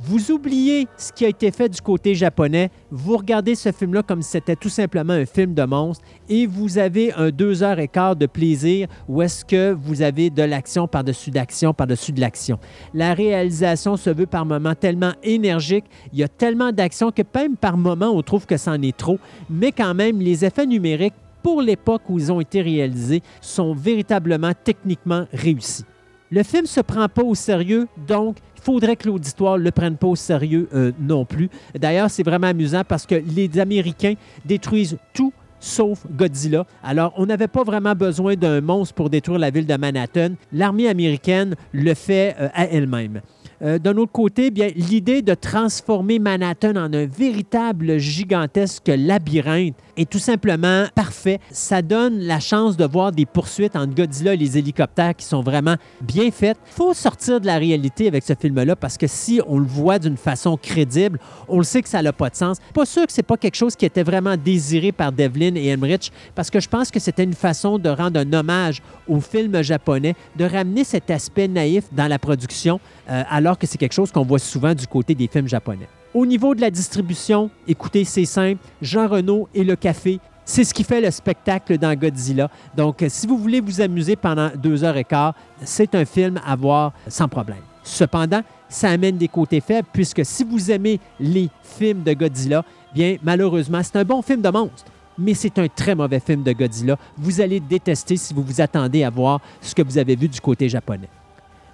Vous 0.06 0.32
oubliez 0.32 0.86
ce 0.98 1.14
qui 1.14 1.24
a 1.24 1.28
été 1.28 1.50
fait 1.50 1.70
du 1.70 1.80
côté 1.80 2.14
japonais, 2.14 2.70
vous 2.90 3.16
regardez 3.16 3.54
ce 3.54 3.72
film-là 3.72 4.02
comme 4.02 4.20
si 4.20 4.32
c'était 4.32 4.54
tout 4.54 4.68
simplement 4.68 5.14
un 5.14 5.24
film 5.24 5.54
de 5.54 5.62
monstre 5.62 6.04
et 6.28 6.46
vous 6.46 6.76
avez 6.76 7.14
un 7.14 7.30
deux 7.30 7.62
heures 7.62 7.78
et 7.78 7.88
quart 7.88 8.14
de 8.14 8.26
plaisir 8.26 8.86
où 9.08 9.22
est-ce 9.22 9.46
que 9.46 9.72
vous 9.72 10.02
avez 10.02 10.28
de 10.28 10.42
l'action 10.42 10.86
par-dessus 10.86 11.30
d'action 11.30 11.72
par-dessus 11.72 12.12
de 12.12 12.20
l'action. 12.20 12.58
La 12.92 13.14
réalisation 13.14 13.96
se 13.96 14.10
veut 14.10 14.26
par 14.26 14.44
moments 14.44 14.74
tellement 14.74 15.14
énergique, 15.22 15.86
il 16.12 16.18
y 16.18 16.22
a 16.22 16.28
tellement 16.28 16.70
d'action 16.70 17.10
que 17.10 17.22
même 17.34 17.56
par 17.56 17.78
moments 17.78 18.10
on 18.10 18.20
trouve 18.20 18.44
que 18.44 18.58
c'en 18.58 18.82
est 18.82 18.94
trop, 18.94 19.18
mais 19.48 19.72
quand 19.72 19.94
même 19.94 20.20
les 20.20 20.44
effets 20.44 20.66
numériques 20.66 21.14
pour 21.42 21.62
l'époque 21.62 22.02
où 22.10 22.18
ils 22.18 22.30
ont 22.30 22.42
été 22.42 22.60
réalisés, 22.60 23.22
sont 23.40 23.72
véritablement 23.72 24.52
techniquement 24.64 25.24
réussis. 25.32 25.84
Le 26.30 26.42
film 26.42 26.66
se 26.66 26.80
prend 26.80 27.08
pas 27.08 27.22
au 27.22 27.34
sérieux, 27.34 27.86
donc 28.08 28.36
faudrait 28.64 28.96
que 28.96 29.06
l'auditoire 29.08 29.58
le 29.58 29.70
prenne 29.70 29.96
pas 29.96 30.06
au 30.06 30.16
sérieux 30.16 30.68
euh, 30.74 30.92
non 30.98 31.24
plus. 31.24 31.50
D'ailleurs, 31.78 32.10
c'est 32.10 32.22
vraiment 32.22 32.46
amusant 32.48 32.82
parce 32.86 33.06
que 33.06 33.14
les 33.14 33.58
Américains 33.58 34.14
détruisent 34.44 34.96
tout 35.12 35.32
sauf 35.60 36.06
Godzilla. 36.10 36.66
Alors, 36.82 37.12
on 37.16 37.26
n'avait 37.26 37.48
pas 37.48 37.62
vraiment 37.62 37.94
besoin 37.94 38.34
d'un 38.36 38.60
monstre 38.60 38.94
pour 38.94 39.10
détruire 39.10 39.38
la 39.38 39.50
ville 39.50 39.66
de 39.66 39.76
Manhattan. 39.76 40.34
L'armée 40.52 40.88
américaine 40.88 41.54
le 41.72 41.94
fait 41.94 42.36
euh, 42.38 42.48
à 42.54 42.66
elle-même. 42.66 43.20
Euh, 43.64 43.78
D'un 43.78 43.96
autre 43.96 44.12
côté, 44.12 44.50
bien, 44.50 44.68
l'idée 44.76 45.22
de 45.22 45.32
transformer 45.32 46.18
Manhattan 46.18 46.76
en 46.76 46.92
un 46.92 47.06
véritable 47.06 47.98
gigantesque 47.98 48.88
labyrinthe 48.88 49.74
est 49.96 50.10
tout 50.10 50.18
simplement 50.18 50.84
parfait. 50.94 51.40
Ça 51.50 51.80
donne 51.80 52.18
la 52.18 52.40
chance 52.40 52.76
de 52.76 52.84
voir 52.84 53.12
des 53.12 53.24
poursuites 53.24 53.76
entre 53.76 53.94
Godzilla 53.94 54.34
et 54.34 54.36
les 54.36 54.58
hélicoptères 54.58 55.14
qui 55.16 55.24
sont 55.24 55.40
vraiment 55.40 55.76
bien 56.02 56.30
faites. 56.30 56.58
Il 56.66 56.74
faut 56.74 56.92
sortir 56.92 57.40
de 57.40 57.46
la 57.46 57.56
réalité 57.56 58.06
avec 58.06 58.24
ce 58.24 58.34
film-là 58.34 58.76
parce 58.76 58.98
que 58.98 59.06
si 59.06 59.40
on 59.46 59.58
le 59.58 59.66
voit 59.66 59.98
d'une 59.98 60.16
façon 60.16 60.58
crédible, 60.60 61.18
on 61.48 61.58
le 61.58 61.64
sait 61.64 61.80
que 61.80 61.88
ça 61.88 62.02
n'a 62.02 62.12
pas 62.12 62.28
de 62.28 62.36
sens. 62.36 62.58
Pas 62.74 62.84
sûr 62.84 63.06
que 63.06 63.12
c'est 63.12 63.22
pas 63.22 63.36
quelque 63.36 63.56
chose 63.56 63.76
qui 63.76 63.86
était 63.86 64.02
vraiment 64.02 64.36
désiré 64.36 64.92
par 64.92 65.10
Devlin 65.10 65.54
et 65.54 65.68
Emmerich 65.68 66.12
parce 66.34 66.50
que 66.50 66.60
je 66.60 66.68
pense 66.68 66.90
que 66.90 67.00
c'était 67.00 67.24
une 67.24 67.34
façon 67.34 67.78
de 67.78 67.88
rendre 67.88 68.20
un 68.20 68.32
hommage 68.32 68.82
au 69.08 69.20
film 69.20 69.62
japonais, 69.62 70.14
de 70.36 70.44
ramener 70.44 70.84
cet 70.84 71.10
aspect 71.10 71.48
naïf 71.48 71.84
dans 71.92 72.08
la 72.08 72.18
production, 72.18 72.80
euh, 73.08 73.22
alors 73.30 73.53
que 73.58 73.66
c'est 73.66 73.78
quelque 73.78 73.92
chose 73.92 74.10
qu'on 74.12 74.24
voit 74.24 74.38
souvent 74.38 74.74
du 74.74 74.86
côté 74.86 75.14
des 75.14 75.26
films 75.26 75.48
japonais. 75.48 75.88
Au 76.12 76.26
niveau 76.26 76.54
de 76.54 76.60
la 76.60 76.70
distribution, 76.70 77.50
écoutez, 77.66 78.04
c'est 78.04 78.24
simple. 78.24 78.60
Jean 78.80 79.08
Renault 79.08 79.48
et 79.54 79.64
le 79.64 79.76
café, 79.76 80.20
c'est 80.44 80.64
ce 80.64 80.72
qui 80.72 80.84
fait 80.84 81.00
le 81.00 81.10
spectacle 81.10 81.78
dans 81.78 81.94
Godzilla. 81.94 82.50
Donc, 82.76 83.02
euh, 83.02 83.08
si 83.08 83.26
vous 83.26 83.38
voulez 83.38 83.60
vous 83.60 83.80
amuser 83.80 84.14
pendant 84.14 84.50
deux 84.56 84.84
heures 84.84 84.96
et 84.96 85.04
quart, 85.04 85.34
c'est 85.62 85.94
un 85.94 86.04
film 86.04 86.40
à 86.46 86.54
voir 86.54 86.92
sans 87.08 87.28
problème. 87.28 87.62
Cependant, 87.82 88.42
ça 88.68 88.90
amène 88.90 89.16
des 89.16 89.28
côtés 89.28 89.60
faibles, 89.60 89.88
puisque 89.92 90.24
si 90.24 90.44
vous 90.44 90.70
aimez 90.70 91.00
les 91.18 91.48
films 91.62 92.02
de 92.02 92.12
Godzilla, 92.12 92.64
bien, 92.94 93.16
malheureusement, 93.22 93.80
c'est 93.82 93.96
un 93.96 94.04
bon 94.04 94.22
film 94.22 94.40
de 94.40 94.50
monstre 94.50 94.84
mais 95.18 95.34
c'est 95.34 95.58
un 95.58 95.68
très 95.68 95.94
mauvais 95.94 96.20
film 96.20 96.42
de 96.42 96.52
Godzilla. 96.52 96.96
Vous 97.16 97.40
allez 97.40 97.60
détester 97.60 98.16
si 98.16 98.34
vous 98.34 98.42
vous 98.42 98.60
attendez 98.60 99.04
à 99.04 99.10
voir 99.10 99.40
ce 99.60 99.74
que 99.74 99.82
vous 99.82 99.98
avez 99.98 100.16
vu 100.16 100.28
du 100.28 100.40
côté 100.40 100.68
japonais. 100.68 101.08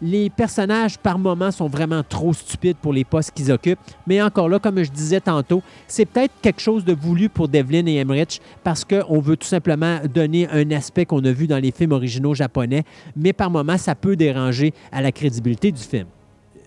Les 0.02 0.30
personnages, 0.30 0.98
par 0.98 1.18
moments, 1.18 1.50
sont 1.50 1.68
vraiment 1.68 2.02
trop 2.02 2.32
stupides 2.32 2.76
pour 2.78 2.92
les 2.92 3.04
postes 3.04 3.32
qu'ils 3.32 3.52
occupent. 3.52 3.80
Mais 4.06 4.22
encore 4.22 4.48
là, 4.48 4.58
comme 4.58 4.82
je 4.82 4.90
disais 4.90 5.20
tantôt, 5.20 5.62
c'est 5.86 6.06
peut-être 6.06 6.32
quelque 6.40 6.60
chose 6.60 6.84
de 6.84 6.94
voulu 6.94 7.28
pour 7.28 7.48
Devlin 7.48 7.84
et 7.86 7.96
Emmerich 7.96 8.40
parce 8.64 8.84
qu'on 8.84 9.20
veut 9.20 9.36
tout 9.36 9.46
simplement 9.46 9.98
donner 10.12 10.48
un 10.48 10.70
aspect 10.70 11.04
qu'on 11.04 11.24
a 11.24 11.32
vu 11.32 11.46
dans 11.46 11.58
les 11.58 11.70
films 11.70 11.92
originaux 11.92 12.34
japonais. 12.34 12.84
Mais 13.14 13.34
par 13.34 13.50
moments, 13.50 13.76
ça 13.76 13.94
peut 13.94 14.16
déranger 14.16 14.72
à 14.90 15.02
la 15.02 15.12
crédibilité 15.12 15.70
du 15.70 15.82
film. 15.82 16.06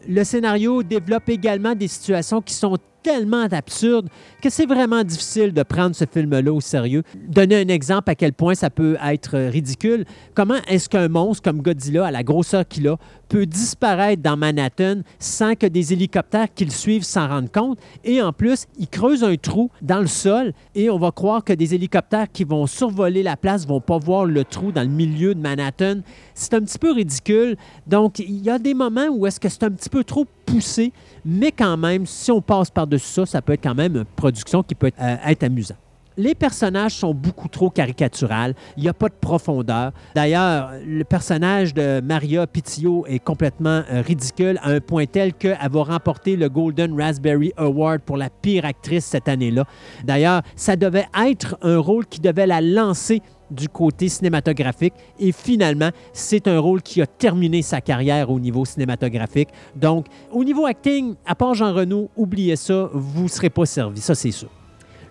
Le 0.07 0.23
scénario 0.23 0.83
développe 0.83 1.29
également 1.29 1.73
des 1.73 1.87
situations 1.87 2.41
qui 2.41 2.53
sont 2.53 2.77
tellement 3.03 3.47
absurdes 3.51 4.07
que 4.41 4.49
c'est 4.49 4.65
vraiment 4.65 5.03
difficile 5.03 5.53
de 5.53 5.63
prendre 5.63 5.95
ce 5.95 6.05
film-là 6.05 6.51
au 6.51 6.61
sérieux. 6.61 7.03
Donner 7.27 7.61
un 7.61 7.67
exemple 7.67 8.09
à 8.09 8.15
quel 8.15 8.33
point 8.33 8.55
ça 8.55 8.69
peut 8.69 8.97
être 9.05 9.37
ridicule. 9.37 10.05
Comment 10.33 10.57
est-ce 10.67 10.89
qu'un 10.89 11.09
monstre 11.09 11.43
comme 11.43 11.61
Godzilla, 11.61 12.05
à 12.07 12.11
la 12.11 12.23
grosseur 12.23 12.67
qu'il 12.67 12.87
a, 12.87 12.97
peut 13.29 13.45
disparaître 13.45 14.21
dans 14.21 14.37
Manhattan 14.37 15.01
sans 15.19 15.55
que 15.55 15.65
des 15.65 15.93
hélicoptères 15.93 16.53
qui 16.53 16.65
le 16.65 16.71
suivent 16.71 17.03
s'en 17.03 17.27
rendent 17.27 17.51
compte? 17.51 17.79
Et 18.03 18.21
en 18.21 18.31
plus, 18.31 18.65
il 18.77 18.87
creuse 18.87 19.23
un 19.23 19.35
trou 19.35 19.69
dans 19.81 19.99
le 19.99 20.07
sol 20.07 20.53
et 20.75 20.89
on 20.89 20.97
va 20.97 21.11
croire 21.11 21.43
que 21.43 21.53
des 21.53 21.75
hélicoptères 21.75 22.31
qui 22.31 22.43
vont 22.43 22.67
survoler 22.67 23.23
la 23.23 23.35
place 23.35 23.67
vont 23.67 23.81
pas 23.81 23.97
voir 23.97 24.25
le 24.25 24.43
trou 24.45 24.71
dans 24.71 24.83
le 24.83 24.87
milieu 24.87 25.35
de 25.35 25.41
Manhattan. 25.41 26.01
C'est 26.33 26.53
un 26.53 26.61
petit 26.61 26.79
peu 26.79 26.91
ridicule. 26.91 27.57
Donc, 27.85 28.19
il 28.19 28.41
y 28.43 28.49
a 28.49 28.59
des 28.59 28.73
moments 28.73 29.07
où 29.11 29.27
est-ce 29.27 29.39
que 29.39 29.49
c'est 29.49 29.63
un 29.63 29.71
petit 29.71 29.89
peu 29.89 30.03
trop 30.03 30.25
poussé, 30.53 30.93
mais 31.25 31.51
quand 31.51 31.77
même, 31.77 32.05
si 32.05 32.31
on 32.31 32.41
passe 32.41 32.69
par-dessus 32.69 33.11
ça, 33.11 33.25
ça 33.25 33.41
peut 33.41 33.53
être 33.53 33.63
quand 33.63 33.75
même 33.75 33.95
une 33.95 34.05
production 34.05 34.61
qui 34.61 34.75
peut 34.75 34.87
être, 34.87 35.01
euh, 35.01 35.15
être 35.25 35.43
amusante. 35.43 35.77
Les 36.15 36.35
personnages 36.35 36.93
sont 36.93 37.11
beaucoup 37.11 37.47
trop 37.47 37.71
caricaturales. 37.71 38.53
Il 38.77 38.83
n'y 38.83 38.89
a 38.89 38.93
pas 38.93 39.09
de 39.09 39.15
profondeur. 39.19 39.93
D'ailleurs, 40.13 40.73
le 40.85 41.03
personnage 41.03 41.73
de 41.73 42.01
Maria 42.01 42.45
Pitillo 42.45 43.03
est 43.07 43.17
complètement 43.17 43.81
euh, 43.91 44.03
ridicule 44.05 44.59
à 44.61 44.69
un 44.69 44.79
point 44.79 45.07
tel 45.07 45.33
qu'elle 45.33 45.57
va 45.71 45.83
remporter 45.83 46.35
le 46.35 46.49
Golden 46.49 47.01
Raspberry 47.01 47.51
Award 47.57 48.01
pour 48.01 48.17
la 48.17 48.29
pire 48.29 48.63
actrice 48.63 49.05
cette 49.05 49.27
année-là. 49.27 49.65
D'ailleurs, 50.03 50.43
ça 50.55 50.75
devait 50.75 51.07
être 51.25 51.57
un 51.63 51.79
rôle 51.79 52.05
qui 52.05 52.19
devait 52.19 52.45
la 52.45 52.61
lancer 52.61 53.23
du 53.53 53.69
côté 53.69 54.09
cinématographique. 54.09 54.93
Et 55.19 55.31
finalement, 55.31 55.89
c'est 56.11 56.47
un 56.47 56.59
rôle 56.59 56.81
qui 56.81 57.01
a 57.01 57.07
terminé 57.07 57.61
sa 57.61 57.81
carrière 57.81 58.29
au 58.29 58.39
niveau 58.39 58.65
cinématographique. 58.65 59.49
Donc, 59.75 60.07
au 60.31 60.43
niveau 60.43 60.65
acting, 60.65 61.15
à 61.25 61.35
part 61.35 61.53
Jean 61.53 61.73
Renault, 61.73 62.09
oubliez 62.15 62.55
ça, 62.55 62.89
vous 62.93 63.27
serez 63.27 63.49
pas 63.49 63.65
servi, 63.65 64.01
ça 64.01 64.15
c'est 64.15 64.31
sûr. 64.31 64.49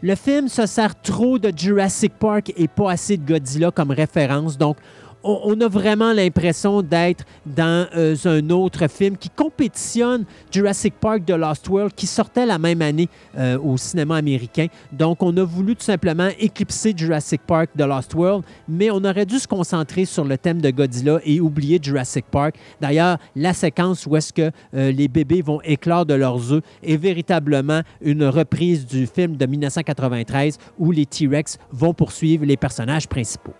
Le 0.04 0.16
film 0.16 0.48
se 0.48 0.66
sert 0.66 1.00
trop 1.00 1.38
de 1.38 1.52
Jurassic 1.56 2.12
Park 2.18 2.52
et 2.56 2.66
pas 2.66 2.90
assez 2.90 3.16
de 3.16 3.24
Godzilla 3.24 3.70
comme 3.70 3.92
référence. 3.92 4.58
Donc, 4.58 4.76
on, 5.24 5.60
a 5.60 5.68
vraiment 5.68 6.12
l'impression 6.12 6.82
d'être 6.82 7.24
dans 7.46 7.86
euh, 7.94 8.16
un 8.24 8.50
autre 8.50 8.88
film 8.88 9.16
qui 9.16 9.30
compétitionne 9.30 10.24
Jurassic 10.50 10.94
Park 11.00 11.24
de 11.24 11.34
Lost 11.34 11.68
World 11.68 11.92
qui 11.94 12.06
sortait 12.06 12.46
la 12.46 12.58
même 12.58 12.82
année 12.82 13.08
euh, 13.36 13.58
au 13.58 13.76
cinéma 13.76 14.16
américain. 14.16 14.66
Donc, 14.92 15.22
on 15.22 15.36
a 15.36 15.44
voulu 15.44 15.76
tout 15.76 15.84
simplement 15.84 16.28
éclipser 16.38 16.92
Jurassic 16.96 17.42
Park 17.46 17.70
de 17.74 17.84
Lost 17.84 18.14
World, 18.14 18.44
mais 18.68 18.90
on 18.90 19.04
aurait 19.04 19.26
dû 19.26 19.38
se 19.38 19.48
concentrer 19.48 20.04
sur 20.04 20.24
le 20.24 20.36
thème 20.38 20.60
de 20.60 20.70
Godzilla 20.70 21.20
et 21.24 21.40
oublier 21.40 21.78
Jurassic 21.80 22.26
Park. 22.30 22.56
D'ailleurs, 22.80 23.18
la 23.36 23.52
séquence 23.52 24.06
où 24.06 24.16
est-ce 24.16 24.32
que 24.32 24.50
euh, 24.74 24.92
les 24.92 25.08
bébés 25.08 25.42
vont 25.42 25.60
éclore 25.62 26.06
de 26.06 26.14
leurs 26.14 26.52
œufs 26.52 26.62
est 26.82 26.96
véritablement 26.96 27.82
une 28.00 28.24
reprise 28.24 28.86
du 28.86 29.06
film 29.06 29.36
de 29.36 29.46
1993 29.46 30.58
où 30.78 30.90
les 30.90 31.06
T-Rex 31.06 31.58
vont 31.70 31.94
poursuivre 31.94 32.44
les 32.44 32.56
personnages 32.56 33.08
principaux. 33.08 33.54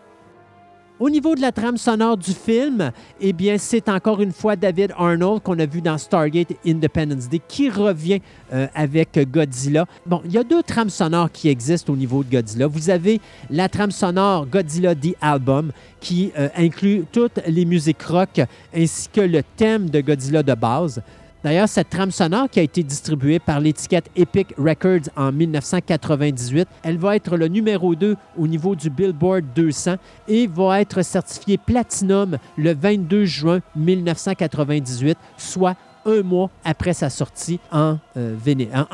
Au 1.03 1.11
niveau 1.11 1.35
de 1.35 1.41
la 1.41 1.51
trame 1.51 1.79
sonore 1.79 2.17
du 2.17 2.31
film, 2.31 2.93
eh 3.21 3.33
bien, 3.33 3.59
c'est 3.59 3.89
encore 3.89 4.23
une 4.23 4.31
fois 4.31 4.55
David 4.55 4.93
Arnold 4.97 5.43
qu'on 5.43 5.59
a 5.59 5.67
vu 5.67 5.81
dans 5.81 5.99
Stargate 5.99 6.53
Independence 6.65 7.29
Day 7.29 7.41
qui 7.49 7.69
revient 7.69 8.21
euh, 8.53 8.69
avec 8.73 9.19
Godzilla. 9.29 9.85
Bon, 10.07 10.23
il 10.25 10.31
y 10.31 10.39
a 10.39 10.45
deux 10.45 10.63
trames 10.63 10.91
sonores 10.91 11.33
qui 11.33 11.49
existent 11.49 11.93
au 11.93 11.97
niveau 11.97 12.23
de 12.23 12.31
Godzilla. 12.31 12.69
Vous 12.69 12.89
avez 12.89 13.21
la 13.51 13.69
trame 13.69 13.91
sonore 13.91 14.47
Godzilla 14.47 14.95
The 14.95 15.17
Album 15.21 15.73
qui 15.99 16.31
euh, 16.39 16.49
inclut 16.57 17.05
toutes 17.11 17.41
les 17.49 17.65
musiques 17.65 18.03
rock 18.05 18.41
ainsi 18.73 19.09
que 19.09 19.23
le 19.23 19.43
thème 19.57 19.91
de 19.91 20.03
Godzilla 20.03 20.45
de 20.45 20.55
base. 20.55 21.03
D'ailleurs, 21.45 21.69
cette 21.69 21.91
trame 21.91 22.13
sonore 22.13 22.49
qui 22.49 22.61
a 22.61 22.63
été 22.63 22.85
distribuée 22.85 23.41
par 23.41 23.59
l'étiquette 23.59 24.09
Epic 24.15 24.55
Records 24.57 25.11
en 25.17 25.33
1998, 25.33 26.69
elle 26.85 26.99
va 26.99 27.17
être 27.17 27.37
le 27.37 27.49
numéro 27.49 27.97
2 27.97 28.17
au 28.39 28.47
niveau 28.47 28.77
du 28.77 28.91
Billboard 28.91 29.47
200 29.55 29.97
et 30.29 30.47
va 30.47 30.81
être 30.81 31.03
certifiée 31.03 31.59
Platinum 31.59 32.39
le 32.57 32.75
22 32.75 33.25
juin 33.25 33.61
1998, 33.75 35.19
soit 35.37 35.75
un 36.07 36.23
mois 36.23 36.49
après 36.65 36.93
sa 36.93 37.11
sortie 37.11 37.59
en, 37.73 37.99
euh, 38.17 38.37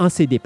CD. 0.09 0.41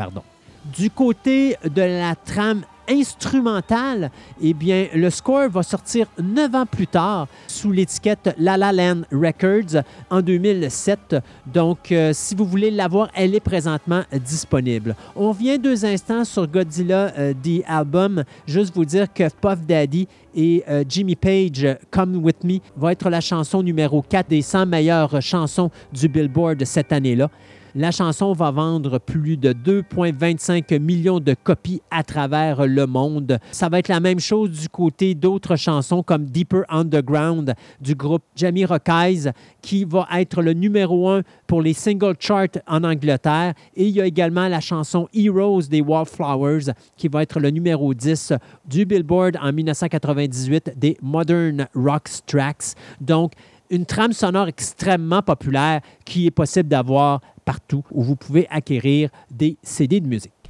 Du 0.77 0.91
côté 0.91 1.57
de 1.65 1.83
la 1.83 2.17
trame 2.17 2.63
instrumentale, 2.89 4.11
eh 4.41 4.55
bien, 4.55 4.87
le 4.95 5.11
score 5.11 5.49
va 5.49 5.63
sortir 5.63 6.07
neuf 6.23 6.55
ans 6.55 6.67
plus 6.67 6.87
tard 6.87 7.29
sous 7.47 7.71
l'étiquette 7.71 8.35
La 8.39 8.57
La 8.57 8.73
Land 8.73 9.03
Records 9.13 9.83
en 10.11 10.21
2007. 10.21 11.17
Donc, 11.47 11.93
euh, 11.93 12.13
si 12.13 12.35
vous 12.35 12.45
voulez 12.45 12.71
l'avoir, 12.71 13.09
elle 13.15 13.35
est 13.35 13.41
présentement 13.41 14.03
disponible. 14.25 14.95
On 15.17 15.33
vient 15.33 15.59
deux 15.59 15.85
instants 15.85 16.25
sur 16.25 16.47
Godzilla 16.47 17.13
euh, 17.19 17.35
The 17.35 17.63
Album. 17.67 18.25
Juste 18.47 18.75
vous 18.75 18.85
dire 18.85 19.13
que 19.13 19.29
Puff 19.29 19.61
Daddy 19.67 20.09
et 20.35 20.65
euh, 20.69 20.85
Jimmy 20.89 21.17
Page, 21.17 21.67
Come 21.91 22.17
With 22.17 22.45
Me, 22.45 22.59
va 22.77 22.93
être 22.93 23.09
la 23.11 23.21
chanson 23.21 23.63
numéro 23.63 24.03
4 24.03 24.29
des 24.29 24.43
100 24.43 24.67
meilleures 24.67 25.21
chansons 25.21 25.71
du 25.93 26.09
Billboard 26.09 26.65
cette 26.65 26.93
année-là. 26.93 27.29
La 27.75 27.91
chanson 27.91 28.35
va 28.35 28.51
vendre 28.51 28.99
plus 28.99 29.39
de 29.39 29.55
2,25 29.55 30.79
millions 30.79 31.21
de 31.21 31.35
copies 31.35 31.81
à 31.91 32.03
travers 32.03 32.67
le 32.67 32.87
monde. 32.87 33.39
Ça 33.51 33.71
va 33.71 33.79
être 33.79 33.89
la 33.89 33.99
même 33.99 34.21
chose 34.21 34.51
du 34.51 34.69
côté 34.69 35.15
d'autres 35.15 35.57
chansons 35.57 36.03
comme 36.03 36.27
Deeper 36.27 36.65
Underground 36.69 37.55
du 37.81 37.95
groupe 37.95 38.25
Jamie 38.37 38.67
Rockies 38.67 39.31
qui 39.63 39.87
va 39.87 40.07
être 40.19 40.43
le 40.43 40.53
numéro 40.53 41.09
un 41.09 41.23
pour 41.47 41.63
les 41.63 41.73
single 41.73 42.17
charts 42.19 42.61
en 42.67 42.85
Angleterre. 42.85 43.55
Et 43.75 43.87
il 43.87 43.95
y 43.95 44.03
a 44.03 44.07
également 44.07 44.49
la 44.49 44.61
chanson 44.61 45.09
Heroes 45.15 45.63
des 45.71 45.81
Wallflowers 45.81 46.75
qui 46.99 47.09
va 47.09 47.23
être 47.23 47.41
le 47.41 47.49
numéro 47.49 47.95
10 47.95 48.35
du 48.67 48.85
Billboard 48.85 49.39
en 49.41 49.51
1998 49.51 50.75
des 50.77 50.99
Modern 51.01 51.67
Rocks 51.75 52.21
Tracks. 52.27 52.75
Donc, 53.01 53.33
une 53.73 53.87
trame 53.87 54.13
sonore 54.13 54.49
extrêmement 54.49 55.23
populaire 55.23 55.81
qui 56.05 56.27
est 56.27 56.31
possible 56.31 56.69
d'avoir 56.69 57.21
partout 57.45 57.85
où 57.91 58.03
vous 58.03 58.17
pouvez 58.17 58.47
acquérir 58.51 59.11
des 59.31 59.57
CD 59.63 60.01
de 60.01 60.07
musique. 60.07 60.42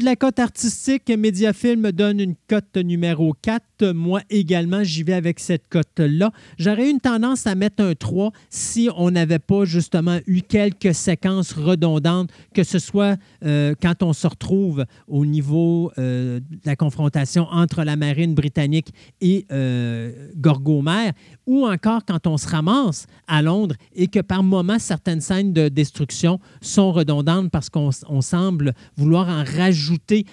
De 0.00 0.06
la 0.06 0.16
cote 0.16 0.38
artistique, 0.38 1.10
Mediafilm 1.10 1.80
me 1.80 1.92
donne 1.92 2.20
une 2.20 2.34
cote 2.48 2.76
numéro 2.76 3.34
4. 3.42 3.92
Moi 3.92 4.22
également, 4.30 4.82
j'y 4.82 5.02
vais 5.02 5.12
avec 5.12 5.38
cette 5.40 5.68
cote-là. 5.68 6.32
J'aurais 6.58 6.90
une 6.90 7.00
tendance 7.00 7.46
à 7.46 7.54
mettre 7.54 7.82
un 7.82 7.94
3 7.94 8.32
si 8.48 8.88
on 8.96 9.10
n'avait 9.10 9.38
pas 9.38 9.64
justement 9.66 10.18
eu 10.26 10.40
quelques 10.40 10.94
séquences 10.94 11.52
redondantes, 11.52 12.30
que 12.54 12.64
ce 12.64 12.78
soit 12.78 13.18
euh, 13.44 13.74
quand 13.80 14.02
on 14.02 14.14
se 14.14 14.26
retrouve 14.26 14.86
au 15.06 15.26
niveau 15.26 15.92
euh, 15.98 16.40
de 16.40 16.58
la 16.64 16.76
confrontation 16.76 17.46
entre 17.50 17.84
la 17.84 17.96
marine 17.96 18.34
britannique 18.34 18.94
et 19.20 19.46
euh, 19.52 20.30
Gorgomer, 20.36 21.10
ou 21.46 21.66
encore 21.66 22.06
quand 22.06 22.26
on 22.26 22.38
se 22.38 22.48
ramasse 22.48 23.06
à 23.26 23.42
Londres 23.42 23.74
et 23.94 24.06
que 24.06 24.20
par 24.20 24.42
moments, 24.42 24.78
certaines 24.78 25.20
scènes 25.20 25.52
de 25.52 25.68
destruction 25.68 26.40
sont 26.62 26.90
redondantes 26.92 27.50
parce 27.50 27.68
qu'on 27.68 27.90
on 28.08 28.20
semble 28.22 28.72
vouloir 28.96 29.28
en 29.28 29.44
rajouter 29.44 29.89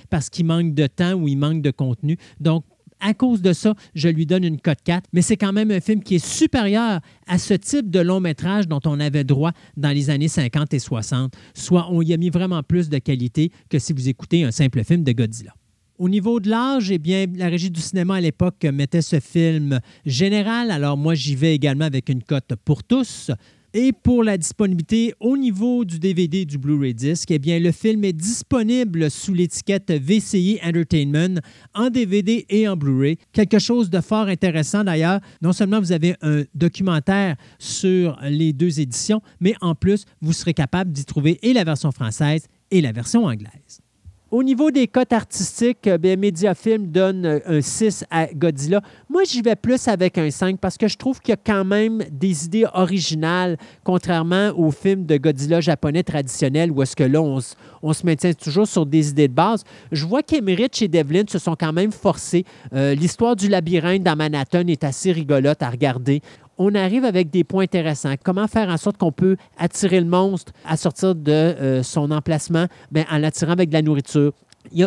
parce 0.10 0.30
qu'il 0.30 0.45
manque 0.45 0.74
de 0.74 0.88
temps 0.88 1.14
ou 1.14 1.28
il 1.28 1.38
manque 1.38 1.62
de 1.62 1.72
contenu. 1.72 2.18
Donc, 2.39 2.64
à 2.99 3.14
cause 3.14 3.41
de 3.41 3.53
ça, 3.53 3.76
je 3.93 4.10
lui 4.10 4.26
donne 4.26 4.43
une 4.43 4.60
cote 4.60 4.80
4, 4.84 5.10
mais 5.14 5.22
c'est 5.22 5.38
quand 5.38 5.53
même 5.53 5.72
un 5.72 5.80
film 5.80 6.01
qui 6.01 6.16
est 6.16 6.26
supérieur 6.26 6.99
à 7.28 7.38
ce 7.38 7.53
type 7.53 7.89
de 7.91 7.99
long 7.99 8.20
métrage 8.20 8.68
dont 8.68 8.82
on 8.86 8.99
avait 8.99 9.24
droit 9.24 9.51
dans 9.76 9.91
les 9.91 10.10
années 10.10 10.28
50 10.28 10.74
et 10.74 10.80
60. 10.80 11.34
Soit 11.53 11.88
on 11.91 12.01
y 12.01 12.14
a 12.14 12.18
mis 12.18 12.30
vraiment 12.30 12.64
plus 12.64 12.89
de 12.89 12.97
qualité 12.97 13.51
que 13.70 13.80
si 13.80 13.93
vous 13.93 14.10
écoutez 14.10 14.43
un 14.43 14.51
simple 14.51 14.84
film 14.84 15.03
de 15.03 15.12
Godzilla. 15.12 15.53
Au 15.99 16.10
niveau 16.10 16.39
de 16.39 16.49
l'âge, 16.49 16.91
eh 16.91 16.99
bien, 16.99 17.26
la 17.36 17.47
régie 17.47 17.72
du 17.72 17.82
cinéma 17.82 18.16
à 18.16 18.22
l'époque 18.22 18.64
mettait 18.66 19.01
ce 19.01 19.20
film 19.20 19.80
général. 20.05 20.70
Alors 20.70 20.95
moi, 20.95 21.16
j'y 21.16 21.36
vais 21.36 21.55
également 21.55 21.86
avec 21.86 22.10
une 22.10 22.22
cote 22.22 22.53
pour 22.64 22.84
tous. 22.84 23.32
Et 23.80 23.93
pour 23.93 24.23
la 24.23 24.39
disponibilité 24.39 25.13
au 25.19 25.38
niveau 25.38 25.86
du 25.86 25.99
DVD 25.99 26.45
du 26.45 26.57
Blu-ray 26.57 26.95
disc, 26.95 27.30
eh 27.30 27.38
bien, 27.38 27.59
le 27.59 27.71
film 27.71 28.03
est 28.05 28.11
disponible 28.11 29.11
sous 29.11 29.36
l'étiquette 29.36 29.91
VCI 29.91 30.59
Entertainment 30.63 31.39
en 31.75 31.91
DVD 31.91 32.43
et 32.49 32.67
en 32.67 32.75
Blu-ray. 32.75 33.17
Quelque 33.34 33.59
chose 33.59 33.91
de 33.91 34.01
fort 34.01 34.30
intéressant 34.30 34.84
d'ailleurs. 34.84 35.19
Non 35.43 35.53
seulement 35.53 35.80
vous 35.80 35.91
avez 35.91 36.15
un 36.23 36.41
documentaire 36.55 37.36
sur 37.59 38.17
les 38.23 38.51
deux 38.51 38.80
éditions, 38.80 39.21
mais 39.39 39.53
en 39.61 39.75
plus, 39.75 40.05
vous 40.21 40.34
serez 40.34 40.55
capable 40.55 40.91
d'y 40.91 41.05
trouver 41.05 41.38
et 41.43 41.53
la 41.53 41.63
version 41.63 41.91
française 41.91 42.47
et 42.71 42.82
la 42.82 42.91
version 42.91 43.25
anglaise. 43.25 43.84
Au 44.30 44.43
niveau 44.43 44.71
des 44.71 44.88
cotes 44.88 45.13
artistiques, 45.13 45.88
euh, 45.88 45.97
bien, 45.97 46.17
Mediafilm 46.17 46.88
donne 46.88 47.25
euh, 47.25 47.39
un 47.45 47.61
6 47.61 48.03
à 48.11 48.28
Godzilla. 48.28 48.82
Moi, 49.09 49.23
j'y 49.23 49.41
vais 49.41 49.55
plus 49.55 49.88
avec 49.88 50.17
un 50.17 50.30
5 50.30 50.59
parce 50.59 50.78
que 50.78 50.89
je 50.89 50.97
trouve 50.97 51.21
qu'il 51.21 51.30
y 51.32 51.34
a 51.34 51.38
quand 51.38 51.63
même 51.63 52.03
des 52.11 52.43
idées 52.43 52.65
originales, 52.73 53.55
contrairement 53.86 54.49
aux 54.57 54.71
films 54.71 55.05
de 55.05 55.15
Godzilla 55.15 55.61
japonais 55.61 56.03
traditionnels 56.03 56.71
où 56.71 56.82
est-ce 56.82 56.95
que 56.97 57.05
là, 57.05 57.21
on, 57.21 57.39
se- 57.39 58.05
maintient 58.05 58.34
toujours 58.34 58.67
sur 58.67 58.86
des 58.86 59.11
idées 59.11 59.30
de 59.30 59.34
base. 59.34 59.63
Je 59.93 60.05
vois 60.05 60.23
qu'Emmerich 60.23 60.82
et 60.82 60.89
Devlin 60.89 61.23
se 61.30 61.39
sont 61.39 61.55
quand 61.57 61.71
même 61.71 61.93
forcés. 61.93 62.43
Euh, 62.73 62.95
L'histoire 62.95 63.38
du 63.38 63.47
labyrinthe 63.47 64.03
dans 64.03 64.17
Manhattan 64.17 64.67
est 64.67 64.84
assez 64.84 65.13
rigolote 65.13 65.63
à 65.63 65.69
regarder 65.69 66.21
on 66.58 66.76
arrive 66.76 67.05
avec 67.05 67.30
des 67.30 67.43
points 67.43 67.64
intéressants. 67.64 68.16
Comment 68.24 68.47
faire 68.47 68.70
en 68.70 68.78
sorte 68.78 68.97
qu'on 68.97 69.12
peut 69.12 69.38
attirer 69.58 69.99
le 69.99 70.08
monstre 70.08 70.51
à 70.66 70.78
sortir 70.78 71.16
de 71.16 71.32
euh, 71.32 71.84
son 71.84 72.12
emplacement? 72.12 72.68
Ben, 72.91 73.05
en 73.12 73.18
l'attirant 73.18 73.51
avec 73.51 73.70
de 73.70 73.74
la 73.74 73.82
nourriture. 73.82 74.34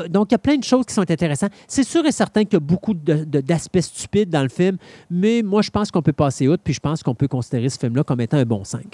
Donc, 0.09 0.29
il 0.31 0.33
y 0.33 0.35
a 0.35 0.39
plein 0.39 0.57
de 0.57 0.65
choses 0.65 0.87
qui 0.87 0.95
sont 0.95 1.09
intéressantes. 1.11 1.53
C'est 1.67 1.85
sûr 1.85 2.05
et 2.07 2.13
certain 2.13 2.45
qu'il 2.45 2.55
y 2.55 2.57
a 2.57 2.61
beaucoup 2.61 2.95
d'aspects 2.95 3.81
stupides 3.81 4.31
dans 4.31 4.43
le 4.43 4.49
film, 4.49 4.77
mais 5.11 5.43
moi, 5.43 5.63
je 5.63 5.71
pense 5.71 5.91
qu'on 5.91 6.03
peut 6.03 6.13
passer 6.13 6.49
outre, 6.49 6.63
puis 6.63 6.75
je 6.75 6.81
pense 6.81 7.03
qu'on 7.03 7.15
peut 7.15 7.29
considérer 7.29 7.69
ce 7.69 7.79
film-là 7.79 8.05
comme 8.05 8.21
étant 8.21 8.39
un 8.39 8.45
bon 8.45 8.65
5. 8.65 8.85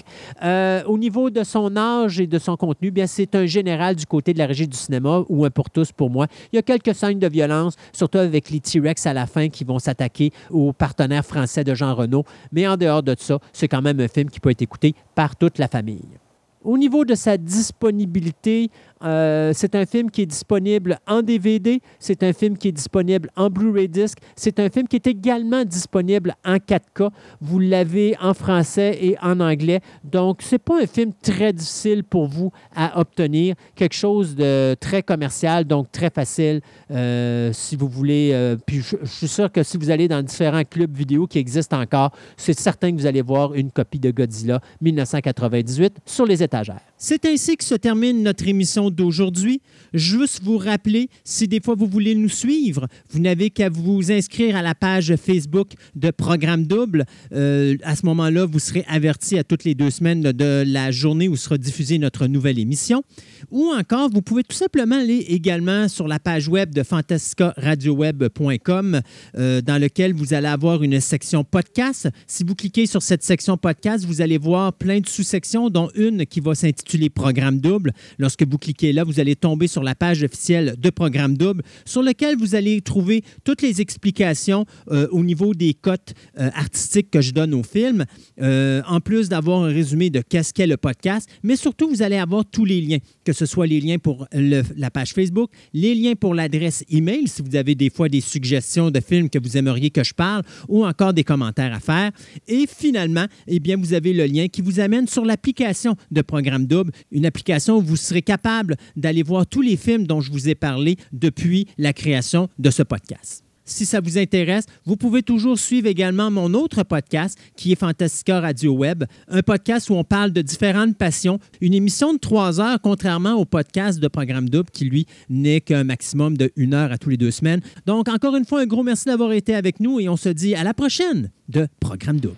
Euh, 0.43 0.83
au 0.85 0.97
niveau 0.97 1.29
de 1.29 1.43
son 1.43 1.75
âge 1.75 2.19
et 2.19 2.27
de 2.27 2.39
son 2.39 2.57
contenu, 2.57 2.91
bien, 2.91 3.07
c'est 3.07 3.35
un 3.35 3.45
général 3.45 3.95
du 3.95 4.05
côté 4.05 4.33
de 4.33 4.39
la 4.39 4.45
régie 4.45 4.67
du 4.67 4.77
cinéma, 4.77 5.23
ou 5.29 5.45
un 5.45 5.49
pour 5.49 5.69
tous 5.69 5.91
pour 5.91 6.09
moi. 6.09 6.27
Il 6.51 6.55
y 6.55 6.59
a 6.59 6.61
quelques 6.61 6.95
scènes 6.95 7.19
de 7.19 7.27
violence, 7.27 7.75
surtout 7.93 8.17
avec 8.17 8.49
les 8.49 8.59
T-Rex 8.59 9.05
à 9.05 9.13
la 9.13 9.25
fin 9.27 9.49
qui 9.49 9.63
vont 9.63 9.79
s'attaquer 9.79 10.31
aux 10.49 10.73
partenaires 10.73 11.25
français 11.25 11.63
de 11.63 11.73
Jean 11.73 11.95
Renault. 11.95 12.25
Mais 12.51 12.67
en 12.67 12.77
dehors 12.77 13.03
de 13.03 13.15
ça, 13.17 13.39
c'est 13.53 13.67
quand 13.67 13.81
même 13.81 13.99
un 13.99 14.07
film 14.07 14.29
qui 14.29 14.39
peut 14.39 14.51
être 14.51 14.61
écouté 14.61 14.95
par 15.15 15.35
toute 15.35 15.57
la 15.57 15.67
famille. 15.67 16.17
Au 16.63 16.77
niveau 16.77 17.05
de 17.05 17.15
sa 17.15 17.37
disponibilité, 17.37 18.69
euh, 19.03 19.51
c'est 19.53 19.75
un 19.75 19.85
film 19.85 20.09
qui 20.11 20.23
est 20.23 20.25
disponible 20.25 20.99
en 21.07 21.21
DVD, 21.21 21.81
c'est 21.99 22.23
un 22.23 22.33
film 22.33 22.57
qui 22.57 22.69
est 22.69 22.71
disponible 22.71 23.29
en 23.35 23.49
Blu-ray 23.49 23.87
disc, 23.87 24.17
c'est 24.35 24.59
un 24.59 24.69
film 24.69 24.87
qui 24.87 24.95
est 24.95 25.07
également 25.07 25.65
disponible 25.65 26.35
en 26.45 26.55
4K. 26.55 27.09
Vous 27.41 27.59
l'avez 27.59 28.15
en 28.21 28.33
français 28.33 28.97
et 29.01 29.17
en 29.21 29.39
anglais. 29.39 29.81
Donc, 30.03 30.39
c'est 30.41 30.59
pas 30.59 30.81
un 30.81 30.87
film 30.87 31.11
très 31.21 31.53
difficile 31.53 32.03
pour 32.03 32.27
vous 32.27 32.51
à 32.75 32.99
obtenir. 32.99 33.55
Quelque 33.75 33.95
chose 33.95 34.35
de 34.35 34.75
très 34.79 35.03
commercial, 35.03 35.65
donc 35.65 35.91
très 35.91 36.09
facile 36.09 36.61
euh, 36.91 37.51
si 37.53 37.75
vous 37.75 37.87
voulez. 37.87 38.31
euh, 38.33 38.57
puis 38.65 38.81
je, 38.81 38.95
je 39.01 39.11
suis 39.11 39.27
sûr 39.27 39.51
que 39.51 39.63
si 39.63 39.77
vous 39.77 39.89
allez 39.89 40.07
dans 40.07 40.21
différents 40.21 40.63
clubs 40.63 40.95
vidéo 40.95 41.27
qui 41.27 41.39
existent 41.39 41.79
encore, 41.79 42.11
c'est 42.35 42.57
certain 42.57 42.91
que 42.91 42.97
vous 42.97 43.05
allez 43.05 43.21
voir 43.21 43.53
une 43.53 43.71
copie 43.71 43.99
de 43.99 44.11
Godzilla 44.11 44.59
1998 44.81 45.97
sur 46.05 46.25
les 46.25 46.43
étagères. 46.43 46.81
C'est 46.99 47.25
ainsi 47.25 47.57
que 47.57 47.63
se 47.63 47.75
termine 47.75 48.23
notre 48.23 48.47
émission 48.47 48.89
d'aujourd'hui. 48.89 49.61
Juste 49.93 50.41
vous 50.43 50.57
rappeler, 50.57 51.11
si 51.23 51.47
des 51.47 51.59
fois 51.59 51.75
vous 51.75 51.85
voulez 51.85 52.15
nous 52.15 52.27
suivre, 52.27 52.87
vous 53.11 53.19
n'avez 53.19 53.51
qu'à 53.51 53.69
vous 53.69 54.11
inscrire 54.11 54.55
à 54.55 54.63
la 54.63 54.73
page 54.73 55.15
Facebook 55.15 55.73
de 55.95 56.09
Programme 56.09 56.65
Double. 56.65 57.05
Euh, 57.33 57.77
à 57.83 57.95
ce 57.95 58.03
moment-là, 58.07 58.47
vous 58.47 58.57
serez 58.57 58.83
averti 58.87 59.37
à 59.37 59.43
toutes 59.43 59.63
les 59.63 59.75
deux 59.75 59.91
semaines 59.91 60.23
de 60.23 60.63
la 60.65 60.89
journée 60.89 61.27
où 61.27 61.35
sera 61.35 61.59
diffusée 61.59 61.99
notre 61.99 62.25
nouvelle 62.25 62.57
émission. 62.57 63.03
Ou 63.51 63.67
encore, 63.67 64.09
vous 64.09 64.23
pouvez 64.23 64.43
tout 64.43 64.55
simplement 64.55 64.99
aller 64.99 65.23
également 65.29 65.87
sur 65.87 66.07
la 66.07 66.17
page 66.17 66.47
web 66.47 66.73
de 66.73 66.81
fantascaradioweb.com 66.81 69.01
euh, 69.37 69.61
dans 69.61 69.79
lequel 69.79 70.15
vous 70.15 70.33
allez 70.33 70.47
avoir 70.47 70.81
une 70.81 70.99
section 70.99 71.43
podcast. 71.43 72.09
Si 72.25 72.43
vous 72.43 72.55
cliquez 72.55 72.87
sur 72.87 73.03
cette 73.03 73.23
section 73.23 73.55
podcast, 73.55 74.03
vous 74.03 74.21
allez 74.21 74.39
voir 74.39 74.73
plein 74.73 74.99
de 74.99 75.07
sous-sections, 75.07 75.69
dont 75.69 75.91
une 75.93 76.25
qui 76.25 76.39
va 76.39 76.55
s'intituler 76.55 76.86
Programme 77.13 77.59
Double. 77.59 77.91
Lorsque 78.17 78.45
vous 78.47 78.57
cliquez 78.57 78.93
là, 78.93 79.03
vous 79.03 79.19
allez 79.19 79.35
tomber 79.35 79.67
sur 79.67 79.83
la 79.83 79.95
page 79.95 80.23
officielle 80.23 80.75
de 80.77 80.89
Programme 80.89 81.37
Double, 81.37 81.63
sur 81.85 82.01
lequel 82.01 82.37
vous 82.37 82.55
allez 82.55 82.81
trouver 82.81 83.23
toutes 83.43 83.61
les 83.61 83.81
explications 83.81 84.65
euh, 84.91 85.07
au 85.11 85.23
niveau 85.23 85.53
des 85.53 85.73
cotes 85.73 86.13
euh, 86.39 86.49
artistiques 86.53 87.11
que 87.11 87.21
je 87.21 87.31
donne 87.31 87.53
au 87.53 87.63
film, 87.63 88.05
euh, 88.41 88.81
en 88.87 88.99
plus 88.99 89.29
d'avoir 89.29 89.63
un 89.63 89.67
résumé 89.67 90.09
de 90.09 90.21
qu'est-ce 90.21 90.53
qu'est 90.53 90.67
le 90.67 90.77
podcast, 90.77 91.29
mais 91.43 91.55
surtout, 91.55 91.89
vous 91.89 92.01
allez 92.01 92.17
avoir 92.17 92.45
tous 92.45 92.65
les 92.65 92.81
liens, 92.81 92.99
que 93.23 93.33
ce 93.33 93.45
soit 93.45 93.67
les 93.67 93.81
liens 93.81 93.97
pour 93.97 94.27
la 94.31 94.91
page 94.91 95.13
Facebook, 95.13 95.51
les 95.73 95.95
liens 95.95 96.15
pour 96.15 96.33
l'adresse 96.33 96.83
email, 96.89 97.27
si 97.27 97.41
vous 97.41 97.55
avez 97.55 97.75
des 97.75 97.89
fois 97.89 98.09
des 98.09 98.21
suggestions 98.21 98.91
de 98.91 98.99
films 98.99 99.29
que 99.29 99.39
vous 99.39 99.57
aimeriez 99.57 99.89
que 99.89 100.03
je 100.03 100.13
parle, 100.13 100.43
ou 100.67 100.85
encore 100.85 101.13
des 101.13 101.23
commentaires 101.23 101.73
à 101.73 101.79
faire. 101.79 102.11
Et 102.47 102.65
finalement, 102.67 103.25
eh 103.47 103.59
bien, 103.59 103.77
vous 103.77 103.93
avez 103.93 104.13
le 104.13 104.25
lien 104.25 104.47
qui 104.47 104.61
vous 104.61 104.79
amène 104.79 105.07
sur 105.07 105.25
l'application 105.25 105.95
de 106.11 106.21
Programme 106.21 106.65
Une 107.11 107.25
application 107.25 107.77
où 107.77 107.81
vous 107.81 107.95
serez 107.95 108.21
capable 108.21 108.75
d'aller 108.95 109.23
voir 109.23 109.45
tous 109.45 109.61
les 109.61 109.77
films 109.77 110.07
dont 110.07 110.21
je 110.21 110.31
vous 110.31 110.49
ai 110.49 110.55
parlé 110.55 110.97
depuis 111.11 111.67
la 111.77 111.93
création 111.93 112.49
de 112.59 112.69
ce 112.69 112.83
podcast. 112.83 113.43
Si 113.69 113.85
ça 113.85 113.99
vous 113.99 114.17
intéresse, 114.17 114.65
vous 114.85 114.95
pouvez 114.95 115.21
toujours 115.21 115.59
suivre 115.59 115.87
également 115.87 116.31
mon 116.31 116.53
autre 116.53 116.83
podcast 116.83 117.37
qui 117.57 117.73
est 117.73 117.75
Fantastica 117.75 118.39
Radio 118.39 118.71
Web, 118.71 119.03
un 119.27 119.41
podcast 119.41 119.89
où 119.89 119.95
on 119.95 120.05
parle 120.05 120.31
de 120.31 120.41
différentes 120.41 120.97
passions, 120.97 121.39
une 121.59 121.73
émission 121.73 122.13
de 122.13 122.17
trois 122.17 122.61
heures, 122.61 122.79
contrairement 122.81 123.33
au 123.33 123.43
podcast 123.43 123.99
de 123.99 124.07
Programme 124.07 124.47
Double 124.47 124.69
qui, 124.71 124.85
lui, 124.85 125.05
n'est 125.29 125.59
qu'un 125.59 125.83
maximum 125.83 126.37
de 126.37 126.49
une 126.55 126.73
heure 126.73 126.93
à 126.93 126.97
tous 126.97 127.09
les 127.09 127.17
deux 127.17 127.31
semaines. 127.31 127.59
Donc, 127.85 128.07
encore 128.07 128.37
une 128.37 128.45
fois, 128.45 128.61
un 128.61 128.67
gros 128.67 128.83
merci 128.83 129.05
d'avoir 129.05 129.33
été 129.33 129.53
avec 129.53 129.81
nous 129.81 129.99
et 129.99 130.07
on 130.07 130.15
se 130.15 130.29
dit 130.29 130.55
à 130.55 130.63
la 130.63 130.73
prochaine 130.73 131.29
de 131.49 131.67
Programme 131.81 132.21
Double. 132.21 132.37